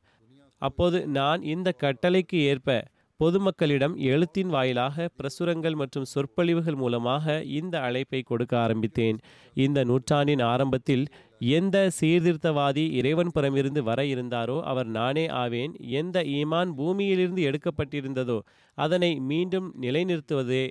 அப்போது 0.63 1.07
நான் 1.07 1.43
இந்த 1.43 1.69
கட்டளைக்கு 1.83 2.39
ஏற்ப 2.51 2.83
பொதுமக்களிடம் 3.21 3.95
எழுத்தின் 3.97 4.49
வாயிலாக 4.49 5.09
பிரசுரங்கள் 5.17 5.75
மற்றும் 5.75 6.05
சொற்பொழிவுகள் 6.05 6.75
மூலமாக 6.75 7.43
இந்த 7.43 7.81
அழைப்பை 7.81 8.23
கொடுக்க 8.23 8.59
ஆரம்பித்தேன். 8.59 9.19
இந்த 9.55 9.85
நூற்றாண்டின் 9.85 10.41
ஆரம்பத்தில் 10.41 11.05
எந்த 11.39 11.77
சீர்திருத்தவாதி 12.01 12.85
இறைவன் 12.91 13.33
புறமிருந்து 13.33 13.83
வர 13.83 14.03
இருந்தாரோ 14.05 14.61
அவர் 14.63 14.87
நானே 14.87 15.27
ஆவேன். 15.43 15.75
எந்த 16.01 16.23
ஈமான் 16.23 16.73
பூமியிலிருந்து 16.77 17.45
எடுக்கப்பட்டிருந்ததோ 17.51 18.39
அதனை 18.79 19.21
மீண்டும் 19.21 19.75
நிலைநிறுத்துவதே 19.81 20.65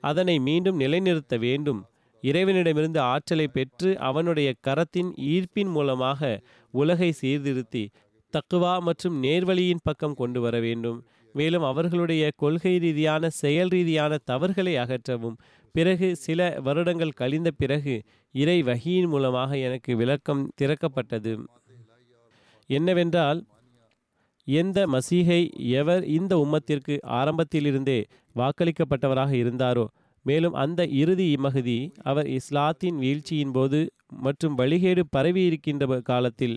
அதனை 0.00 0.38
மீண்டும் 0.38 0.76
நிலைநிறுத்த 0.76 1.36
வேண்டும். 1.36 1.84
இறைவனிடமிருந்து 2.20 3.00
ஆற்றலை 3.00 3.48
பெற்று 3.48 3.98
அவனுடைய 3.98 4.54
கரத்தின் 4.66 5.10
ஈர்ப்பின் 5.16 5.70
மூலமாக 5.70 6.40
உலகை 6.70 7.12
சீர்திருத்தி 7.12 7.90
தக்குவா 8.32 8.78
மற்றும் 8.80 9.22
நேர்வழியின் 9.22 9.84
பக்கம் 9.84 10.14
கொண்டு 10.14 10.40
வர 10.40 10.60
வேண்டும். 10.60 11.06
மேலும் 11.32 11.62
அவர்களுடைய 11.62 12.30
கொள்கை 12.36 12.78
ரீதியான 12.78 13.28
செயல் 13.28 13.68
ரீதியான 13.68 14.18
தவறுகளை 14.24 14.74
அகற்றவும். 14.76 15.36
பிறகு 15.72 16.16
சில 16.16 16.56
வருடங்கள் 16.62 17.10
கழிந்த 17.10 17.50
பிறகு 17.50 18.02
இறை 18.32 18.62
வகியின் 18.62 19.06
மூலமாக 19.06 19.56
எனக்கு 19.56 19.96
விளக்கம் 19.96 20.50
திறக்கப்பட்டது. 20.60 21.44
என்னவென்றால் 22.66 23.46
எந்த 24.48 24.78
மசீகை 24.86 25.40
எவர் 25.72 26.04
இந்த 26.08 26.34
உம்மத்திற்கு 26.38 26.94
ஆரம்பத்திலிருந்தே 27.18 27.98
வாக்களிக்கப்பட்டவராக 28.36 29.32
இருந்தாரோ 29.34 29.84
மேலும் 30.24 30.54
அந்த 30.54 30.80
இறுதி 30.92 31.28
மகதி 31.36 31.78
அவர் 32.02 32.28
இஸ்லாத்தின் 32.30 32.96
வீழ்ச்சியின் 32.96 33.52
போது 33.52 33.80
மற்றும் 34.18 34.54
வழிகேடு 34.54 35.02
பரவி 35.10 35.42
இருக்கின்ற 35.46 36.00
காலத்தில் 36.02 36.56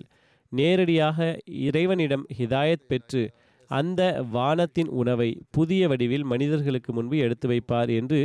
நேரடியாக 0.52 1.18
இறைவனிடம் 1.66 2.24
ஹிதாயத் 2.38 2.88
பெற்று 2.88 3.22
அந்த 3.70 4.02
வானத்தின் 4.32 4.90
உணவை 4.92 5.28
புதிய 5.50 5.82
வடிவில் 5.88 6.24
மனிதர்களுக்கு 6.24 6.90
முன்பு 6.92 7.18
எடுத்து 7.18 7.46
வைப்பார் 7.48 7.90
என்று 7.90 8.20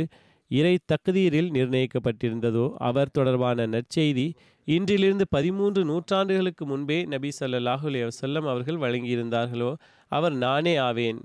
இறை 0.50 0.78
தக்தீரில் 0.92 1.50
நிர்ணயிக்கப்பட்டிருந்ததோ 1.50 2.74
அவர் 2.78 3.10
தொடர்பான 3.10 3.66
நற்செய்தி 3.66 4.26
இன்றிலிருந்து 4.68 5.24
பதிமூன்று 5.30 5.80
நூற்றாண்டுகளுக்கு 5.84 6.64
முன்பே 6.64 6.98
நபி 7.04 7.30
ஸல்லல்லாஹு 7.40 7.84
அலைஹி 7.90 8.40
அவர்கள் 8.52 8.78
வழங்கியிருந்தார்களோ 8.84 9.70
அவர் 10.12 10.32
நானே 10.32 10.76
ஆவேன். 10.76 11.20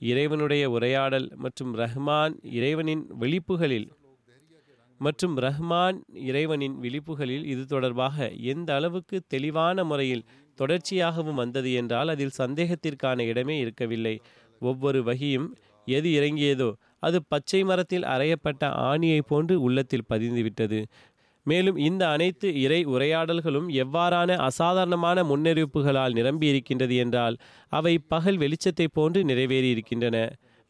இறைவனுடைய 0.00 0.70
உரையாடல் 0.70 1.28
மற்றும் 1.36 1.72
ரஹ்மான் 1.76 2.34
இறைவனின் 2.58 3.04
விழிப்புகளில் 3.18 3.88
மற்றும் 5.00 5.34
ரஹ்மான் 5.38 5.96
இறைவனின் 6.28 6.76
விழிப்புகளில் 6.80 7.44
இது 7.44 7.62
தொடர்பாக 7.66 8.30
எந்த 8.52 8.74
அளவுக்கு 8.74 9.16
தெளிவான 9.28 9.84
முறையில் 9.84 10.24
தொடர்ச்சியாகவும் 10.58 11.40
வந்தது 11.42 11.72
என்றால் 11.72 12.08
அதில் 12.08 12.38
சந்தேகத்திற்கான 12.38 13.18
இடமே 13.22 13.58
இருக்கவில்லை. 13.58 14.14
ஒவ்வொரு 14.60 15.00
வகியும் 15.02 15.48
எது 15.86 16.08
இறங்கியதோ 16.18 16.70
அது 17.02 17.18
பச்சை 17.28 17.60
மரத்தில் 17.62 18.06
அறையப்பட்ட 18.14 18.62
ஆணியை 18.90 19.20
போன்று 19.26 19.54
உள்ளத்தில் 19.60 20.08
பதிந்துவிட்டது. 20.08 20.80
மேலும் 21.46 21.78
இந்த 21.86 22.02
அனைத்து 22.08 22.48
இறை 22.60 22.80
உரையாடல்களும் 22.94 23.68
எவ்வாறான 23.84 24.36
அசாதாரணமான 24.40 25.22
முன்னறிவிப்புகளால் 25.24 26.16
நிரம்பியிருக்கின்றது 26.18 26.96
என்றால் 26.96 27.36
அவை 27.72 27.94
பகல் 28.08 28.38
வெளிச்சத்தை 28.38 28.86
போன்று 28.92 29.20
நிறைவேறியிருக்கின்றன. 29.24 30.16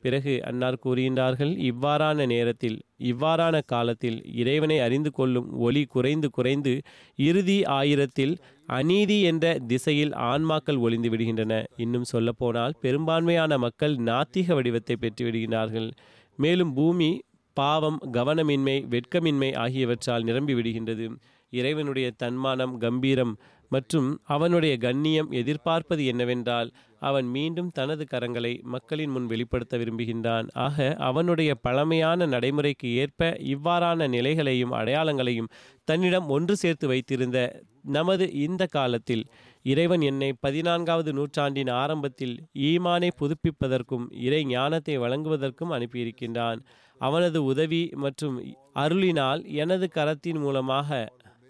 பிறகு 0.05 0.33
அன்னார் 0.43 0.83
கூறுகின்றார்கள் 0.85 1.53
இவ்வாறான 1.67 2.25
நேரத்தில் 2.27 2.79
இவ்வாறான 3.11 3.57
காலத்தில் 3.67 4.17
இறைவனை 4.35 4.79
அறிந்து 4.81 5.11
கொள்ளும் 5.11 5.49
ஒளி 5.59 5.83
குறைந்து 5.87 6.29
குறைந்து 6.31 6.73
இறுதி 7.19 7.59
ஆயிரத்தில் 7.77 8.35
அநீதி 8.69 9.19
என்ற 9.23 9.47
திசையில் 9.67 10.13
ஆன்மாக்கள் 10.31 10.79
ஒளிந்து 10.79 11.09
விடுகின்றன. 11.13 11.55
இன்னும் 11.77 12.11
சொல்லப்போனால் 12.13 12.77
பெரும்பான்மையான 12.81 13.59
மக்கள் 13.59 13.95
நாத்திக 14.09 14.55
வடிவத்தை 14.55 14.97
பெற்று 14.97 15.25
விடுகிறார்கள் 15.25 15.89
மேலும் 16.39 16.73
பூமி 16.75 17.11
பாவம் 17.57 17.99
கவனமின்மை 18.13 18.77
வெட்கமின்மை 18.95 19.51
ஆகியவற்றால் 19.57 20.23
நிரம்பி 20.23 20.55
விடுகின்றது. 20.55 21.07
இறைவனுடைய 21.53 22.11
தன்மானம் 22.17 22.79
கம்பீரம் 22.79 23.35
மற்றும் 23.69 24.09
அவனுடைய 24.25 24.77
கண்ணியம் 24.77 25.31
எதிர்பார்ப்பது 25.31 26.05
என்னவென்றால் 26.05 26.71
அவன் 27.01 27.27
மீண்டும் 27.27 27.71
தனது 27.71 28.07
கரங்களை 28.11 28.63
மக்களின் 28.63 29.11
முன் 29.11 29.27
வெளிப்படுத்த 29.27 29.79
விரும்புகின்றான். 29.79 30.49
ஆக 30.53 30.95
அவனுடைய 30.99 31.55
பழமையான 31.55 32.27
நடைமுறைக்கு 32.27 32.95
ஏற்ப 32.95 33.31
இவ்வாறான 33.55 34.09
நிலைகளையும் 34.09 34.73
அடையாளங்களையும் 34.73 35.53
தன்னிடம் 35.85 36.29
ஒன்று 36.29 36.57
சேர்த்து 36.57 36.87
வைத்திருந்த 36.87 37.39
நமது 37.83 38.33
இந்த 38.33 38.67
காலத்தில் 38.67 39.25
இறைவன் 39.65 40.01
என்னை 40.01 40.29
பதினான்காவது 40.41 41.11
நூற்றாண்டின் 41.13 41.71
ஆரம்பத்தில் 41.83 42.35
ஈமானை 42.61 43.11
புதுப்பிப்பதற்கும் 43.21 44.07
இறை 44.21 44.41
ஞானத்தை 44.45 44.95
வழங்குவதற்கும் 44.99 45.75
அனுப்பியிருக்கின்றான். 45.77 46.61
அவனது 47.01 47.39
உதவி 47.45 47.83
மற்றும் 47.95 48.37
அருளினால் 48.75 49.41
எனது 49.63 49.87
கரத்தின் 49.95 50.41
மூலமாக 50.41 50.91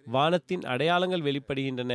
வானத்தின் 0.06 0.62
அடையாளங்கள் 0.64 1.26
வெளிப்படுகின்றன. 1.28 1.92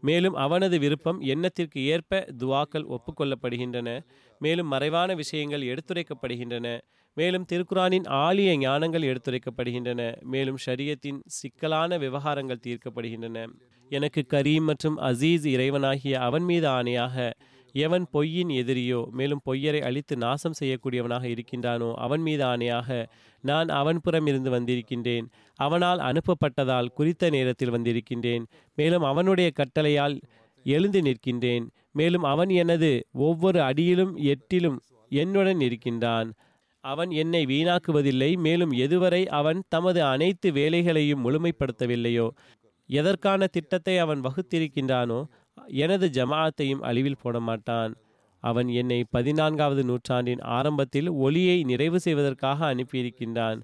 மேலும் 0.00 0.34
அவனது 0.34 0.78
விருப்பம் 0.78 1.20
எண்ணத்திற்கு 1.20 1.84
ஏற்ப 1.84 2.26
துவாக்கள் 2.38 2.96
ஒப்புக்கொள்ளப்படுகின்றன. 2.96 4.00
மேலும் 4.38 4.66
மறைவான 4.66 5.14
விஷயங்கள் 5.14 5.62
எடுத்துரைக்கப்படுகின்றன. 5.62 6.78
மேலும் 7.14 7.46
திருக்குரானின் 7.52 8.06
ஆலிய 8.08 8.50
ஞானங்கள் 8.58 9.14
எடுத்துரைக்கப்படுகின்றன. 9.14 10.20
மேலும் 10.22 10.56
ஷரியத்தின் 10.66 11.20
சிக்கலான 11.26 11.98
விவகாரங்கள் 11.98 12.60
தீர்க்கப்படுகின்றன. 12.66 13.46
எனக்கு 13.88 14.26
கரீம் 14.32 14.62
மற்றும் 14.62 14.98
அசீஸ் 14.98 15.46
இறைவனாகிய 15.54 16.12
அவன் 16.12 16.42
மீது 16.42 16.68
ஆணையாக 16.68 17.32
எவன் 17.74 18.04
பொய்யின் 18.10 18.48
எதிரியோ 18.48 19.00
மேலும் 19.10 19.42
பொய்யரை 19.46 19.80
அழித்து 19.80 20.16
நாசம் 20.16 20.58
செய்யக்கூடியவனாக 20.60 21.24
இருக்கின்றானோ 21.34 21.92
அவன் 21.94 22.20
மீது 22.20 22.44
ஆணையாக 22.44 23.06
நான் 23.44 23.68
அவன் 23.68 24.00
புறம் 24.00 24.26
இருந்து 24.26 24.50
வந்திருக்கின்றேன். 24.50 25.26
அவனால் 25.58 26.00
அனுப்பப்பட்டதால் 26.00 26.92
குறித்த 26.94 27.30
நேரத்தில் 27.30 27.70
வந்திருக்கின்றேன். 27.70 28.44
மேலும் 28.74 29.02
அவனுடைய 29.02 29.50
கட்டளையால் 29.50 30.16
எழுந்து 30.66 31.00
நிற்கின்றேன். 31.02 31.66
மேலும் 31.92 32.22
அவன் 32.22 32.48
எனது 32.48 32.90
ஒவ்வொரு 33.12 33.60
அடியிலும் 33.60 34.14
எட்டிலும் 34.24 34.78
என்னுடன் 35.10 35.60
இருக்கின்றான். 35.60 36.28
அவன் 36.84 37.10
என்னை 37.10 37.46
வீணாக்குவதில்லை. 37.46 38.30
மேலும் 38.36 38.72
எதுவரை 38.72 39.22
அவன் 39.26 39.60
தமது 39.68 40.04
அனைத்து 40.04 40.52
வேலைகளையும் 40.52 41.24
முழுமைப்படுத்தவில்லையோ 41.24 42.28
எதற்கான 42.88 43.46
திட்டத்தை 43.46 43.94
அவன் 43.98 44.20
வகுத்திருக்கின்றானோ 44.20 45.18
எனது 45.66 46.10
ஜமாஅத்தையும் 46.12 46.80
அழிவில் 46.80 47.22
போட 47.22 47.40
மாட்டான். 47.40 47.94
அவன் 48.40 48.68
என்னை 48.68 49.04
பதினான்காவது 49.10 49.84
நூற்றாண்டின் 49.84 50.40
ஆரம்பத்தில் 50.40 51.08
ஒளியை 51.08 51.62
நிறைவு 51.62 52.00
செய்வதற்காக 52.00 52.74
அனுப்பியிருக்கின்றான். 52.74 53.60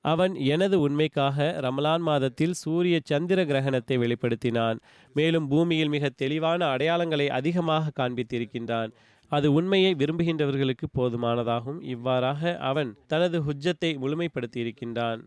அவன் 0.00 0.34
எனது 0.34 0.80
உண்மைக்காக 0.80 1.58
ரமலான் 1.60 1.98
மாதத்தில் 1.98 2.52
சூரிய 2.52 3.00
சந்திர 3.04 3.44
கிரகணத்தை 3.44 3.96
வெளிப்படுத்தினான். 3.98 4.78
மேலும் 5.14 5.48
பூமியில் 5.48 5.88
மிக 5.88 6.08
தெளிவான 6.08 6.76
அடையாளங்களை 6.76 7.28
அதிகமாக 7.28 7.92
காண்பித்திருக்கின்றான். 7.98 8.90
அது 9.28 9.52
உண்மையை 9.52 9.94
விரும்புகின்றவர்களுக்கு 9.94 10.86
போதுமானதாகும். 10.98 11.82
இவ்வாறாக 11.82 12.58
அவன் 12.58 12.96
தனது 13.06 13.40
ஹுஜ்ஜத்தை 13.40 13.90
முழுமைப்படுத்தியிருக்கின்றான். 14.02 15.20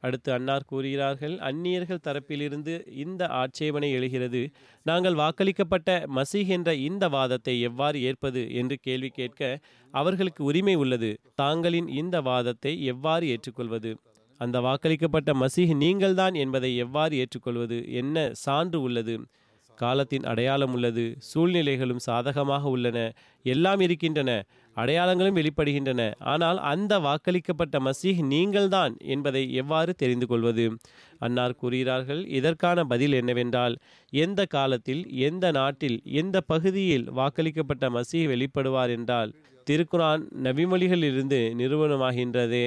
அடுத்து 0.00 0.32
அன்னார் 0.32 0.66
கூறுகிறார்கள் 0.66 1.38
அந்நியர்கள் 1.38 2.04
தரப்பிலிருந்து 2.06 2.88
இந்த 2.94 3.26
ஆட்சேபனை 3.26 3.90
எழுகிறது. 3.92 4.42
நாங்கள் 4.82 5.14
வாக்களிக்கப்பட்ட 5.14 5.90
மசீஹ் 6.16 6.46
என்ற 6.46 6.74
இந்த 6.74 7.08
வாதத்தை 7.08 7.60
எவ்வாறு 7.60 8.02
ஏற்பது 8.02 8.54
என்று 8.54 8.76
கேள்வி 8.80 9.08
கேட்க 9.08 9.58
அவர்களுக்கு 9.90 10.44
உரிமை 10.44 10.74
உள்ளது. 10.74 11.16
தாங்களின் 11.42 11.88
இந்த 11.88 12.20
வாதத்தை 12.20 12.84
எவ்வாறு 12.84 13.28
ஏற்றுக்கொள்வது? 13.28 13.92
அந்த 14.40 14.60
வாக்களிக்கப்பட்ட 14.60 15.30
மசீஹ் 15.34 15.74
நீங்கள்தான் 15.76 16.34
என்பதை 16.34 16.76
எவ்வாறு 16.76 17.16
ஏற்றுக்கொள்வது? 17.16 17.92
என்ன 17.92 18.30
சான்று 18.34 18.80
உள்ளது? 18.80 19.16
காலத்தின் 19.78 20.22
அடையாளம் 20.22 20.72
உள்ளது 20.72 21.16
சூழ்நிலைகளும் 21.30 22.04
சாதகமாக 22.04 22.68
உள்ளன 22.68 22.98
எல்லாம் 23.44 23.80
இருக்கின்றன. 23.80 24.30
அடையாளங்களும் 24.76 25.38
வெளிப்படுகின்றன. 25.38 26.14
ஆனால் 26.18 26.58
அந்த 26.58 26.98
வாக்களிக்கப்பட்ட 26.98 27.76
மசீஹ் 27.78 28.22
நீங்கள்தான் 28.26 28.96
என்பதை 28.98 29.54
எவ்வாறு 29.54 29.94
தெரிந்து 29.94 30.26
கொள்வது? 30.26 30.76
அன்னார் 31.18 31.54
கூறுகிறார்கள் 31.54 32.26
இதற்கான 32.28 32.84
பதில் 32.84 33.12
என்னவென்றால் 33.12 33.76
எந்த 34.10 34.44
காலத்தில் 34.44 35.02
எந்த 35.28 35.50
நாட்டில் 35.50 36.00
எந்த 36.04 36.40
பகுதியில் 36.40 37.10
வாக்களிக்கப்பட்ட 37.10 37.88
மசீஹ் 37.88 38.30
வெளிப்படுவார் 38.32 38.88
என்றால் 38.88 39.32
திருக்குரான் 39.70 40.24
நபிமொழிகளிலிருந்து 40.42 41.40
நிறுவனமாகின்றதே. 41.60 42.66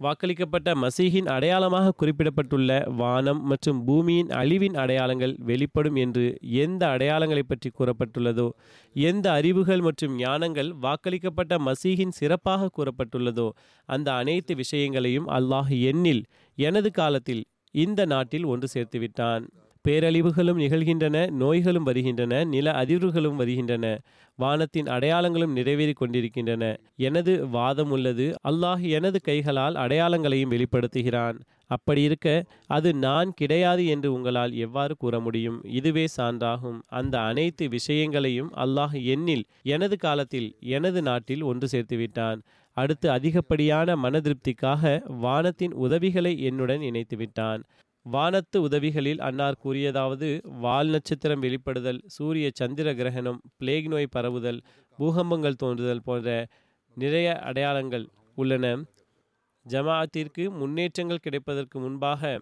வாக்களிக்கப்பட்ட 0.00 0.68
மசீஹின் 0.74 1.26
அடையாளமாக 1.26 1.92
குறிப்பிடப்பட்டுள்ள 1.92 2.70
வானம் 2.96 3.40
மற்றும் 3.42 3.84
பூமியின் 3.84 4.30
அழிவின் 4.30 4.76
அடையாளங்கள் 4.76 5.34
வெளிப்படும் 5.40 5.96
என்று 5.96 6.24
எந்த 6.64 6.82
அடையாளங்களை 6.86 7.42
பற்றி 7.42 7.70
கூறப்பட்டுள்ளதோ 7.70 8.48
எந்த 8.94 9.32
அறிவுகள் 9.32 9.80
மற்றும் 9.80 10.14
ஞானங்கள் 10.18 10.70
வாக்களிக்கப்பட்ட 10.82 11.58
மசீஹின் 11.58 12.16
சிறப்பாக 12.18 12.70
கூறப்பட்டுள்ளதோ 12.76 13.48
அந்த 13.88 14.08
அனைத்து 14.12 14.54
விஷயங்களையும் 14.54 15.28
அல்லாஹ் 15.28 15.72
எண்ணில் 15.90 16.24
எனது 16.58 16.90
காலத்தில் 16.90 17.44
இந்த 17.74 18.04
நாட்டில் 18.04 18.44
ஒன்று 18.44 18.68
சேர்த்துவிட்டான். 18.74 19.44
பேரழிவுகளும் 19.84 20.60
நிகழ்கின்றன 20.62 21.30
நோய்களும் 21.32 21.82
வருகின்றன 21.82 22.44
நில 22.44 22.70
அதிர்வுகளும் 22.72 23.34
வருகின்றன 23.34 23.86
வானத்தின் 24.38 24.86
அடையாளங்களும் 24.86 25.52
நிறைவேறி 25.52 25.92
கொண்டிருக்கின்றன. 25.92 26.64
எனது 26.98 27.32
வாதம் 27.48 27.90
உள்ளது. 27.90 28.26
அல்லாஹ் 28.48 28.84
எனது 28.88 29.20
கைகளால் 29.20 29.74
அடையாளங்களையும் 29.74 30.52
வெளிப்படுத்துகிறான். 30.52 31.38
அப்படி 31.66 32.02
இருக்க 32.02 32.28
அது 32.66 32.94
நான் 32.94 33.34
கிடையாது 33.34 33.86
என்று 33.86 34.12
உங்களால் 34.12 34.52
எவ்வாறு 34.56 34.94
கூற 34.96 35.20
முடியும்? 35.20 35.58
இதுவே 35.70 36.06
சான்றாகும். 36.16 36.78
அந்த 36.92 37.14
அனைத்து 37.20 37.68
விஷயங்களையும் 37.68 38.50
அல்லாஹ் 38.56 38.96
என்னில் 39.14 39.44
எனது 39.68 39.96
காலத்தில் 39.98 40.48
எனது 40.70 41.02
நாட்டில் 41.02 41.42
ஒன்று 41.42 41.68
சேர்த்துவிட்டான் 41.72 42.40
அடுத்து 42.76 43.10
அதிகப்படியான 43.10 43.96
மன 43.96 44.20
திருப்திக்காக 44.20 44.82
வானத்தின் 45.20 45.74
உதவிகளை 45.76 46.42
என்னுடன் 46.42 46.80
இணைத்துவிட்டான் 46.80 47.62
வானத்து 48.06 48.58
உதவிகளில் 48.62 49.20
அன்னார் 49.20 49.60
கூறியதாவது 49.64 50.28
வால் 50.60 50.88
நட்சத்திரம் 50.88 51.42
வெளிப்படுதல் 51.42 52.00
சூரிய 52.06 52.46
சந்திர 52.54 52.94
கிரகணம் 52.94 53.40
பிளேக் 53.56 53.88
நோய் 53.88 54.08
பரவுதல் 54.10 54.60
பூகம்பங்கள் 54.98 55.60
தோன்றுதல் 55.62 56.04
போன்ற 56.04 56.30
நிறைய 56.96 57.28
அடையாளங்கள் 57.40 58.06
உள்ளன. 58.34 58.66
ஜமாஅத்திற்கு 59.66 60.44
முன்னேற்றங்கள் 60.60 61.24
கிடைப்பதற்கு 61.26 61.76
முன்பாக 61.80 62.40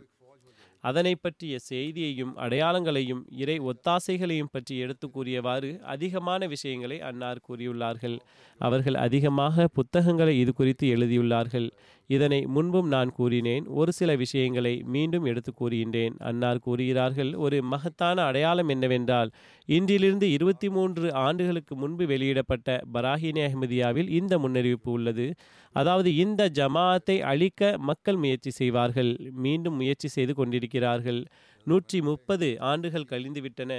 அதனை 0.85 1.13
பற்றிய 1.15 1.55
செய்தியையும் 1.69 2.33
அடையாளங்களையும் 2.37 3.21
இறை 3.43 3.57
ஒத்தாசைகளையும் 3.61 4.51
பற்றி 4.51 4.75
எடுத்து 4.79 5.07
கூறியவாறு 5.11 5.71
அதிகமான 5.85 6.47
விஷயங்களை 6.47 6.99
அன்னார் 7.01 7.43
கூறியுள்ளார்கள். 7.49 8.17
அவர்கள் 8.61 8.95
அதிகமாக 8.95 9.67
புத்தகங்களை 9.79 10.35
இது 10.39 10.53
குறித்து 10.53 10.87
எழுதியுள்ளார்கள். 10.97 11.69
இதனை 12.11 12.39
முன்பும் 12.47 12.89
நான் 12.89 13.11
கூறினேன். 13.13 13.65
ஒரு 13.81 13.93
சில 13.93 14.11
விஷயங்களை 14.17 14.73
மீண்டும் 14.95 15.25
எடுத்து 15.25 15.53
கூறுகின்றேன். 15.53 16.15
அன்னார் 16.21 16.59
கூறுகிறார்கள் 16.59 17.31
ஒரு 17.35 17.59
மகத்தான 17.63 18.23
அடையாளம் 18.23 18.69
என்னவென்றால் 18.69 19.31
இன்றிலிருந்து 19.69 20.27
இருபத்தி 20.37 20.69
மூன்று 20.69 21.07
ஆண்டுகளுக்கு 21.25 21.77
முன்பு 21.77 22.07
வெளியிடப்பட்ட 22.07 22.69
பராஹினே 22.95 23.45
அஹ்மதியாவில் 23.49 24.11
இந்த 24.11 24.39
முன்னறிவிப்பு 24.39 24.91
உள்ளது. 24.91 25.27
அதாவது 25.75 26.11
இந்த 26.17 26.51
ஜமாஅத்தை 26.59 27.17
அழிக்க 27.33 27.77
மக்கள் 27.91 28.17
முயற்சி 28.17 28.51
செய்வார்கள். 28.51 29.13
மீண்டும் 29.47 29.75
முயற்சி 29.75 30.09
செய்து 30.09 30.35
கொண்டிருக்கிறார்கள். 30.35 31.23
நூற்றி 31.67 32.01
முப்பது 32.03 32.49
ஆண்டுகள் 32.73 33.11
கழிந்துவிட்டன. 33.13 33.73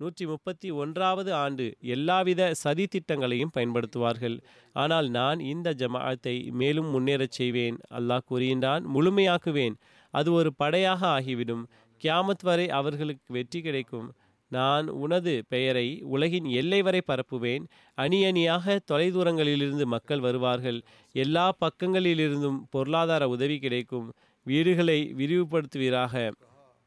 நூற்றி 0.00 0.26
முப்பத்தி 0.26 0.70
ஒன்றாவது 0.70 1.34
ஆண்டு 1.34 1.64
எல்லாவித 1.80 2.54
சதி 2.54 2.86
திட்டங்களையும் 2.86 3.54
பயன்படுத்துவார்கள். 3.56 4.36
ஆனால் 4.72 5.08
நான் 5.08 5.40
இந்த 5.40 5.74
ஜமாஅத்தை 5.78 6.50
மேலும் 6.50 6.90
முன்னேறச் 6.94 7.36
செய்வேன். 7.38 7.76
அல்லாஹ் 7.90 8.26
கூறுகின்றான் 8.30 8.84
முழுமையாக்குவேன். 8.94 9.76
அது 10.10 10.32
ஒரு 10.32 10.54
படையாக 10.54 11.06
ஆகிவிடும். 11.06 11.64
கியாமத் 12.00 12.44
வரை 12.44 12.70
அவர்களுக்கு 12.70 13.32
வெற்றி 13.32 13.60
கிடைக்கும். 13.60 14.08
நான் 14.48 14.88
உனது 14.88 15.44
பெயரை 15.48 16.02
உலகின் 16.02 16.44
எல்லை 16.44 16.82
வரை 16.82 17.00
பரப்புவேன். 17.06 17.64
அணி 17.94 18.24
அணியாக 18.24 18.80
தொலைதூரங்களிலிருந்து 18.90 19.84
மக்கள் 19.84 20.20
வருவார்கள். 20.20 20.82
எல்லா 21.12 21.46
பக்கங்களிலிருந்தும் 21.60 22.60
பொருளாதார 22.70 23.28
உதவி 23.28 23.58
கிடைக்கும். 23.58 24.12
வீடுகளை 24.46 25.14
விரிவுபடுத்துவீராக. 25.18 26.30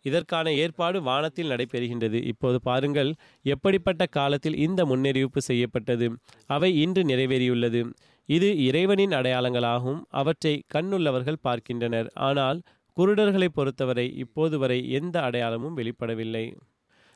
இதற்கான 0.02 0.54
ஏற்பாடு 0.54 1.02
வானத்தில் 1.02 1.50
நடைபெறுகின்றது. 1.50 2.20
இப்போது 2.24 2.62
பாருங்கள் 2.62 3.12
எப்படிப்பட்ட 3.44 4.06
காலத்தில் 4.06 4.58
இந்த 4.58 4.86
முன்னறிவிப்பு 4.86 5.38
செய்யப்பட்டது? 5.38 6.10
அவை 6.46 6.82
இன்று 6.82 7.04
நிறைவேறியுள்ளது. 7.04 7.82
இது 8.26 8.50
இறைவனின் 8.64 9.12
அடையாளங்களாகும். 9.12 10.02
அவற்றை 10.10 10.64
கண்ணுள்ளவர்கள் 10.74 11.42
பார்க்கின்றனர். 11.42 12.10
ஆனால் 12.14 12.62
குருடர்களை 12.98 13.48
பொறுத்தவரை 13.54 14.08
இப்போது 14.16 14.60
வரை 14.60 14.92
எந்த 14.92 15.22
அடையாளமும் 15.22 15.78
வெளிப்படவில்லை. 15.78 16.46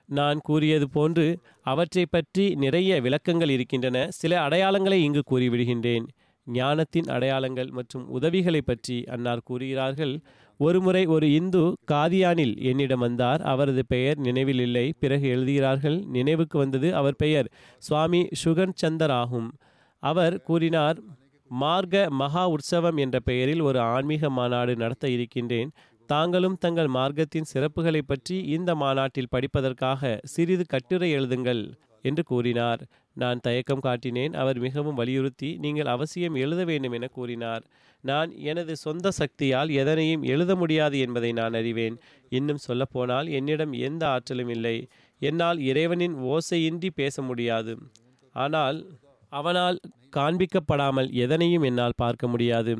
நான் 0.09 0.39
கூறியது 0.43 0.89
போன்று 0.89 1.25
அவற்றை 1.61 2.05
பற்றி 2.05 2.55
நிறைய 2.55 3.01
விளக்கங்கள் 3.01 3.49
இருக்கின்றன. 3.49 4.07
சில 4.09 4.47
அடையாளங்களை 4.47 4.99
இங்கு 5.07 5.23
கூறிவிடுகின்றேன். 5.31 6.05
ஞானத்தின் 6.47 7.07
அடையாளங்கள் 7.07 7.69
மற்றும் 7.69 8.07
உதவிகளை 8.07 8.61
பற்றி 8.61 9.03
அன்னார் 9.05 9.41
கூறுகிறார்கள். 9.43 10.13
ஒருமுறை 10.57 11.05
ஒரு 11.05 11.33
இந்து 11.33 11.73
காதியானில் 11.91 12.61
என்னிடம் 12.61 12.99
வந்தார். 12.99 13.41
அவரது 13.41 13.85
பெயர் 13.85 14.17
நினைவில் 14.17 14.59
இல்லை. 14.59 14.93
பிறகு 14.99 15.27
எழுதுகிறார்கள் 15.27 16.03
நினைவுக்கு 16.07 16.57
வந்தது 16.57 16.95
அவர் 16.95 17.15
பெயர் 17.15 17.51
சுவாமி 17.77 18.27
சுகன் 18.45 18.75
சந்தர் 18.75 19.11
ஆகும். 19.11 19.49
அவர் 19.99 20.41
கூறினார் 20.41 20.99
மார்க்க 21.51 22.07
மகா 22.09 22.47
உற்சவம் 22.47 22.97
என்ற 22.97 23.19
பெயரில் 23.19 23.61
ஒரு 23.61 23.79
ஆன்மீக 23.79 24.29
மாநாடு 24.29 24.75
நடத்த 24.75 25.09
இருக்கின்றேன். 25.09 25.71
தாங்களும் 26.09 26.57
தங்கள் 26.57 26.87
மார்க்கத்தின் 26.87 27.49
சிறப்புகளை 27.53 28.01
பற்றி 28.05 28.37
இந்த 28.45 28.75
மாநாட்டில் 28.75 29.31
படிப்பதற்காக 29.31 30.19
சிறிது 30.23 30.65
கட்டுரை 30.67 31.15
எழுதுங்கள். 31.15 31.63
என்று 32.09 32.23
கூறினார். 32.31 32.81
நான் 33.15 33.41
தயக்கம் 33.45 33.83
காட்டினேன். 33.85 34.33
அவர் 34.41 34.57
மிகவும் 34.65 34.99
வலியுறுத்தி 34.99 35.49
நீங்கள் 35.63 35.91
அவசியம் 35.93 36.37
எழுத 36.43 36.61
வேண்டும் 36.69 36.95
என 36.97 37.09
கூறினார். 37.17 37.63
நான் 38.03 38.31
எனது 38.51 38.73
சொந்த 38.85 39.11
சக்தியால் 39.19 39.69
எதனையும் 39.81 40.23
எழுத 40.33 40.51
முடியாது 40.61 40.97
என்பதை 41.05 41.31
நான் 41.39 41.57
அறிவேன். 41.59 41.95
இன்னும் 42.29 42.65
சொல்லப்போனால் 42.67 43.29
என்னிடம் 43.37 43.73
எந்த 43.87 44.03
ஆற்றலும் 44.07 44.51
இல்லை. 44.55 44.77
என்னால் 45.21 45.59
இறைவனின் 45.69 46.17
ஓசையின்றி 46.33 46.89
பேச 47.01 47.21
முடியாது. 47.21 47.75
ஆனால் 48.35 48.79
அவனால் 49.31 49.77
காண்பிக்கப்படாமல் 50.17 51.09
எதனையும் 51.23 51.65
என்னால் 51.69 51.99
பார்க்க 52.03 52.25
முடியாது. 52.33 52.73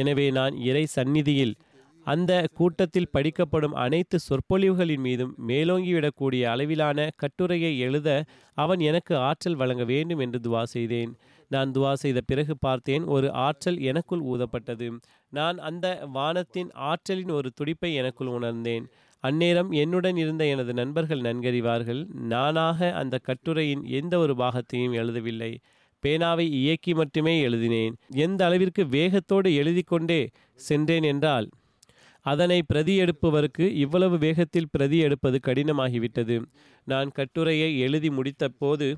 எனவே 0.00 0.26
நான் 0.38 0.54
இறை 0.70 0.84
சந்நிதியில் 0.96 1.54
அந்த 2.04 2.46
கூட்டத்தில் 2.54 3.10
படிக்கப்படும் 3.10 3.74
அனைத்து 3.74 4.18
சொற்பொழிவுகளின் 4.18 5.00
மீதும் 5.00 5.34
மேலோங்கிவிடக்கூடிய 5.48 6.42
அளவிலான 6.42 7.08
கட்டுரையை 7.16 7.78
எழுத 7.78 8.24
அவன் 8.54 8.80
எனக்கு 8.80 9.16
ஆற்றல் 9.16 9.54
வழங்க 9.54 9.84
வேண்டும் 9.84 10.18
என்று 10.18 10.38
துவா 10.38 10.62
செய்தேன். 10.62 11.16
நான் 11.48 11.72
துவா 11.72 11.92
செய்த 11.92 12.20
பிறகு 12.20 12.56
பார்த்தேன் 12.58 13.04
ஒரு 13.04 13.32
ஆற்றல் 13.32 13.78
எனக்குள் 13.80 14.22
ஊதப்பட்டது. 14.22 14.88
நான் 15.28 15.58
அந்த 15.58 15.86
வானத்தின் 16.12 16.70
ஆற்றலின் 16.72 17.30
ஒரு 17.30 17.50
துடிப்பை 17.54 17.94
எனக்குள் 17.94 18.26
உணர்ந்தேன். 18.26 18.86
அந்நேரம் 19.24 19.70
என்னுடன் 19.70 20.16
இருந்த 20.16 20.46
எனது 20.46 20.74
நண்பர்கள் 20.74 21.20
நன்கறிவார்கள். 21.20 22.06
நானாக 22.10 22.92
அந்த 22.92 23.18
கட்டுரையின் 23.22 23.84
எந்த 23.84 24.18
ஒரு 24.18 24.34
பாகத்தையும் 24.34 24.94
எழுதவில்லை. 24.94 25.52
பேனாவை 26.02 26.46
இயக்கி 26.50 26.94
மட்டுமே 26.94 27.40
எழுதினேன். 27.40 27.96
எந்த 28.08 28.44
அளவிற்கு 28.44 28.86
வேகத்தோடு 28.86 29.54
எழுதி 29.54 29.82
கொண்டே 29.82 30.30
சென்றேன் 30.54 31.02
என்றால் 31.02 31.48
அதனை 32.26 32.58
பிரதி 32.62 32.94
எடுப்பவருக்கு 33.02 33.64
இவ்வளவு 33.74 34.16
வேகத்தில் 34.18 34.68
பிரதி 34.70 34.98
எடுப்பது 34.98 35.38
கடினமாகிவிட்டது. 35.46 36.36
நான் 36.86 37.10
கட்டுரையை 37.10 37.70
எழுதி 37.78 38.10
முடித்த 38.10 38.48
போது 38.48 38.88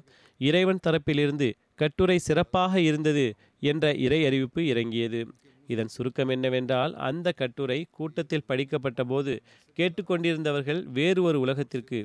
இறைவன் 0.40 0.82
தரப்பிலிருந்து 0.86 1.48
கட்டுரை 1.74 2.18
சிறப்பாக 2.18 2.80
இருந்தது 2.80 3.26
என்ற 3.62 3.94
இறை 4.06 4.20
அறிவிப்பு 4.26 4.62
இறங்கியது. 4.66 5.20
இதன் 5.68 5.88
சுருக்கம் 5.88 6.28
என்னவென்றால் 6.28 6.94
அந்த 6.94 7.28
கட்டுரை 7.32 7.78
கூட்டத்தில் 7.90 8.46
படிக்கப்பட்ட 8.46 9.04
போது 9.04 9.34
கேட்டுக்கொண்டிருந்தவர்கள் 9.78 10.82
வேறு 10.98 11.22
ஒரு 11.22 11.40
உலகத்திற்கு 11.40 12.00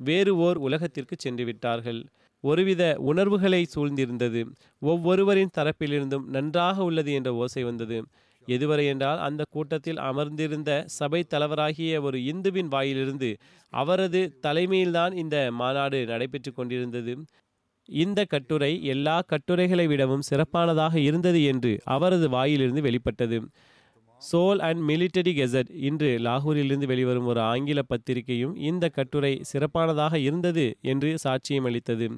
வேறு 0.00 0.32
ஓர் 0.36 0.56
உலகத்திற்கு 0.56 1.14
சென்று 1.18 1.44
விட்டார்கள் 1.44 2.00
ஒருவித 2.44 2.82
உணர்வுகளை 2.98 3.66
சூழ்ந்திருந்தது. 3.74 4.40
ஒவ்வொருவரின் 4.82 5.54
தரப்பிலிருந்தும் 5.58 6.24
நன்றாக 6.26 6.82
உள்ளது 6.82 7.12
என்ற 7.12 7.30
ஓசை 7.34 7.62
வந்தது. 7.64 7.98
எதுவரை 8.50 8.84
என்றால் 8.86 9.20
அந்த 9.20 9.42
கூட்டத்தில் 9.50 10.00
அமர்ந்திருந்த 10.00 10.70
சபை 10.90 11.20
தலைவராகிய 11.30 12.00
ஒரு 12.02 12.18
இந்துவின் 12.24 12.68
வாயிலிருந்து 12.68 13.30
அவரது 13.72 14.20
தலைமையில்தான் 14.42 15.14
இந்த 15.14 15.36
மாநாடு 15.52 16.00
நடைபெற்று 16.06 16.52
கொண்டிருந்தது. 16.52 17.14
இந்த 17.88 18.20
கட்டுரை 18.24 18.72
எல்லா 18.84 19.16
கட்டுரைகளை 19.26 19.86
விடவும் 19.86 20.26
சிறப்பானதாக 20.30 20.94
இருந்தது 21.00 21.40
என்று 21.44 21.72
அவரது 21.88 22.26
வாயிலிருந்து 22.28 22.82
வெளிப்பட்டது. 22.82 23.38
சோல் 24.22 24.60
அண்ட் 24.60 24.82
மிலிட்டரி 24.90 25.32
கெசட் 25.36 25.70
இன்று 25.80 26.08
லாகூரிலிருந்து 26.18 26.86
வெளிவரும் 26.86 27.26
ஒரு 27.26 27.40
ஆங்கில 27.50 27.80
பத்திரிகையும் 27.82 28.54
இந்த 28.62 28.84
கட்டுரை 28.88 29.32
சிறப்பானதாக 29.52 30.14
இருந்தது 30.20 30.64
என்று 30.82 31.10
சாட்சியம் 31.24 31.66
அளித்தது. 31.68 32.08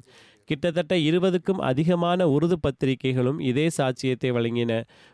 கிட்டத்தட்ட 0.49 0.93
இருபதுக்கும் 1.07 1.61
அதிகமான 1.69 2.27
உருது 2.35 2.57
பத்திரிகைகளும் 2.65 3.39
இதே 3.49 3.67
சாட்சியத்தை 3.77 4.29
வழங்கின. 4.37 4.71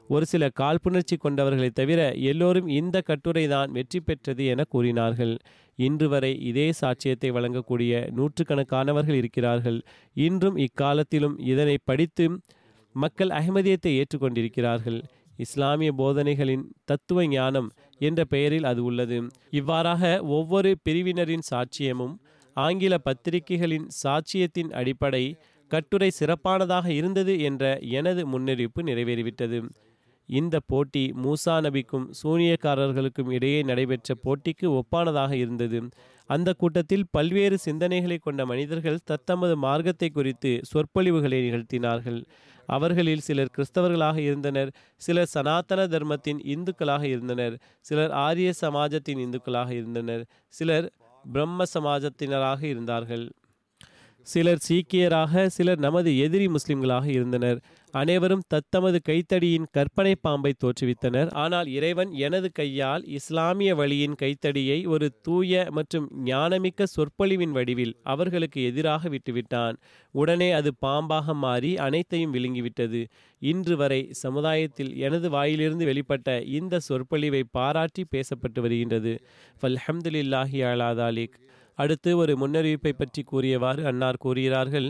ஒரு 0.10 0.26
சில 0.26 0.50
காழ்ப்புணர்ச்சி 0.60 1.18
கொண்டவர்களை 1.18 1.70
தவிர 1.80 2.00
எல்லோரும் 2.32 2.70
இந்த 2.80 2.98
கட்டுரை 3.02 3.46
தான் 3.48 3.72
வெற்றி 3.72 4.00
பெற்றது 4.00 4.46
என 4.46 4.66
கூறினார்கள். 4.70 5.34
இன்று 5.80 6.08
வரை 6.10 6.32
இதே 6.50 6.68
சாட்சியத்தை 6.82 7.30
வழங்கக்கூடிய 7.38 8.02
நூற்றுக்கணக்கானவர்கள் 8.18 9.20
இருக்கிறார்கள். 9.22 9.80
இன்றும் 10.18 10.58
இக்காலத்திலும் 10.58 11.38
இதனை 11.52 11.78
படித்து 11.84 12.26
மக்கள் 12.96 13.32
அகமதியத்தை 13.40 13.92
ஏற்றுக்கொண்டிருக்கிறார்கள். 14.00 15.00
இஸ்லாமிய 15.38 15.92
போதனைகளின் 15.98 16.64
தத்துவ 16.86 17.20
ஞானம் 17.28 17.70
என்ற 18.02 18.20
பெயரில் 18.26 18.64
அது 18.64 18.82
உள்ளது. 18.84 19.18
இவ்வாறாக 19.60 20.04
ஒவ்வொரு 20.38 20.72
பிரிவினரின் 20.86 21.48
சாட்சியமும் 21.52 22.16
ஆங்கில 22.56 22.98
பத்திரிகைகளின் 23.06 23.88
சாட்சியத்தின் 24.04 24.72
அடிப்படை 24.72 25.38
கட்டுரை 25.68 26.12
சிறப்பானதாக 26.20 26.88
இருந்தது 26.88 27.40
என்ற 27.40 27.80
எனது 27.80 28.22
முன்னறிவிப்பு 28.28 28.82
நிறைவேறிவிட்டது. 28.84 29.60
இந்த 30.30 30.60
போட்டி 30.60 31.14
மூசா 31.24 31.54
நபிக்கும் 31.66 32.06
சூனியக்காரர்களுக்கும் 32.24 33.32
இடையே 33.32 33.62
நடைபெற்ற 33.62 34.16
போட்டிக்கு 34.26 34.68
ஒப்பானதாக 34.80 35.32
இருந்தது. 35.32 35.80
அந்த 36.26 36.54
கூட்டத்தில் 36.54 37.06
பல்வேறு 37.12 37.58
சிந்தனைகளை 37.66 38.18
கொண்ட 38.18 38.46
மனிதர்கள் 38.46 39.00
தத்தமது 39.06 39.56
மார்க்கத்தை 39.58 40.10
குறித்து 40.10 40.62
சொற்பொழிவுகளை 40.64 41.40
நிகழ்த்தினார்கள். 41.48 42.20
அவர்களில் 42.66 43.20
சிலர் 43.20 43.54
கிறிஸ்தவர்களாக 43.58 44.18
இருந்தனர் 44.18 44.72
சிலர் 44.96 45.26
சனாதன 45.26 45.88
தர்மத்தின் 45.88 46.40
இந்துக்களாக 46.46 47.04
இருந்தனர் 47.04 47.56
சிலர் 47.80 48.12
ஆரிய 48.12 48.54
சமாஜத்தின் 48.62 49.22
இந்துக்களாக 49.26 49.70
இருந்தனர் 49.72 50.24
சிலர் 50.48 50.88
பிரம்ம 51.34 51.64
சமாஜத்தினராக 51.74 52.64
இருந்தார்கள். 52.64 53.32
சிலர் 54.32 54.64
சீக்கியராக 54.68 55.44
சிலர் 55.56 55.80
நமது 55.80 56.10
எதிரி 56.18 56.48
முஸ்லிம்களாக 56.48 57.06
இருந்தனர். 57.08 57.60
அனைவரும் 57.94 58.44
தத்தமது 58.48 59.00
கைத்தடியின் 59.08 59.66
கற்பனை 59.72 60.12
பாம்பை 60.22 60.52
தோற்றுவித்தனர். 60.64 61.30
ஆனால் 61.44 61.68
இறைவன் 61.78 62.12
எனது 62.28 62.50
கையால் 62.52 63.04
இஸ்லாமிய 63.18 63.72
வழியின் 63.76 64.16
கைத்தடியை 64.16 64.80
ஒரு 64.86 65.08
தூய 65.22 65.66
மற்றும் 65.70 66.06
ஞானமிக்க 66.26 66.88
சொற்பொழிவின் 66.96 67.56
வடிவில் 67.58 67.96
அவர்களுக்கு 68.04 68.60
எதிராக 68.64 69.10
விட்டுவிட்டான். 69.10 69.78
உடனே 70.16 70.52
அது 70.52 70.72
பாம்பாக 70.86 71.36
மாறி 71.46 71.78
அனைத்தையும் 71.88 72.34
விழுங்கிவிட்டது. 72.34 73.02
இன்று 73.42 73.78
வரை 73.78 74.02
சமுதாயத்தில் 74.24 74.94
எனது 75.08 75.30
வாயிலிருந்து 75.30 75.86
வெளிப்பட்ட 75.86 76.30
இந்த 76.60 76.80
சொற்பொழிவை 76.80 77.44
பாராட்டி 77.52 78.06
பேசப்பட்டு 78.16 78.62
வருகின்றது. 78.62 79.16
ஃபல்ஹம்துலில்லாஹி 79.62 80.62
அலாதாலிக் 80.72 81.38
அடுத்து 81.80 82.12
ஒரு 82.18 82.34
முன்னறிவிப்பை 82.42 82.94
பற்றி 82.94 83.22
கூறியவாறு 83.24 83.82
அன்னார் 83.90 84.24
கூறுகிறார்கள் 84.26 84.90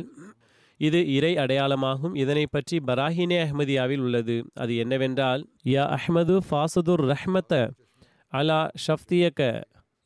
இது 0.80 1.00
இறை 1.16 1.32
அடையாளமாகும். 1.36 2.14
இதனை 2.16 2.44
பற்றி 2.52 2.78
பராஹினே 2.88 3.38
அஹ்மதியாவில் 3.46 4.04
உள்ளது. 4.06 4.36
அது 4.54 4.74
என்னவென்றால் 4.78 5.42
யா 5.66 5.84
அஹ்மது 5.98 6.36
ஃபாசதுர் 6.48 7.04
ரஹ்மத்த 7.14 7.54
அலா 8.34 8.60
ஷஃப்தியக்க 8.86 9.42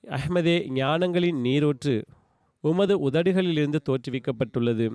அஹ்மதே 0.03 0.57
ஞானங்களின் 0.79 1.39
நீரூற்று 1.47 1.95
உமது 2.63 2.95
உதடுகளிலிருந்து 3.09 3.79
தோற்றுவிக்கப்பட்டுள்ளது. 3.89 4.87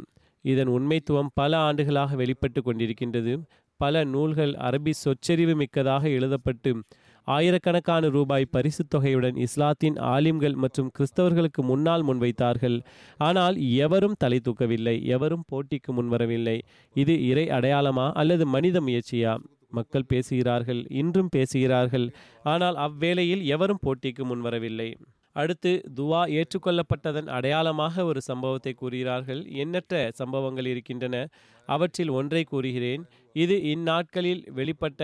இதன் 0.44 0.70
உண்மைத்துவம் 0.76 1.30
பல 1.34 1.52
ஆண்டுகளாக 1.58 2.16
வெளிப்பட்டு 2.16 2.60
கொண்டிருக்கின்றது. 2.62 3.32
பல 3.80 4.04
நூல்கள் 4.12 4.52
அரபி 4.68 4.92
சொச்சரிவு 5.04 5.54
மிக்கதாக 5.54 6.04
எழுதப்பட்டு 6.08 6.70
ஆயிரக்கணக்கான 7.36 8.08
ரூபாய் 8.08 8.46
பரிசுத் 8.50 8.90
தொகையுடன் 8.94 9.36
இஸ்லாத்தின் 9.36 9.96
ஆலிம்கள் 9.98 10.54
மற்றும் 10.54 10.90
கிறிஸ்தவர்களுக்கு 10.98 11.62
முன்னால் 11.62 12.04
முன்வைத்தார்கள். 12.04 12.76
ஆனால் 13.18 13.56
எவரும் 13.76 14.18
தலை 14.18 14.40
தூக்கவில்லை 14.44 14.96
எவரும் 15.16 15.44
போட்டிக்கு 15.52 15.92
முன்வரவில்லை. 15.98 16.58
இது 16.94 17.14
இறை 17.26 17.46
அடையாளமா 17.48 18.06
அல்லது 18.12 18.46
மனித 18.46 18.80
முயற்சியா? 18.80 19.34
மக்கள் 19.70 20.08
பேசுகிறார்கள் 20.08 20.86
இன்றும் 21.00 21.28
பேசுகிறார்கள். 21.28 22.06
ஆனால் 22.42 22.76
அவ்வேளையில் 22.76 23.42
எவரும் 23.44 23.82
போட்டிக்கு 23.86 24.22
முன்வரவில்லை. 24.30 24.90
அடுத்து 25.36 25.72
துவா 25.96 26.20
ஏற்றுக்கொள்ளப்பட்டதன் 26.38 27.28
அடையாளமாக 27.28 28.04
ஒரு 28.04 28.20
சம்பவத்தை 28.20 28.72
கூறுகிறார்கள். 28.72 29.42
எண்ணற்ற 29.62 30.10
சம்பவங்கள் 30.14 30.66
இருக்கின்றன. 30.66 31.16
அவற்றில் 31.68 32.08
ஒன்றை 32.10 32.42
கூறுகிறேன். 32.44 33.02
இது 33.36 33.56
இந்நாட்களில் 33.74 34.42
வெளிப்பட்ட 34.54 35.02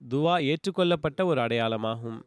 துவா 0.00 0.36
ஏற்றுக்கொள்ளப்பட்ட 0.42 1.24
ஒரு 1.24 1.40
அடையாளமாகும். 1.40 2.18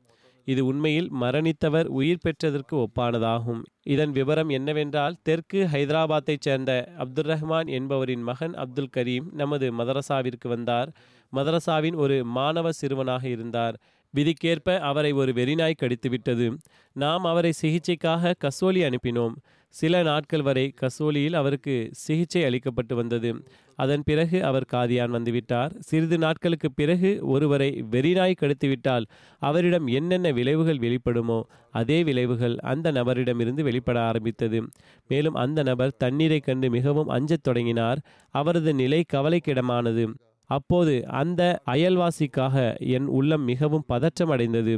இது 0.47 0.65
உண்மையில் 0.65 1.09
மரணித்தவர் 1.21 1.87
உயிர் 1.89 2.21
பெற்றதற்கு 2.21 2.75
ஒப்பானதாகும். 2.77 3.61
இதன் 3.85 4.11
விவரம் 4.11 4.49
என்னவென்றால் 4.49 5.17
தெற்கு 5.23 5.67
ஹைதராபாத்தைச் 5.73 6.39
சேர்ந்த 6.39 6.71
அப்துல் 6.97 7.25
ரஹ்மான் 7.25 7.69
என்பவரின் 7.69 8.21
மகன் 8.21 8.53
அப்துல் 8.53 8.93
கரீம் 8.97 9.27
நமது 9.31 9.71
மதரசாவிற்கு 9.73 10.47
வந்தார். 10.47 10.91
மதரசாவின் 11.33 11.95
ஒரு 11.95 12.23
மாணவ 12.23 12.71
சிறுவனாக 12.71 13.27
இருந்தார். 13.27 13.77
விதிக்கேற்ப 14.13 14.79
அவரை 14.79 15.11
ஒரு 15.11 15.31
வெறிநாய் 15.31 15.79
கடித்துவிட்டது. 15.81 16.47
நாம் 16.95 17.23
அவரை 17.23 17.51
சிகிச்சைக்காக 17.61 18.33
கசோலி 18.43 18.81
அனுப்பினோம். 18.87 19.35
சில 19.75 20.03
நாட்கள் 20.03 20.41
வரை 20.41 20.73
கசோலியில் 20.81 21.33
அவருக்கு 21.33 21.75
சிகிச்சை 21.91 22.43
அளிக்கப்பட்டு 22.43 22.93
வந்தது. 22.95 23.31
அதன் 23.77 24.03
பிறகு 24.05 24.37
அவர் 24.43 24.65
காதியான் 24.73 25.13
வந்துவிட்டார் 25.15 25.71
சிறிது 25.79 26.17
நாட்களுக்கு 26.17 26.69
பிறகு 26.71 27.09
ஒருவரை 27.23 27.69
வெறிநாய் 27.91 28.39
கடுத்துவிட்டால் 28.41 29.05
அவரிடம் 29.41 29.87
என்னென்ன 29.87 30.31
விளைவுகள் 30.31 30.83
வெளிப்படுமோ 30.85 31.39
அதே 31.71 32.03
விளைவுகள் 32.03 32.55
அந்த 32.63 32.91
நபரிடமிருந்து 32.91 33.61
வெளிப்பட 33.61 33.99
ஆரம்பித்தது. 34.01 34.61
மேலும் 35.07 35.33
அந்த 35.33 35.63
நபர் 35.63 35.97
தண்ணீரை 35.97 36.39
கண்டு 36.39 36.69
மிகவும் 36.69 37.07
அஞ்சத் 37.07 37.43
தொடங்கினார். 37.43 38.01
அவரது 38.33 38.73
நிலை 38.73 39.01
கவலைக்கிடமானது. 39.13 40.05
அப்போது 40.49 40.93
அந்த 41.21 41.41
அயல்வாசிக்காக 41.71 42.55
என் 42.95 43.07
உள்ளம் 43.17 43.43
மிகவும் 43.43 43.87
பதற்றம் 43.87 44.29
அடைந்தது. 44.29 44.75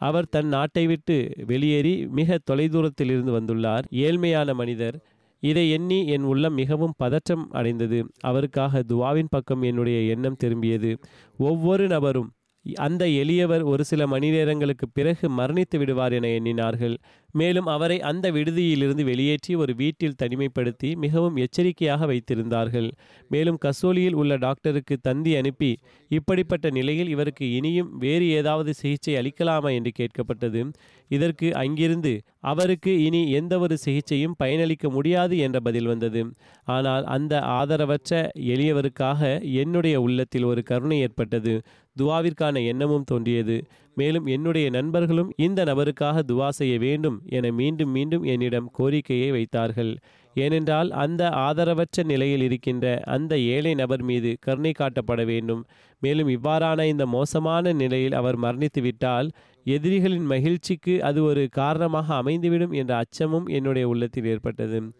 அவர் 0.00 0.28
தன் 0.28 0.48
நாட்டை 0.48 0.86
விட்டு 0.86 1.16
வெளியேறி 1.46 1.92
மிக 2.10 2.38
தொலைதூரத்தில் 2.50 3.10
இருந்து 3.14 3.34
வந்துள்ளார். 3.40 3.84
ஏழ்மையான 4.04 4.54
மனிதர். 4.54 4.96
இதை 5.44 5.64
எண்ணி 5.70 5.98
என் 6.06 6.26
உள்ளம் 6.32 6.54
மிகவும் 6.54 6.94
பதற்றம் 6.96 7.44
அடைந்தது. 7.50 7.98
அவருக்காக 8.20 8.82
துவாவின் 8.88 9.30
பக்கம் 9.30 9.62
என்னுடைய 9.62 9.98
எண்ணம் 10.14 10.40
திரும்பியது. 10.44 10.92
ஒவ்வொரு 11.38 11.86
நபரும் 11.86 12.30
அந்த 12.78 13.04
எளியவர் 13.22 13.64
ஒரு 13.64 13.82
சில 13.84 14.02
மணி 14.06 14.28
நேரங்களுக்கு 14.30 14.86
பிறகு 14.88 15.26
மரணித்து 15.38 15.76
விடுவார் 15.78 16.12
என 16.12 16.28
எண்ணினார்கள். 16.28 16.94
மேலும் 17.34 17.66
அவரை 17.66 17.98
அந்த 18.00 18.26
விடுதியிலிருந்து 18.30 19.04
வெளியேற்றி 19.04 19.52
ஒரு 19.54 19.72
வீட்டில் 19.74 20.18
தனிமைப்படுத்தி 20.22 20.90
மிகவும் 20.96 21.36
எச்சரிக்கையாக 21.36 22.06
வைத்திருந்தார்கள். 22.06 22.88
மேலும் 23.30 23.58
கசோலியில் 23.58 24.14
உள்ள 24.14 24.36
டாக்டருக்கு 24.36 24.96
தந்தி 25.00 25.32
அனுப்பி 25.36 25.70
இப்படிப்பட்ட 26.10 26.70
நிலையில் 26.70 27.08
இவருக்கு 27.08 27.46
இனியும் 27.52 27.90
வேறு 27.98 28.26
ஏதாவது 28.30 28.72
சிகிச்சை 28.74 29.14
அளிக்கலாமா 29.16 29.72
என்று 29.74 29.92
கேட்கப்பட்டது. 30.00 30.62
இதற்கு 31.10 31.48
அங்கிருந்து 31.54 32.12
அவருக்கு 32.40 32.92
இனி 33.02 33.30
எந்த 33.30 33.54
ஒரு 33.58 33.76
சிகிச்சையும் 33.76 34.36
பயனளிக்க 34.42 34.90
முடியாது 34.90 35.34
என்ற 35.38 35.58
பதில் 35.60 35.86
வந்தது. 35.86 36.22
ஆனால் 36.66 37.04
அந்த 37.16 37.34
ஆதரவற்ற 37.58 38.12
எளியவருக்காக 38.54 39.20
என்னுடைய 39.62 39.96
உள்ளத்தில் 40.00 40.44
ஒரு 40.44 40.62
கருணை 40.62 40.98
ஏற்பட்டது. 41.00 41.54
துவாவிற்கான 41.96 42.62
எண்ணமும் 42.64 43.08
தோன்றியது. 43.10 43.56
மேலும் 43.96 44.26
என்னுடைய 44.26 44.66
நண்பர்களும் 44.70 45.32
இந்த 45.36 45.60
நபருக்காக 45.64 46.22
துவா 46.22 46.48
செய்ய 46.50 46.74
வேண்டும் 46.78 47.18
என 47.28 47.50
மீண்டும் 47.50 47.90
மீண்டும் 47.90 48.22
என்னிடம் 48.22 48.70
கோரிக்கையை 48.72 49.30
வைத்தார்கள். 49.30 49.96
ஏனென்றால் 50.34 50.90
அந்த 50.90 51.28
ஆதரவற்ற 51.28 52.04
நிலையில் 52.04 52.40
இருக்கின்ற 52.40 53.02
அந்த 53.04 53.38
ஏழை 53.38 53.74
நபர் 53.74 54.02
மீது 54.02 54.36
கருணை 54.40 54.72
காட்டப்பட 54.78 55.24
வேண்டும். 55.24 55.66
மேலும் 56.00 56.28
இவ்வாறான 56.28 56.84
இந்த 56.84 57.06
மோசமான 57.06 57.72
நிலையில் 57.72 58.12
அவர் 58.12 58.40
மரணித்துவிட்டால் 58.40 59.28
எதிரிகளின் 59.64 60.26
மகிழ்ச்சிக்கு 60.26 61.02
அது 61.02 61.22
ஒரு 61.22 61.48
காரணமாக 61.50 62.14
அமைந்துவிடும் 62.14 62.70
என்ற 62.70 62.96
அச்சமும் 62.96 63.46
என்னுடைய 63.46 63.88
உள்ளத்தில் 63.88 64.24
ஏற்பட்டது. 64.24 64.92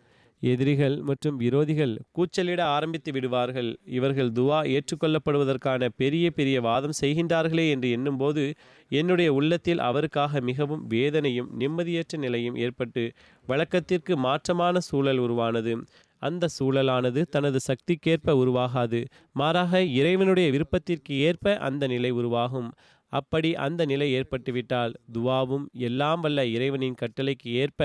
எதிரிகள் 0.53 0.97
மற்றும் 1.03 1.37
விரோதிகள் 1.41 1.93
கூச்சலிட 2.13 2.61
ஆரம்பித்து 2.67 3.11
விடுவார்கள். 3.13 3.71
இவர்கள் 3.97 4.31
துவா 4.31 4.59
ஏற்றுக்கொள்ளப்படுவதற்கான 4.75 5.89
பெரிய 5.97 6.31
பெரிய 6.31 6.57
வாதம் 6.61 6.97
செய்கின்றார்களே 7.01 7.67
என்று 7.71 7.91
எண்ணும்போது 7.91 8.45
என்னுடைய 8.93 9.33
உள்ளத்தில் 9.33 9.85
அவருக்காக 9.89 10.41
மிகவும் 10.41 10.87
வேதனையும் 10.87 11.51
நிம்மதியற்ற 11.59 12.19
நிலையும் 12.19 12.57
ஏற்பட்டு 12.57 13.05
வழக்கத்திற்கு 13.47 14.17
மாற்றமான 14.27 14.77
சூழல் 14.89 15.19
உருவானது. 15.19 15.75
அந்த 16.23 16.49
சூழலானது 16.59 17.23
தனது 17.31 17.59
சக்திக்கேற்ப 17.61 18.35
உருவாகாது. 18.43 19.01
மாறாக 19.33 19.83
இறைவனுடைய 20.01 20.49
விருப்பத்திற்கு 20.51 21.13
ஏற்ப 21.29 21.57
அந்த 21.69 21.87
நிலை 21.87 22.11
உருவாகும். 22.11 22.69
அப்படி 23.19 23.51
அந்த 23.65 23.83
நிலை 23.91 24.07
ஏற்பட்டுவிட்டால் 24.19 24.93
துவாவும் 25.17 25.67
எல்லாம் 25.89 26.23
வல்ல 26.25 26.45
இறைவனின் 26.55 26.99
கட்டளைக்கு 27.03 27.49
ஏற்ப 27.63 27.81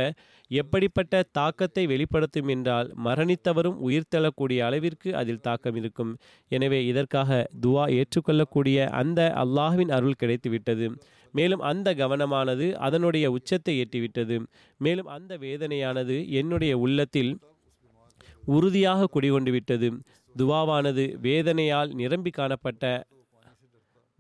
எப்படிப்பட்ட 0.52 1.22
தாக்கத்தை 1.38 1.84
வெளிப்படுத்தும் 1.92 2.50
என்றால் 2.56 2.88
மரணித்தவரும் 3.06 3.78
உயிர் 3.88 4.12
தள்ளக்கூடிய 4.16 4.60
அளவிற்கு 4.68 5.10
அதில் 5.22 5.44
தாக்கம் 5.48 5.78
இருக்கும். 5.82 6.12
எனவே 6.52 6.80
இதற்காக 6.92 7.40
துவா 7.66 7.86
ஏற்றுக்கொள்ளக்கூடிய 8.00 8.88
அந்த 9.02 9.20
அல்லாஹ்வின் 9.44 9.94
அருள் 9.98 10.20
கிடைத்துவிட்டது. 10.24 10.88
மேலும் 11.34 11.64
அந்த 11.72 11.90
கவனமானது 12.02 12.68
அதனுடைய 12.88 13.26
உச்சத்தை 13.38 13.76
எட்டிவிட்டது. 13.84 14.38
மேலும் 14.82 15.12
அந்த 15.18 15.32
வேதனையானது 15.46 16.18
என்னுடைய 16.42 16.74
உள்ளத்தில் 16.86 17.32
உறுதியாக 18.56 19.08
குடிகொண்டு 19.16 19.52
விட்டது 19.56 19.88
துவாவானது 20.36 21.04
வேதனையால் 21.26 21.90
நிரம்பி 22.02 22.32
காணப்பட்ட 22.32 22.84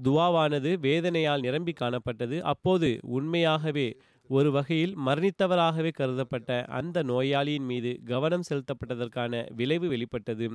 துவாவானது 0.03 0.71
வேதனையால் 0.79 1.41
நிரம்பி 1.41 1.73
காணப்பட்டது. 1.79 2.39
அப்போது 2.41 2.99
உண்மையாகவே 3.01 3.87
ஒரு 4.29 4.51
வகையில் 4.51 4.97
மரணித்தவராகவே 5.05 5.91
கருதப்பட்ட 5.97 6.65
அந்த 6.69 7.03
நோயாளியின் 7.03 7.65
மீது 7.65 7.91
கவனம் 8.05 8.47
செலுத்தப்பட்டதற்கான 8.49 9.45
விளைவு 9.55 9.87
வெளிப்பட்டது. 9.87 10.47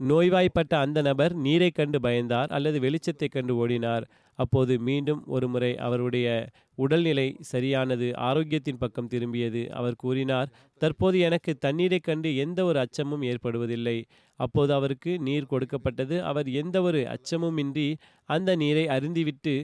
நோய்வாய்ப்பட்ட 0.00 0.72
அந்த 0.76 1.02
நபர் 1.02 1.34
நீரை 1.34 1.70
கண்டு 1.70 1.98
பயந்தார் 1.98 2.46
அல்லது 2.46 2.78
வெளிச்சத்தை 2.80 3.28
கண்டு 3.30 3.54
ஓடினார். 3.56 4.04
அப்போது 4.34 4.78
மீண்டும் 4.78 5.24
ஒரு 5.26 5.48
முறை 5.48 5.76
அவருடைய 5.76 6.48
உடல்நிலை 6.74 7.36
சரியானது 7.40 8.12
ஆரோக்கியத்தின் 8.16 8.78
பக்கம் 8.78 9.08
திரும்பியது. 9.08 9.68
அவர் 9.68 9.96
கூறினார் 9.96 10.52
தற்போது 10.78 11.18
எனக்கு 11.18 11.56
தண்ணீரை 11.56 11.98
கண்டு 11.98 12.36
எந்த 12.36 12.64
ஒரு 12.64 12.78
அச்சமும் 12.78 13.22
ஏற்படுவதில்லை. 13.22 14.04
அப்போது 14.40 14.72
அவருக்கு 14.72 15.18
நீர் 15.18 15.46
கொடுக்கப்பட்டது. 15.46 16.22
அவர் 16.22 16.48
எந்த 16.48 16.82
ஒரு 16.82 17.08
அச்சமும் 17.08 17.56
இன்றி 17.56 17.96
அந்த 18.24 18.56
நீரை 18.56 18.86
அருந்திவிட்டு 18.86 19.56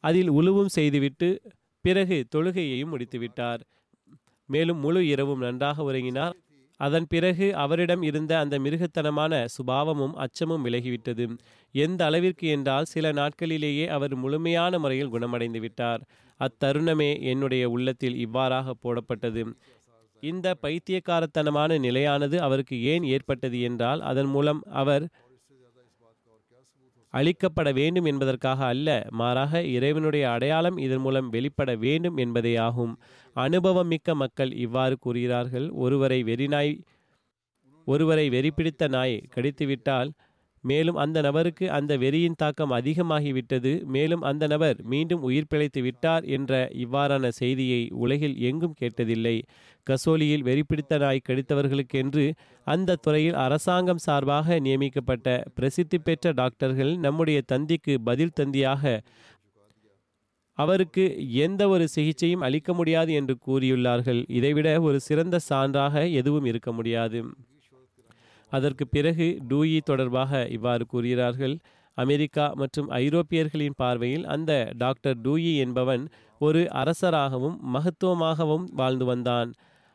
அதில் 0.00 0.30
உழுவும் 0.30 0.66
செய்துவிட்டு 0.66 1.40
பிறகு 1.80 2.26
தொழுகையையும் 2.34 2.88
முடித்துவிட்டார். 2.88 3.60
மேலும் 4.46 4.78
முழு 4.78 5.06
இரவும் 5.06 5.38
நன்றாக 5.38 5.82
உறங்கினார். 5.82 6.34
அதன் 6.80 7.06
பிறகு 7.06 7.46
அவரிடம் 7.54 8.02
இருந்த 8.02 8.32
அந்த 8.38 8.58
மிருகத்தனமான 8.58 9.46
சுபாவமும் 9.56 10.14
அச்சமும் 10.16 10.64
விலகிவிட்டது. 10.64 11.24
எந்த 11.74 12.00
அளவிற்கு 12.04 12.46
என்றால் 12.48 12.84
சில 12.84 13.12
நாட்களிலேயே 13.12 13.86
அவர் 13.88 14.14
முழுமையான 14.14 14.78
முறையில் 14.78 15.08
குணமடைந்து 15.08 15.60
விட்டார். 15.60 16.02
அத்தருணமே 16.40 17.10
என்னுடைய 17.22 17.64
உள்ளத்தில் 17.70 18.16
இவ்வாறாக 18.16 18.74
போடப்பட்டது. 18.74 19.44
இந்த 20.22 20.48
பைத்தியக்காரத்தனமான 20.62 21.78
நிலையானது 21.78 22.36
அவருக்கு 22.40 22.76
ஏன் 22.84 23.04
ஏற்பட்டது 23.04 23.58
என்றால் 23.60 24.00
அதன் 24.00 24.26
மூலம் 24.26 24.60
அவர் 24.72 25.04
அளிக்கப்பட 27.14 27.68
வேண்டும் 27.72 28.04
என்பதற்காக 28.04 28.60
அல்ல 28.64 28.88
மாறாக 29.10 29.62
இறைவனுடைய 29.76 30.24
அடையாளம் 30.30 30.78
இதன் 30.78 30.98
மூலம் 30.98 31.28
வெளிப்பட 31.28 31.70
வேண்டும் 31.76 32.16
என்பதே 32.16 32.54
ஆகும். 32.66 32.94
அனுபவம் 33.36 33.86
மிக்க 33.86 34.14
மக்கள் 34.14 34.52
இவ்வாறு 34.56 34.96
கூறுகிறார்கள். 34.98 35.66
ஒருவரை 35.76 36.20
வெறிநாய் 36.24 36.72
ஒருவரை 37.86 38.26
வெறி 38.28 38.50
பிடித்த 38.50 38.84
நாய் 38.88 39.16
கடித்துவிட்டால் 39.34 40.10
மேலும் 40.70 40.98
அந்த 41.04 41.18
நபருக்கு 41.20 41.66
அந்த 41.70 41.92
வெறியின் 41.96 42.38
தாக்கம் 42.42 42.70
அதிகமாகிவிட்டது. 42.70 43.72
மேலும் 43.86 44.22
அந்த 44.22 44.46
நபர் 44.46 44.78
மீண்டும் 44.84 45.22
உயிர் 45.22 45.48
பிழைத்து 45.48 45.82
விட்டார் 45.82 46.24
என்ற 46.36 46.52
இவ்வாறான 46.84 47.28
செய்தியை 47.40 47.82
உலகில் 48.04 48.36
எங்கும் 48.50 48.78
கேட்டதில்லை. 48.80 49.36
கசோலியில் 49.86 50.42
வெறி 50.42 50.62
பிடித்த 50.62 50.98
நாய் 50.98 51.26
கடித்தவர்களுக்கென்று 51.28 52.26
அந்த 52.66 52.98
துறையில் 53.00 53.38
அரசாங்கம் 53.44 54.04
சார்பாக 54.06 54.58
நியமிக்கப்பட்ட 54.58 55.28
பிரசித்தி 55.54 55.98
பெற்ற 55.98 56.32
டாக்டர்கள் 56.32 56.92
நம்முடைய 56.96 57.40
தந்திக்கு 57.52 57.94
பதில் 58.04 58.36
தந்தியாக 58.40 58.98
அவருக்கு 60.58 61.04
எந்த 61.46 61.62
ஒரு 61.68 61.84
சிகிச்சையும் 61.88 62.44
அளிக்க 62.46 62.74
முடியாது 62.74 63.12
என்று 63.12 63.34
கூறியுள்ளார்கள். 63.46 64.20
இதைவிட 64.28 64.68
ஒரு 64.80 64.98
சிறந்த 65.00 65.36
சான்றாக 65.48 66.04
எதுவும் 66.12 66.44
இருக்க 66.44 66.72
முடியாது. 66.72 67.20
அதற்கு 68.56 68.84
பிறகு 68.86 69.26
டூயி 69.50 69.78
தொடர்பாக 69.84 70.42
இவ்வாறு 70.56 70.84
கூறுகிறார்கள். 70.86 71.54
அமெரிக்கா 71.98 72.46
மற்றும் 72.60 72.88
ஐரோப்பியர்களின் 73.02 73.78
பார்வையில் 73.82 74.24
அந்த 74.34 74.52
டாக்டர் 74.78 75.18
டூயி 75.26 75.52
என்பவன் 75.64 76.04
ஒரு 76.40 76.62
அரசராகவும் 76.82 77.56
மகத்துவமாகவும் 77.74 78.66
வாழ்ந்து 78.72 79.04
வந்தான். 79.04 79.50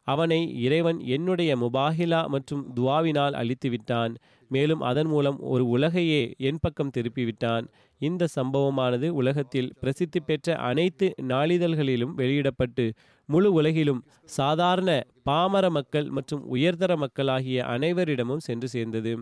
அவனை 0.08 0.42
இறைவன் 0.66 1.00
என்னுடைய 1.16 1.52
முபாஹிலா 1.64 2.22
மற்றும் 2.36 2.64
துவாவினால் 2.78 3.36
அழித்து 3.42 3.70
விட்டான் 3.70 4.14
மேலும் 4.50 4.82
அதன் 4.82 5.08
மூலம் 5.08 5.38
ஒரு 5.54 5.64
உலகையே 5.68 6.22
என் 6.50 6.62
பக்கம் 6.62 6.92
திருப்பிவிட்டான். 6.98 7.66
இந்த 8.02 8.28
சம்பவமானது 8.36 9.08
உலகத்தில் 9.22 9.72
பிரசித்தி 9.82 10.20
பெற்ற 10.20 10.56
அனைத்து 10.70 11.08
நாளிதழ்களிலும் 11.32 12.14
வெளியிடப்பட்டு 12.14 12.86
முழு 13.30 13.50
உலகிலும் 13.54 14.02
சாதாரண 14.38 14.92
பாமர 15.24 15.66
மக்கள் 15.70 16.08
மற்றும் 16.10 16.44
உயர்தர 16.48 16.92
மக்கள் 16.98 17.28
ஆகிய 17.28 17.66
அனைவரிடமும் 17.66 18.46
சென்று 18.48 18.68
சேர்ந்தது. 18.68 19.14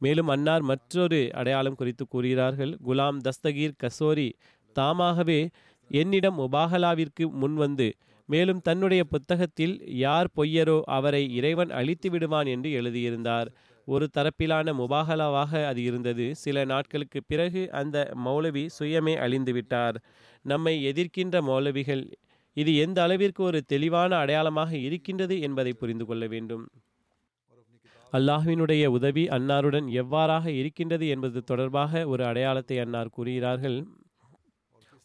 மேலும் 0.00 0.28
அன்னார் 0.28 0.64
மற்றொரு 0.70 1.20
அடையாளம் 1.32 1.74
குறித்து 1.74 2.04
கூறுகிறார்கள். 2.06 2.72
குலாம் 2.86 3.18
தஸ்தகீர் 3.26 3.80
கசோரி 3.82 4.28
தாமாகவே 4.76 5.40
என்னிடம் 5.90 6.38
முபாகலாவிற்கு 6.38 7.24
முன்வந்து 7.42 7.88
மேலும் 8.28 8.60
தன்னுடைய 8.60 9.02
புத்தகத்தில் 9.04 9.74
யார் 9.96 10.28
பொய்யரோ 10.36 10.74
அவரை 10.96 11.22
இறைவன் 11.34 11.70
அழித்து 11.70 12.08
விடுவான் 12.10 12.48
என்று 12.54 12.70
எழுதியிருந்தார். 12.72 13.48
ஒரு 13.88 14.06
தரப்பிலான 14.16 14.72
முபாகலாவாக 14.72 15.52
அது 15.66 15.80
இருந்தது. 15.82 16.26
சில 16.34 16.64
நாட்களுக்கு 16.64 17.20
பிறகு 17.26 17.62
அந்த 17.72 17.96
மௌலவி 18.24 18.64
சுயமே 18.78 19.14
அழிந்துவிட்டார் 19.24 19.98
நம்மை 20.44 20.74
எதிர்க்கின்ற 20.90 21.36
மௌலவிகள் 21.42 22.04
இது 22.56 22.72
எந்த 22.76 22.98
அளவிற்கு 23.02 23.42
ஒரு 23.42 23.58
தெளிவான 23.64 24.12
அடையாளமாக 24.16 24.72
இருக்கின்றது 24.78 25.34
என்பதை 25.40 25.72
புரிந்து 25.72 26.04
கொள்ள 26.06 26.24
வேண்டும். 26.26 26.64
அல்லாஹ்வினுடைய 28.12 28.84
உதவி 28.88 29.24
அன்னாருடன் 29.28 29.88
எவ்வாறாக 30.02 30.46
இருக்கின்றது 30.60 31.06
என்பது 31.08 31.38
தொடர்பாக 31.44 32.06
ஒரு 32.06 32.22
அடையாளத்தை 32.24 32.78
அன்னார் 32.78 33.14
கூறுகிறார்கள். 33.16 33.78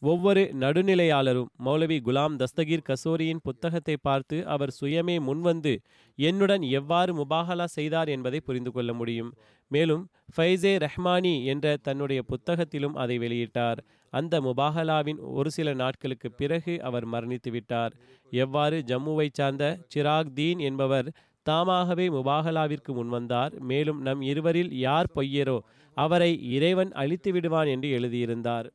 ஒவ்வொரு 0.04 0.41
நடுநிலையாளரும் 0.62 1.49
மௌலவி 1.66 1.97
குலாம் 2.08 2.34
தஸ்தகீர் 2.39 2.88
கசோரியின் 2.89 3.41
புத்தகத்தை 3.43 3.95
பார்த்து 4.01 4.38
அவர் 4.47 4.74
சுயமே 4.80 5.16
முன்வந்து 5.28 5.74
என்னுடன் 6.18 6.64
எவ்வாறு 6.80 7.12
முபாகலா 7.14 7.68
செய்தார் 7.76 8.10
என்பதை 8.10 8.39
புரிந்து 8.39 8.72
கொள்ள 8.72 8.93
முடியும். 8.93 9.30
மேலும் 9.72 10.04
ஃபைசே 10.34 10.74
ரஹ்மானி 10.86 11.34
என்ற 11.45 11.76
தன்னுடைய 11.82 12.22
புத்தகத்திலும் 12.24 12.95
அதை 12.95 13.18
வெளியிட்டார். 13.20 13.80
அந்த 14.14 14.41
முபாகலாவின் 14.41 15.22
ஒரு 15.38 15.51
சில 15.51 15.70
நாட்களுக்கு 15.74 16.32
பிறகு 16.32 16.76
அவர் 16.82 17.08
மரணித்துவிட்டார் 17.08 17.95
எவ்வாறு 18.32 18.80
ஜம்முவை 18.91 19.30
சார்ந்த 19.32 19.64
சிராக் 19.95 20.36
தீன் 20.36 20.60
என்பவர் 20.60 21.08
தாமாகவே 21.45 22.06
முபாகலாவிற்கு 22.10 22.91
முன்வந்தார். 22.99 23.54
மேலும் 23.72 23.99
நம் 24.01 24.22
இருவரில் 24.22 24.72
யார் 24.88 25.14
பொய்யரோ 25.16 25.58
அவரை 25.97 26.32
இறைவன் 26.56 26.91
அழித்து 26.91 27.32
விடுவான் 27.32 27.68
என்று 27.68 27.89
எழுதியிருந்தார். 27.89 28.68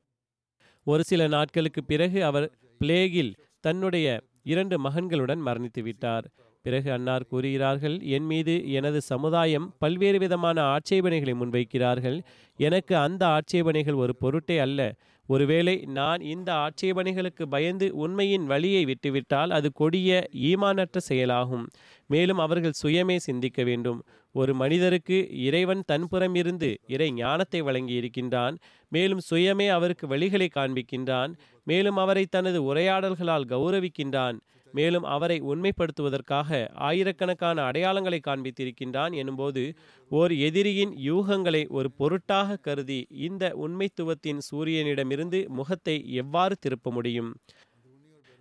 ஒரு 0.91 1.03
சில 1.05 1.23
நாட்களுக்கு 1.27 1.81
பிறகு 1.85 2.19
அவர் 2.25 2.47
பிளேகில் 2.79 3.33
தன்னுடைய 3.61 4.07
இரண்டு 4.43 4.77
மகன்களுடன் 4.85 5.41
மரணித்து 5.47 5.83
விட்டார். 5.83 6.27
பிறகு 6.65 6.89
அன்னார் 6.93 7.27
கூறுகிறார்கள் 7.27 7.97
என் 8.01 8.25
மீது 8.25 8.55
எனது 8.73 9.01
சமுதாயம் 9.01 9.67
பல்வேறு 9.79 10.19
விதமான 10.19 10.63
ஆட்சேபனைகளை 10.63 11.35
முன்வைக்கிறார்கள். 11.41 12.19
எனக்கு 12.57 12.97
அந்த 12.97 13.23
ஆட்சேபனைகள் 13.27 14.01
ஒரு 14.05 14.15
பொருட்டே 14.17 14.59
அல்ல. 14.59 14.81
ஒருவேளை 15.27 15.75
நான் 15.99 16.21
இந்த 16.21 16.49
ஆட்சேபனைகளுக்கு 16.55 17.45
பயந்து 17.51 17.87
உண்மையின் 17.95 18.47
வழியை 18.47 18.85
விட்டுவிட்டால் 18.85 19.51
அது 19.51 19.73
கொடிய 19.73 20.29
ஈமானற்ற 20.49 20.99
செயலாகும். 21.09 21.67
மேலும் 22.07 22.39
அவர்கள் 22.39 22.81
சுயமே 22.83 23.17
சிந்திக்க 23.17 23.63
வேண்டும். 23.63 24.01
ஒரு 24.39 24.53
மனிதருக்கு 24.55 25.17
இறைவன் 25.41 25.83
தன்புறம் 25.87 26.35
இருந்து 26.35 26.71
இறை 26.87 27.09
ஞானத்தை 27.13 27.61
வழங்கி 27.61 27.95
இருக்கின்றான் 27.95 28.57
மேலும் 28.93 29.23
சுயமே 29.29 29.67
அவருக்கு 29.69 30.07
வழிகளை 30.07 30.49
காண்பிக்கின்றான் 30.51 31.33
மேலும் 31.67 31.97
அவரை 31.97 32.25
தனது 32.27 32.61
உரையாடல்களால் 32.71 33.49
கௌரவிக்கின்றான் 33.49 34.39
மேலும் 34.75 35.07
அவரை 35.09 35.37
உண்மைப்படுத்துவதற்காக 35.43 36.49
ஆயிரக்கணக்கான 36.87 37.63
அடையாளங்களை 37.69 38.19
காண்பித்திருக்கின்றான் 38.23 39.15
எனும்போது 39.21 39.63
ஓர் 40.11 40.33
எதிரியின் 40.41 40.93
யூகங்களை 41.05 41.63
ஒரு 41.69 41.91
பொருட்டாக 41.93 42.59
கருதி 42.59 43.01
இந்த 43.21 43.45
உண்மைத்துவத்தின் 43.65 44.43
சூரியனிடமிருந்து 44.49 45.41
முகத்தை 45.51 45.97
எவ்வாறு 46.15 46.57
திருப்ப 46.57 46.91
முடியும்? 46.91 47.31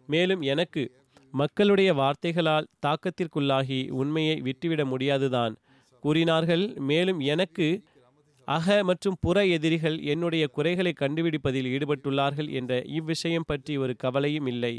மேலும் 0.09 0.43
எனக்கு 0.47 0.83
மக்களுடைய 1.33 1.89
வார்த்தைகளால் 1.93 2.67
தாக்கத்திற்குள்ளாகி 2.85 3.79
உண்மையை 3.93 4.35
விட்டுவிட 4.41 4.85
முடியாதுதான் 4.85 5.55
கூறினார்கள் 6.07 6.65
மேலும் 6.89 7.21
எனக்கு 7.33 7.67
அக 8.47 8.75
மற்றும் 8.89 9.15
புற 9.23 9.37
எதிரிகள் 9.55 9.95
என்னுடைய 10.11 10.43
குறைகளை 10.47 10.91
கண்டுபிடிப்பதில் 10.93 11.67
ஈடுபட்டுள்ளார்கள் 11.71 12.49
என்ற 12.59 12.73
இவ்விஷயம் 12.97 13.47
பற்றி 13.47 13.73
ஒரு 13.77 13.93
கவலையும் 14.03 14.47
இல்லை. 14.51 14.71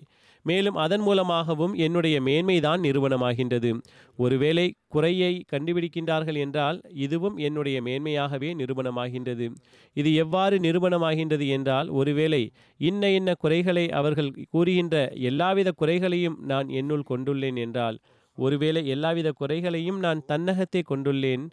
மேலும் 0.45 0.77
அதன் 0.77 1.03
மூலமாகவும் 1.07 1.75
என்னுடைய 1.87 2.17
மேன்மைதான் 2.21 2.81
நிறுவனமாகின்றது. 2.87 3.71
ஒருவேளை 4.19 4.65
குறையை 4.89 5.33
கண்டுபிடிக்கின்றார்கள் 5.53 6.39
என்றால் 6.45 6.79
இதுவும் 7.05 7.37
என்னுடைய 7.39 7.79
மேன்மையாகவே 7.81 8.51
நிறுவனமாகின்றது. 8.61 9.49
இது 9.97 10.13
எவ்வாறு 10.15 10.59
நிறுவனமாகின்றது 10.59 11.49
என்றால் 11.57 11.91
ஒருவேளை 12.01 12.43
இன்ன 12.81 13.11
இன்ன 13.19 13.35
குறைகளை 13.45 13.85
அவர்கள் 14.01 14.31
கூறுகின்ற 14.51 14.97
எல்லாவித 15.31 15.73
குறைகளையும் 15.83 16.39
நான் 16.45 16.71
என்னுள் 16.81 17.09
கொண்டுள்ளேன் 17.11 17.61
என்றால் 17.67 17.99
ஒருவேளை 18.39 18.83
எல்லாவித 18.87 19.29
குறைகளையும் 19.41 19.99
நான் 19.99 20.21
தன்னகத்தே 20.31 20.83
கொண்டுள்ளேன். 20.91 21.45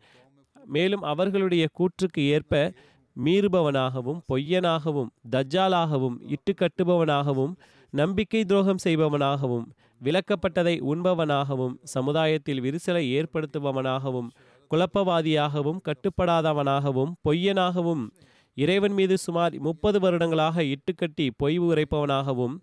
மேலும் 0.67 1.03
அவர்களுடைய 1.11 1.65
கூற்றுக்கு 1.79 2.21
ஏற்ப 2.35 2.53
மீறுபவனாகவும் 3.15 4.19
பொய்யனாகவும் 4.29 5.11
தஜ்ஜாலாகவும் 5.31 6.15
இட்டுக்கட்டுபவனாகவும் 6.27 7.53
நம்பிக்கை 7.93 8.41
துரோகம் 8.45 8.81
செய்பவனாகவும் 8.83 9.65
விலக்கப்பட்டதை 10.01 10.73
உண்பவனாகவும் 10.91 11.75
சமுதாயத்தில் 11.93 12.61
விரிசலை 12.65 13.03
ஏற்படுத்துபவனாகவும் 13.17 14.29
குழப்பவாதியாகவும் 14.71 15.79
கட்டுப்படாதவனாகவும் 15.87 17.13
பொய்யனாகவும் 17.23 18.03
இறைவன் 18.57 18.93
மீது 18.93 19.15
சுமார் 19.17 19.53
முப்பது 19.59 19.97
வருடங்களாக 19.99 20.63
இட்டுக்கட்டி 20.73 21.25
பொய் 21.37 21.57
உரைப்பவனாகவும் 21.67 22.55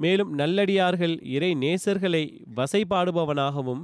மேலும் 0.00 0.30
நல்லடியார்கள் 0.34 1.14
இறை 1.30 1.50
நேசர்களை 1.62 2.22
வசைபாடுபவனாகவும் 2.54 3.82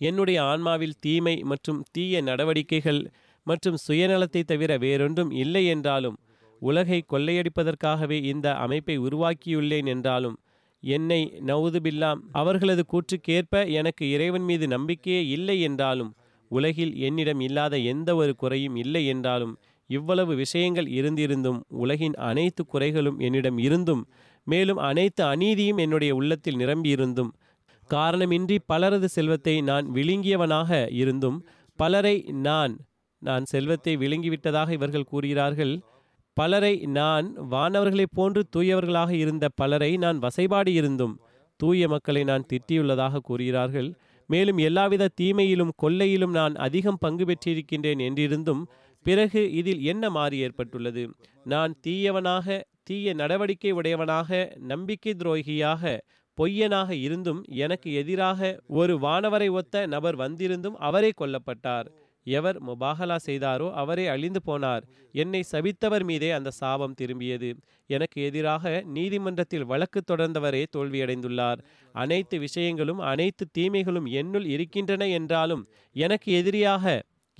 என்னுடைய 0.00 0.38
ஆன்மாவில் 0.44 0.98
தீமை 1.00 1.36
மற்றும் 1.42 1.80
தீய 1.92 2.20
நடவடிக்கைகள் 2.22 3.00
மற்றும் 3.46 3.78
சுயநலத்தை 3.78 4.42
தவிர 4.44 4.72
வேறொன்றும் 4.78 5.32
இல்லை 5.36 5.64
என்றாலும் 5.66 6.16
உலகை 6.62 6.98
கொள்ளையடிப்பதற்காகவே 7.04 8.18
இந்த 8.24 8.48
அமைப்பை 8.56 8.96
உருவாக்கியுள்ளேன் 8.98 9.86
என்றாலும் 9.86 10.36
என்னை 10.82 11.20
நவுதுபில்லாம் 11.46 12.20
அவர்களது 12.32 12.82
கூற்றுக்கேற்ப 12.92 13.62
எனக்கு 13.70 14.04
இறைவன் 14.10 14.44
மீது 14.44 14.66
நம்பிக்கையே 14.66 15.22
இல்லை 15.28 15.56
என்றாலும் 15.60 16.12
உலகில் 16.50 16.92
என்னிடம் 17.00 17.40
இல்லாத 17.40 17.74
எந்த 17.90 18.10
ஒரு 18.14 18.32
குறையும் 18.34 18.76
இல்லை 18.76 19.02
என்றாலும் 19.06 19.52
இவ்வளவு 19.90 20.32
விஷயங்கள் 20.34 20.88
இருந்திருந்தும் 20.90 21.60
உலகின் 21.76 22.16
அனைத்து 22.22 22.62
குறைகளும் 22.64 23.18
என்னிடம் 23.18 23.58
இருந்தும் 23.58 24.02
மேலும் 24.52 24.80
அனைத்து 24.80 25.22
அநீதியும் 25.24 25.80
என்னுடைய 25.80 26.12
உள்ளத்தில் 26.14 26.60
நிரம்பியிருந்தும் 26.60 27.30
காரணமின்றி 27.90 28.56
பலரது 28.66 29.08
செல்வத்தை 29.08 29.54
நான் 29.60 29.86
விழுங்கியவனாக 29.94 30.70
இருந்தும் 30.94 31.38
பலரை 31.78 32.16
நான் 32.40 32.74
நான் 33.22 33.44
செல்வத்தை 33.44 33.92
விழுங்கிவிட்டதாக 33.96 34.70
இவர்கள் 34.70 35.10
கூறுகிறார்கள் 35.10 35.74
பலரை 36.36 36.74
நான் 36.90 37.26
வானவர்களைப் 37.50 38.14
போன்று 38.14 38.42
தூயவர்களாக 38.56 39.10
இருந்த 39.14 39.46
பலரை 39.54 39.90
நான் 39.96 40.18
வசைபாடி 40.18 40.72
இருந்தும் 40.80 41.14
தூய 41.60 41.88
மக்களை 41.88 42.22
நான் 42.24 42.46
திட்டியுள்ளதாக 42.52 43.20
கூறுகிறார்கள். 43.20 43.88
மேலும் 44.28 44.58
எல்லாவித 44.58 45.10
தீமையிலும் 45.20 45.72
கொள்ளையிலும் 45.82 46.34
நான் 46.38 46.54
அதிகம் 46.66 47.00
பங்கு 47.00 47.24
பெற்றிருக்கின்றேன் 47.24 48.02
என்றிருந்தும் 48.06 48.62
பிறகு 49.06 49.40
இதில் 49.52 49.82
என்ன 49.82 50.04
மாறி 50.10 50.38
ஏற்பட்டுள்ளது? 50.38 51.02
நான் 51.46 51.72
தீயவனாக 51.80 52.46
தீய 52.86 53.12
நடவடிக்கை 53.14 53.70
உடையவனாக 53.70 54.30
நம்பிக்கை 54.56 55.14
துரோகியாக 55.14 55.98
பொய்யனாக 56.38 56.90
இருந்தும் 56.90 57.40
எனக்கு 57.58 57.92
எதிராக 57.92 58.58
ஒரு 58.66 58.94
வானவரை 58.98 59.48
ஒத்த 59.50 59.86
நபர் 59.86 60.16
வந்திருந்தும் 60.16 60.76
அவரே 60.78 61.10
கொல்லப்பட்டார். 61.20 61.88
எவர் 62.26 62.58
முபாகலா 62.62 63.16
செய்தாரோ 63.26 63.72
அவரே 63.72 64.06
அழிந்து 64.06 64.40
போனார். 64.46 64.82
என்னை 65.14 65.40
சபித்தவர் 65.52 66.04
மீதே 66.04 66.30
அந்த 66.30 66.50
சாபம் 66.50 66.96
திரும்பியது. 67.00 67.50
எனக்கு 67.86 68.18
எதிராக 68.22 68.82
நீதிமன்றத்தில் 68.86 69.64
வழக்கு 69.64 70.00
தொடர்ந்தவரே 70.10 70.62
தோல்வியடைந்துள்ளார். 70.76 71.60
அனைத்து 71.94 72.38
விஷயங்களும் 72.38 72.98
அனைத்து 72.98 73.46
தீமைகளும் 73.52 74.06
என்னுள் 74.06 74.44
இருக்கின்றன 74.44 75.08
என்றாலும் 75.08 75.64
எனக்கு 75.96 76.32
எதிரியாக 76.32 76.84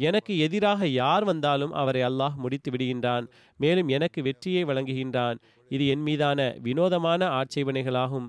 எனக்கு 0.09 0.33
எதிராக 0.47 0.87
யார் 1.03 1.25
வந்தாலும் 1.25 1.73
அவரை 1.81 2.03
அல்லாஹ் 2.03 2.37
முடித்து 2.43 2.71
விடுகின்றான். 2.71 3.25
மேலும் 3.61 3.89
எனக்கு 3.97 4.21
வெற்றியை 4.23 4.63
வழங்குகின்றான். 4.65 5.39
இது 5.71 5.85
என் 5.87 6.05
மீதான 6.09 6.41
வினோதமான 6.67 7.23
ஆட்சேபனைகளாகும். 7.41 8.29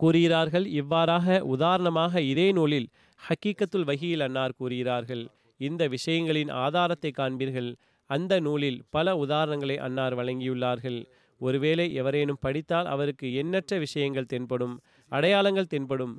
கூறுகிறார்கள் 0.00 0.66
இவ்வாறாக 0.80 1.38
உதாரணமாக 1.54 2.20
இதே 2.32 2.48
நூலில் 2.52 2.88
ஹக்கீக்கத்துல் 3.20 3.88
வகியில் 3.90 4.24
அன்னார் 4.26 4.58
கூறுகிறார்கள் 4.60 5.24
இந்த 5.60 5.82
விஷயங்களின் 5.88 6.50
ஆதாரத்தை 6.64 7.10
காண்பீர்கள். 7.18 7.70
அந்த 8.10 8.32
நூலில் 8.46 8.78
பல 8.90 9.14
உதாரணங்களை 9.24 9.76
அன்னார் 9.86 10.14
வழங்கியுள்ளார்கள். 10.18 10.98
ஒருவேளை 11.40 11.86
எவரேனும் 12.00 12.40
படித்தால் 12.40 12.88
அவருக்கு 12.94 13.28
எண்ணற்ற 13.34 13.78
விஷயங்கள் 13.78 14.30
தென்படும் 14.32 14.74
அடையாளங்கள் 15.12 15.72
தென்படும். 15.74 16.14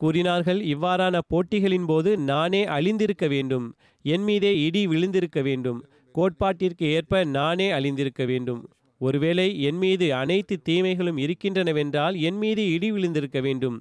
கூறினார்கள் 0.00 0.60
இவ்வாறான 0.64 1.16
போட்டிகளின் 1.28 1.86
போது 1.86 2.10
நானே 2.30 2.62
அழிந்திருக்க 2.66 3.26
வேண்டும். 3.28 3.66
என் 4.04 4.24
மீதே 4.24 4.52
இடி 4.66 4.82
விழுந்திருக்க 4.86 5.40
வேண்டும். 5.42 5.80
கோட்பாட்டிற்கு 6.14 6.86
ஏற்ப 6.90 7.24
நானே 7.30 7.68
அழிந்திருக்க 7.70 8.24
வேண்டும். 8.26 8.62
ஒருவேளை 9.00 9.46
என் 9.60 9.76
மீது 9.76 10.06
அனைத்து 10.14 10.54
தீமைகளும் 10.62 11.18
இருக்கின்றனவென்றால் 11.18 12.16
என் 12.20 12.38
மீது 12.38 12.62
இடி 12.72 12.88
விழுந்திருக்க 12.92 13.38
வேண்டும். 13.40 13.76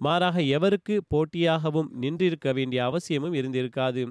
மாறாக 0.00 0.40
எவருக்கு 0.56 0.96
போட்டியாகவும் 1.08 1.88
நின்றிருக்க 2.00 2.52
வேண்டிய 2.54 2.80
அவசியமும் 2.84 3.34
இருந்திருக்காது. 3.34 4.02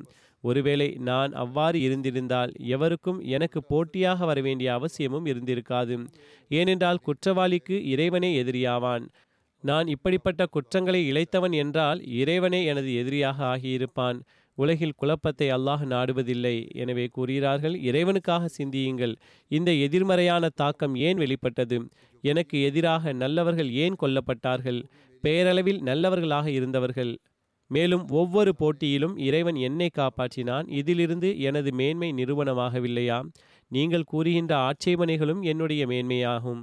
ஒருவேளை 0.43 0.87
நான் 0.99 1.31
அவ்வாறு 1.33 1.77
இருந்திருந்தால் 1.81 2.51
எவருக்கும் 2.67 3.19
எனக்கு 3.27 3.59
போட்டியாக 3.63 4.25
வர 4.25 4.39
வேண்டிய 4.41 4.69
அவசியமும் 4.73 5.25
இருந்திருக்காது. 5.25 5.95
ஏனென்றால் 6.51 7.03
குற்றவாளிக்கு 7.03 7.77
இறைவனே 7.85 8.29
எதிரியாவான். 8.43 9.05
நான் 9.63 9.87
இப்படிப்பட்ட 9.87 10.45
குற்றங்களை 10.45 11.11
இழைத்தவன் 11.11 11.51
என்றால் 11.51 12.05
இறைவனே 12.05 12.65
எனது 12.65 12.95
எதிரியாக 12.95 13.57
ஆகியிருப்பான். 13.57 14.19
உலகில் 14.55 14.97
குழப்பத்தை 14.97 15.49
அல்லாஹ் 15.51 15.83
நாடுவதில்லை. 15.85 16.69
எனவே 16.71 17.05
கூறுகிறார்கள் 17.07 17.75
இறைவனுக்காக 17.79 18.45
சிந்தியுங்கள். 18.45 19.15
இந்த 19.47 19.71
எதிர்மறையான 19.71 20.49
தாக்கம் 20.49 20.95
ஏன் 20.95 21.17
வெளிப்பட்டது? 21.17 21.79
எனக்கு 22.21 22.61
எதிராக 22.61 23.13
நல்லவர்கள் 23.13 23.71
ஏன் 23.71 23.97
கொல்லப்பட்டார்கள்? 24.01 24.79
பெயரளவில் 25.21 25.81
நல்லவர்களாக 25.81 26.49
இருந்தவர்கள். 26.49 27.17
மேலும் 27.67 28.07
ஒவ்வொரு 28.07 28.55
போட்டியிலும் 28.55 29.17
இறைவன் 29.17 29.55
என்னை 29.55 29.89
காப்பாற்றினான். 29.97 30.67
இதிலிருந்து 30.71 31.39
எனது 31.39 31.73
மேன்மை 31.73 32.13
நிறுவனமாகவில்லையா? 32.13 33.21
நீங்கள் 33.67 34.03
கூறுகின்ற 34.03 34.53
ஆட்சேபனைகளும் 34.57 35.41
என்னுடைய 35.41 35.85
மேன்மையாகும். 35.87 36.61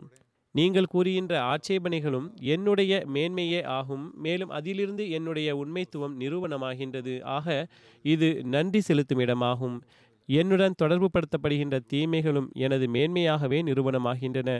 நீங்கள் 0.54 0.84
கூறுகின்ற 0.84 1.34
ஆட்சேபனைகளும் 1.44 2.26
என்னுடைய 2.40 2.92
மேன்மையே 3.14 3.60
ஆகும் 3.78 4.04
மேலும் 4.16 4.50
அதிலிருந்து 4.50 5.04
என்னுடைய 5.10 5.48
உண்மைத்துவம் 5.56 6.14
நிரூபணமாகின்றது. 6.20 7.14
ஆக 7.36 7.46
இது 8.04 8.28
நன்றி 8.44 8.80
செலுத்தும் 8.80 9.18
இடமாகும். 9.18 9.76
என்னுடன் 10.28 10.74
தொடர்பு 10.76 11.10
படுத்தப்படுகின்ற 11.10 11.78
தீமைகளும் 11.86 12.48
எனது 12.52 12.86
மேன்மையாகவே 12.86 13.58
நிரூபணமாகின்றன 13.62 14.50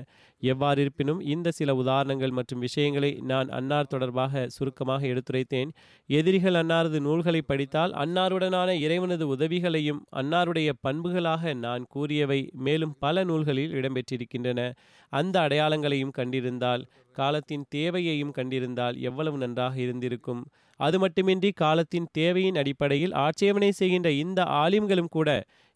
எவ்வாறிருப்பினும் 0.43 1.21
இந்த 1.21 1.51
சில 1.51 1.75
உதாரணங்கள் 1.75 2.31
மற்றும் 2.31 2.59
விஷயங்களை 2.59 3.11
நான் 3.23 3.49
அன்னார் 3.49 3.87
தொடர்பாக 3.87 4.49
சுருக்கமாக 4.49 5.07
எடுத்துரைத்தேன். 5.07 5.71
எதிரிகள் 6.07 6.55
அன்னாரது 6.55 7.01
நூல்களை 7.01 7.43
படித்தால் 7.43 7.93
அன்னாருடனான 7.93 8.71
இறைவனது 8.81 9.29
உதவிகளையும் 9.29 10.07
அன்னாருடைய 10.17 10.73
பண்புகளாக 10.89 11.55
நான் 11.55 11.85
கூறியவை 11.89 12.51
மேலும் 12.53 12.95
பல 12.99 13.25
நூல்களில் 13.25 13.73
இடம்பெற்றிருக்கின்றன. 13.73 14.73
அந்த 15.12 15.41
அடையாளங்களையும் 15.41 16.17
கண்டிருந்தால் 16.19 16.85
காலத்தின் 17.15 17.65
தேவையையும் 17.69 18.37
கண்டிருந்தால் 18.39 18.97
எவ்வளவு 19.01 19.37
நன்றாக 19.39 19.75
இருந்திருக்கும். 19.85 20.43
அது 20.81 20.97
மட்டுமின்றி 20.99 21.51
காலத்தின் 21.65 22.09
தேவையின் 22.12 22.59
அடிப்படையில் 22.62 23.15
ஆட்சேபனை 23.25 23.71
செய்கின்ற 23.73 24.11
இந்த 24.25 24.41
ஆலிம்களும் 24.62 25.12
கூட 25.17 25.31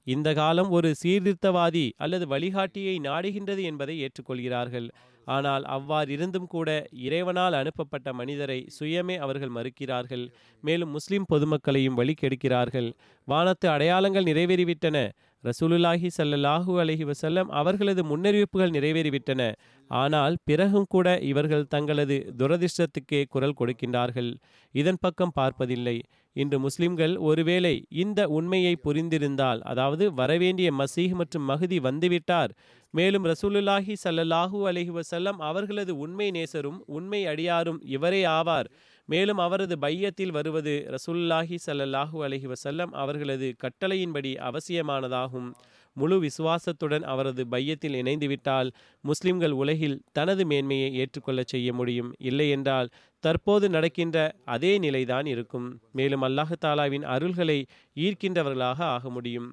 இந்த 0.06 0.28
காலம் 0.32 0.70
ஒரு 0.70 0.90
சீர்திருத்தவாதி 1.02 1.86
அல்லது 1.96 2.24
வழிகாட்டியை 2.26 2.94
நாடுகின்றது 3.08 3.62
என்பதை 3.70 3.94
ஏற்றுக்கொள்கிறார்கள். 4.04 4.88
ஆனால் 5.26 5.64
அவ்வாறிருந்தும் 5.76 6.46
கூட 6.46 6.68
இறைவனால் 7.06 7.56
அனுப்பப்பட்ட 7.60 8.08
மனிதரை 8.12 8.58
சுயமே 8.76 9.16
அவர்கள் 9.16 9.52
மறுக்கிறார்கள். 9.56 10.24
மேலும் 10.62 10.94
முஸ்லிம் 10.96 11.26
பொதுமக்களையும் 11.32 11.98
வழி 12.00 12.14
கெடுக்கிறார்கள் 12.14 12.88
வானத்து 13.28 13.68
அடையாளங்கள் 13.68 14.28
நிறைவேறிவிட்டன. 14.30 14.96
ரசூலுல்லாஹி 15.44 16.08
ஸல்லல்லாஹு 16.16 16.72
அலஹி 16.82 17.04
வசல்லம் 17.10 17.50
அவர்களது 17.60 18.02
முன்னறிவிப்புகள் 18.10 18.72
நிறைவேறிவிட்டன. 18.76 19.42
ஆனால் 19.90 20.34
பிறகும் 20.44 20.88
கூட 20.88 21.08
இவர்கள் 21.30 21.68
தங்களது 21.74 22.16
துரதிர்ஷ்டத்துக்கே 22.40 23.20
குரல் 23.34 23.58
கொடுக்கின்றார்கள். 23.60 24.30
இதன் 24.74 25.00
பக்கம் 25.00 25.34
பார்ப்பதில்லை. 25.34 25.96
இன்று 26.36 26.58
முஸ்லிம்கள் 26.58 27.14
ஒருவேளை 27.28 27.74
இந்த 28.02 28.20
உண்மையை 28.38 28.74
புரிந்திருந்தால் 28.86 29.60
அதாவது 29.70 30.04
வரவேண்டிய 30.14 30.68
மசீஹ் 30.80 31.14
மற்றும் 31.20 31.48
மகுதி 31.50 31.78
வந்துவிட்டார். 31.78 32.52
மேலும் 32.94 33.24
ரசூலுல்லாஹி 33.24 33.94
ஸல்லல்லாஹு 34.04 34.58
அலஹி 34.70 34.92
வசல்லம் 35.00 35.40
அவர்களது 35.48 35.94
உண்மை 35.96 36.28
நேசரும் 36.30 36.78
உண்மை 36.98 37.20
அடியாரும் 37.26 37.80
இவரே 37.96 38.22
ஆவார். 38.38 38.68
மேலும் 39.08 39.38
அவரது 39.38 39.78
பையத்தில் 39.78 40.30
வருவது 40.30 40.74
ரசுல்லாஹி 40.94 41.56
ஸல்லல்லாஹு 41.66 42.16
அலஹி 42.26 42.48
வசல்லம் 42.52 42.92
அவர்களது 43.02 43.48
கட்டளையின்படி 43.64 44.32
அவசியமானதாகும். 44.48 45.48
முழு 45.96 46.16
விசுவாசத்துடன் 46.20 47.02
அவரது 47.02 47.46
பையத்தில் 47.46 47.94
இணைந்துவிட்டால் 47.94 48.68
முஸ்லிம்கள் 49.04 49.54
உலகில் 49.62 49.96
தனது 50.12 50.44
மேன்மையை 50.46 50.90
ஏற்றுக்கொள்ளச் 50.94 51.46
செய்ய 51.46 51.72
முடியும். 51.72 52.10
இல்லையென்றால் 52.18 52.90
தற்போது 53.24 53.68
நடக்கின்ற 53.68 54.18
அதே 54.44 54.78
நிலைதான் 54.78 55.26
இருக்கும். 55.26 55.80
மேலும் 55.92 56.22
அல்லாஹு 56.22 56.58
தாலாவின் 56.66 57.06
அருள்களை 57.14 57.58
ஈர்க்கின்றவர்களாக 57.96 58.80
ஆக 58.94 59.10
முடியும். 59.10 59.48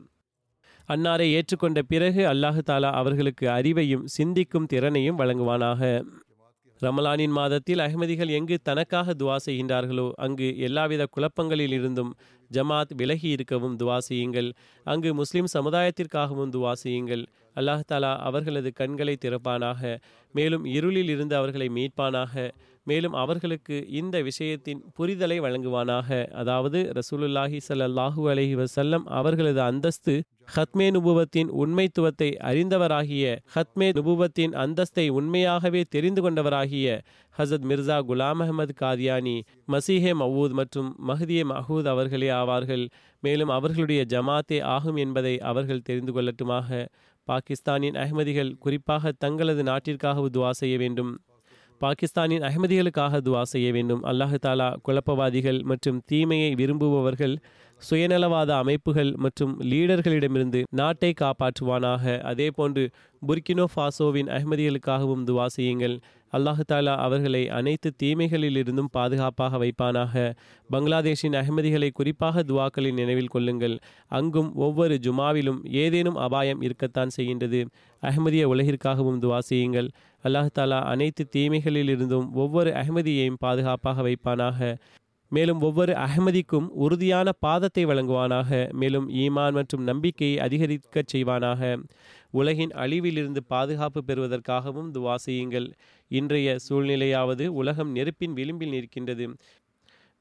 அன்னாரை 0.89 1.27
ஏற்றுக்கொண்ட 1.37 1.79
பிறகு 1.87 2.21
அல்லாஹு 2.33 2.61
தாலா 2.65 2.91
அவர்களுக்கு 2.91 3.47
அறிவையும் 3.47 4.05
சிந்திக்கும் 4.17 4.65
திறனையும் 4.65 5.19
வழங்குவானாக. 5.19 5.81
ரமலானின் 6.81 7.31
மாதத்தில் 7.31 7.79
அகமதிகள் 7.79 8.27
எங்கு 8.27 8.57
தனக்காக 8.63 9.13
துவா 9.13 9.35
செய்கின்றார்களோ 9.45 10.11
அங்கு 10.15 10.57
எல்லாவித 10.57 11.05
குழப்பங்களில் 11.05 11.71
இருந்தும் 11.71 12.15
ஜமாத் 12.51 12.91
விலகி 12.95 13.29
இருக்கவும் 13.29 13.77
துவா 13.77 13.97
செய்யுங்கள். 13.97 14.53
அங்கு 14.83 15.13
முஸ்லிம் 15.13 15.47
சமுதாயத்திற்காகவும் 15.53 16.51
துவா 16.51 16.71
செய்யுங்கள். 16.71 17.23
அல்லாஹ் 17.55 17.85
தாலா 17.91 18.17
அவர்களது 18.17 18.73
கண்களை 18.73 19.17
திறப்பானாக. 19.25 19.97
மேலும் 20.31 20.65
இருளில் 20.65 21.09
இருந்து 21.09 21.35
அவர்களை 21.35 21.69
மீட்பானாக. 21.69 22.49
மேலும் 22.87 23.13
அவர்களுக்கு 23.13 23.75
இந்த 23.89 24.21
விஷயத்தின் 24.21 24.81
புரிதலை 24.97 25.37
வழங்குவானாக. 25.45 26.09
அதாவது 26.33 26.79
ரசூலுல்லாஹி 26.99 27.59
ஸல்லல்லாஹு 27.67 28.21
அலஹி 28.33 28.55
வசல்லம் 28.61 29.05
அவர்களது 29.19 29.61
அந்தஸ்து 29.61 30.15
ஹத்மே 30.55 30.87
நுபுவத்தின் 30.95 31.49
உண்மைத்துவத்தை 31.61 32.29
அறிந்தவராகிய 32.49 33.25
ஹத்மே 33.55 33.87
நுபுவத்தின் 33.97 34.53
அந்தஸ்தை 34.63 35.05
உண்மையாகவே 35.09 35.81
தெரிந்து 35.89 36.21
கொண்டவராகிய 36.21 36.99
ஹசத் 37.39 37.65
மிர்சா 37.69 37.97
குலாம் 38.09 38.41
அஹமது 38.45 38.75
காதியானி 38.81 39.35
மசீஹே 39.67 40.11
மவூத் 40.21 40.55
மற்றும் 40.59 40.89
மஹதியே 41.07 41.43
மஹூத் 41.53 41.87
அவர்களே 41.87 42.29
ஆவார்கள். 42.29 42.85
மேலும் 43.23 43.49
அவர்களுடைய 43.49 44.01
ஜமாத்தே 44.13 44.59
ஆகும் 44.75 44.95
என்பதை 44.95 45.39
அவர்கள் 45.51 45.81
தெரிந்து 45.81 46.13
கொள்ளட்டுமாக. 46.13 46.85
பாகிஸ்தானின் 47.27 47.95
அகமதிகள் 47.95 48.51
குறிப்பாக 48.59 49.11
தங்களது 49.17 49.63
நாட்டிற்காக 49.63 50.25
துவா 50.35 50.51
செய்ய 50.61 50.77
வேண்டும். 50.77 51.11
பாகிஸ்தானின் 51.81 52.41
அகமதிகளுக்காக 52.41 53.19
துவா 53.27 53.41
செய்ய 53.41 53.71
வேண்டும். 53.71 54.03
அல்லாஹு 54.03 54.37
தாலா 54.45 54.67
குழப்பவாதிகள் 54.87 55.63
மற்றும் 55.63 56.01
தீமையை 56.05 56.55
விரும்புபவர்கள் 56.55 57.37
சுயநலவாத 57.89 58.51
அமைப்புகள் 58.57 59.13
மற்றும் 59.15 59.61
லீடர்களிடமிருந்து 59.61 60.63
நாட்டை 60.71 61.13
காப்பாற்றுவானாக. 61.21 62.21
அதேபோன்று 62.31 62.83
புர்கினோ 63.27 63.65
ஃபாசோவின் 63.75 64.29
அகமதிகளுக்காகவும் 64.37 65.25
துவா 65.25 65.45
செய்யுங்கள். 65.45 65.99
அல்லாஹு 66.33 66.63
தாலா 66.71 66.93
அவர்களை 66.95 67.49
அனைத்து 67.49 67.89
தீமைகளிலிருந்தும் 68.03 68.89
பாதுகாப்பாக 68.91 69.57
வைப்பானாக. 69.57 70.33
பங்களாதேஷின் 70.69 71.37
அகமதிகளை 71.41 71.89
குறிப்பாக 71.93 72.43
துவாக்களின் 72.43 72.93
நினைவில் 72.93 73.27
கொள்ளுங்கள். 73.27 73.79
அங்கும் 74.07 74.55
ஒவ்வொரு 74.55 74.99
ஜுமாவிலும் 75.03 75.59
ஏதேனும் 75.83 76.15
அபாயம் 76.15 76.61
இருக்கத்தான் 76.61 77.13
செய்கின்றது. 77.17 77.61
அகமதிய 78.03 78.43
உலகிற்காகவும் 78.53 79.21
துவா 79.21 79.39
செய்யுங்கள். 79.39 79.89
அல்லாஹ் 80.25 80.47
தாலா 80.55 80.81
அனைத்து 80.81 81.23
தீமைகளிலிருந்தும் 81.35 82.31
ஒவ்வொரு 82.33 82.71
அகமதியையும் 82.71 83.39
பாதுகாப்பாக 83.39 84.01
வைப்பானாக. 84.01 84.59
மேலும் 85.31 85.61
ஒவ்வொரு 85.61 85.93
அகமதிக்கும் 85.93 86.67
உறுதியான 86.75 87.29
பாதத்தை 87.45 87.85
வழங்குவானாக. 87.85 88.71
மேலும் 88.73 89.09
ஈமான் 89.09 89.51
மற்றும் 89.51 89.83
நம்பிக்கையை 89.83 90.39
அதிகரிக்கச் 90.39 91.15
செய்வானாக. 91.15 91.61
உலகின் 92.31 92.69
அழிவிலிருந்து 92.69 93.41
பாதுகாப்பு 93.47 94.03
பெறுவதற்காகவும் 94.07 94.89
துவா 94.91 95.15
செய்யுங்கள். 95.15 95.67
இன்றைய 96.11 96.57
சூழ்நிலையாவது 96.69 97.47
உலகம் 97.47 97.91
நெருப்பின் 97.91 98.33
விளிம்பில் 98.33 98.73
நிற்கின்றது. 98.73 99.27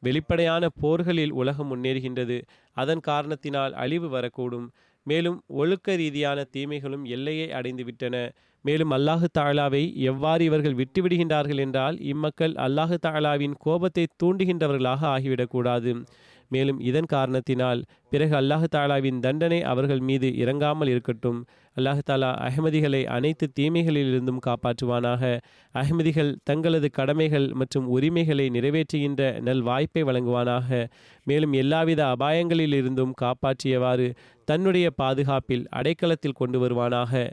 வெளிப்படையான 0.02 0.68
போர்களில் 0.80 1.32
உலகம் 1.32 1.70
முன்னேறுகின்றது. 1.70 2.42
அதன் 2.76 3.00
காரணத்தினால் 3.00 3.72
அழிவு 3.72 4.08
வரக்கூடும். 4.08 4.66
மேலும் 5.06 5.42
ஒழுக்க 5.46 5.96
ரீதியான 5.96 6.44
தீமைகளும் 6.44 7.04
எல்லையை 7.04 7.48
அடைந்துவிட்டன. 7.50 8.16
மேலும் 8.64 8.92
அல்லாஹு 8.96 9.26
தாலாவை 9.38 9.82
எவ்வாறு 10.10 10.42
இவர்கள் 10.44 10.78
விட்டுவிடுகின்றார்கள் 10.78 11.60
என்றால் 11.64 11.96
இம்மக்கள் 12.12 12.54
அல்லாஹு 12.66 12.96
தாலாவின் 13.06 13.56
கோபத்தை 13.58 14.04
தூண்டுகின்றவர்களாக 14.22 15.02
ஆகிவிடக்கூடாது. 15.06 15.92
மேலும் 16.50 16.80
இதன் 16.80 17.04
காரணத்தினால் 17.04 17.80
பிறகு 18.10 18.34
அல்லாஹு 18.40 18.66
தாலாவின் 18.74 19.20
தண்டனை 19.20 19.60
அவர்கள் 19.62 20.02
மீது 20.08 20.28
இறங்காமல் 20.36 20.88
இருக்கட்டும். 20.88 21.38
அல்லாஹு 21.76 22.02
தாலா 22.10 22.30
அகமதிகளை 22.46 23.00
அனைத்து 23.06 23.46
தீமைகளிலிருந்தும் 23.58 24.42
காப்பாற்றுவானாக. 24.46 25.22
அகமதிகள் 25.74 26.32
தங்களது 26.44 26.90
கடமைகள் 26.90 27.48
மற்றும் 27.52 27.86
உரிமைகளை 27.86 28.46
நிறைவேற்றுகின்ற 28.48 29.40
நல் 29.40 29.62
வாய்ப்பை 29.62 30.02
வழங்குவானாக. 30.02 30.70
மேலும் 31.26 31.52
எல்லாவித 31.52 32.02
அபாயங்களிலிருந்தும் 32.16 33.16
காப்பாற்றியவாறு 33.22 34.08
தன்னுடைய 34.44 34.86
பாதுகாப்பில் 35.02 35.66
அடைக்கலத்தில் 35.70 36.38
கொண்டு 36.42 36.60
வருவானாக. 36.64 37.26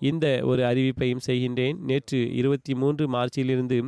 இந்த 0.00 0.40
ஒரு 0.44 0.62
அறிவிப்பையும் 0.62 1.24
செய்கின்றேன். 1.26 1.78
நேற்று 1.78 2.34
இருபத்தி 2.34 2.74
மூன்று 2.74 3.06
மார்ச்சிலிருந்து 3.12 3.78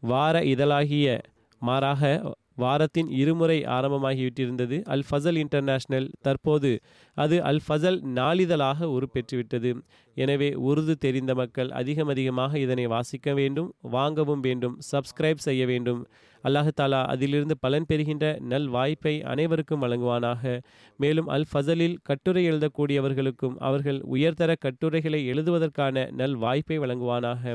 வார 0.00 0.42
இதழாகிய 0.42 1.18
மாறாக 1.58 2.32
வாரத்தின் 2.56 3.08
இருமுறை 3.10 3.56
ஆரம்பமாகிவிட்டிருந்தது. 3.64 4.82
அல் 4.82 5.02
ஃபசல் 5.10 5.36
இன்டர்நேஷனல் 5.36 6.10
தற்போது 6.20 6.70
அது 7.14 7.42
அல் 7.42 7.60
ஃபசல் 7.68 7.98
நாளிதழாக 8.18 8.86
உருப்பெற்றுவிட்டது. 8.86 9.70
எனவே 10.14 10.50
உருது 10.52 10.94
தெரிந்த 10.98 11.34
மக்கள் 11.34 11.70
அதிகம் 11.70 12.08
அதிகமாக 12.08 12.58
இதனை 12.58 12.86
வாசிக்க 12.86 13.34
வேண்டும் 13.34 13.74
வாங்கவும் 13.80 14.40
வேண்டும் 14.40 14.78
சப்ஸ்கிரைப் 14.92 15.44
செய்ய 15.48 15.66
வேண்டும். 15.66 16.06
அல்லாஹு 16.44 16.70
தாலா 16.80 16.98
அதிலிருந்து 17.04 17.54
பலன் 17.58 17.86
பெறுகின்ற 17.86 18.24
நல் 18.52 18.68
வாய்ப்பை 18.68 19.14
அனைவருக்கும் 19.22 19.82
வழங்குவானாக. 19.82 20.42
மேலும் 20.96 21.26
அல் 21.26 21.46
ஃபசலில் 21.52 21.96
கட்டுரை 22.02 22.42
எழுதக்கூடியவர்களுக்கும் 22.50 23.56
அவர்கள் 23.58 24.00
உயர்தர 24.14 24.54
கட்டுரைகளை 24.54 25.20
எழுதுவதற்கான 25.32 26.06
நல் 26.12 26.36
வாய்ப்பை 26.36 26.78
வழங்குவானாக. 26.78 27.54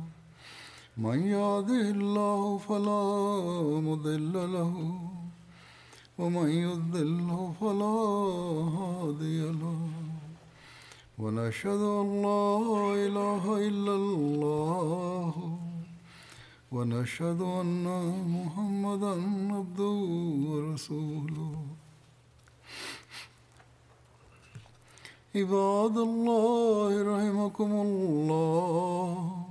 من 1.01 1.19
يهده 1.27 1.85
الله 1.97 2.57
فلا 2.57 3.05
مضل 3.87 4.33
له 4.53 4.73
ومن 6.19 6.49
يضلل 6.49 7.29
فلا 7.61 7.97
هادي 8.77 9.41
له. 9.61 9.81
ونشهد 11.19 11.81
أن 12.01 12.09
لا 12.27 12.47
إله 13.05 13.43
إلا 13.67 13.93
الله 14.01 15.33
ونشهد 16.71 17.41
أن 17.41 17.85
محمدا 18.37 19.13
عبده 19.57 19.97
ورسوله. 20.49 21.55
عباد 25.35 25.97
الله 25.97 26.89
رحمكم 27.11 27.71
الله. 27.87 29.50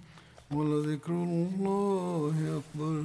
ولذكر 0.50 1.12
الله 1.12 2.60
أكبر 2.60 3.02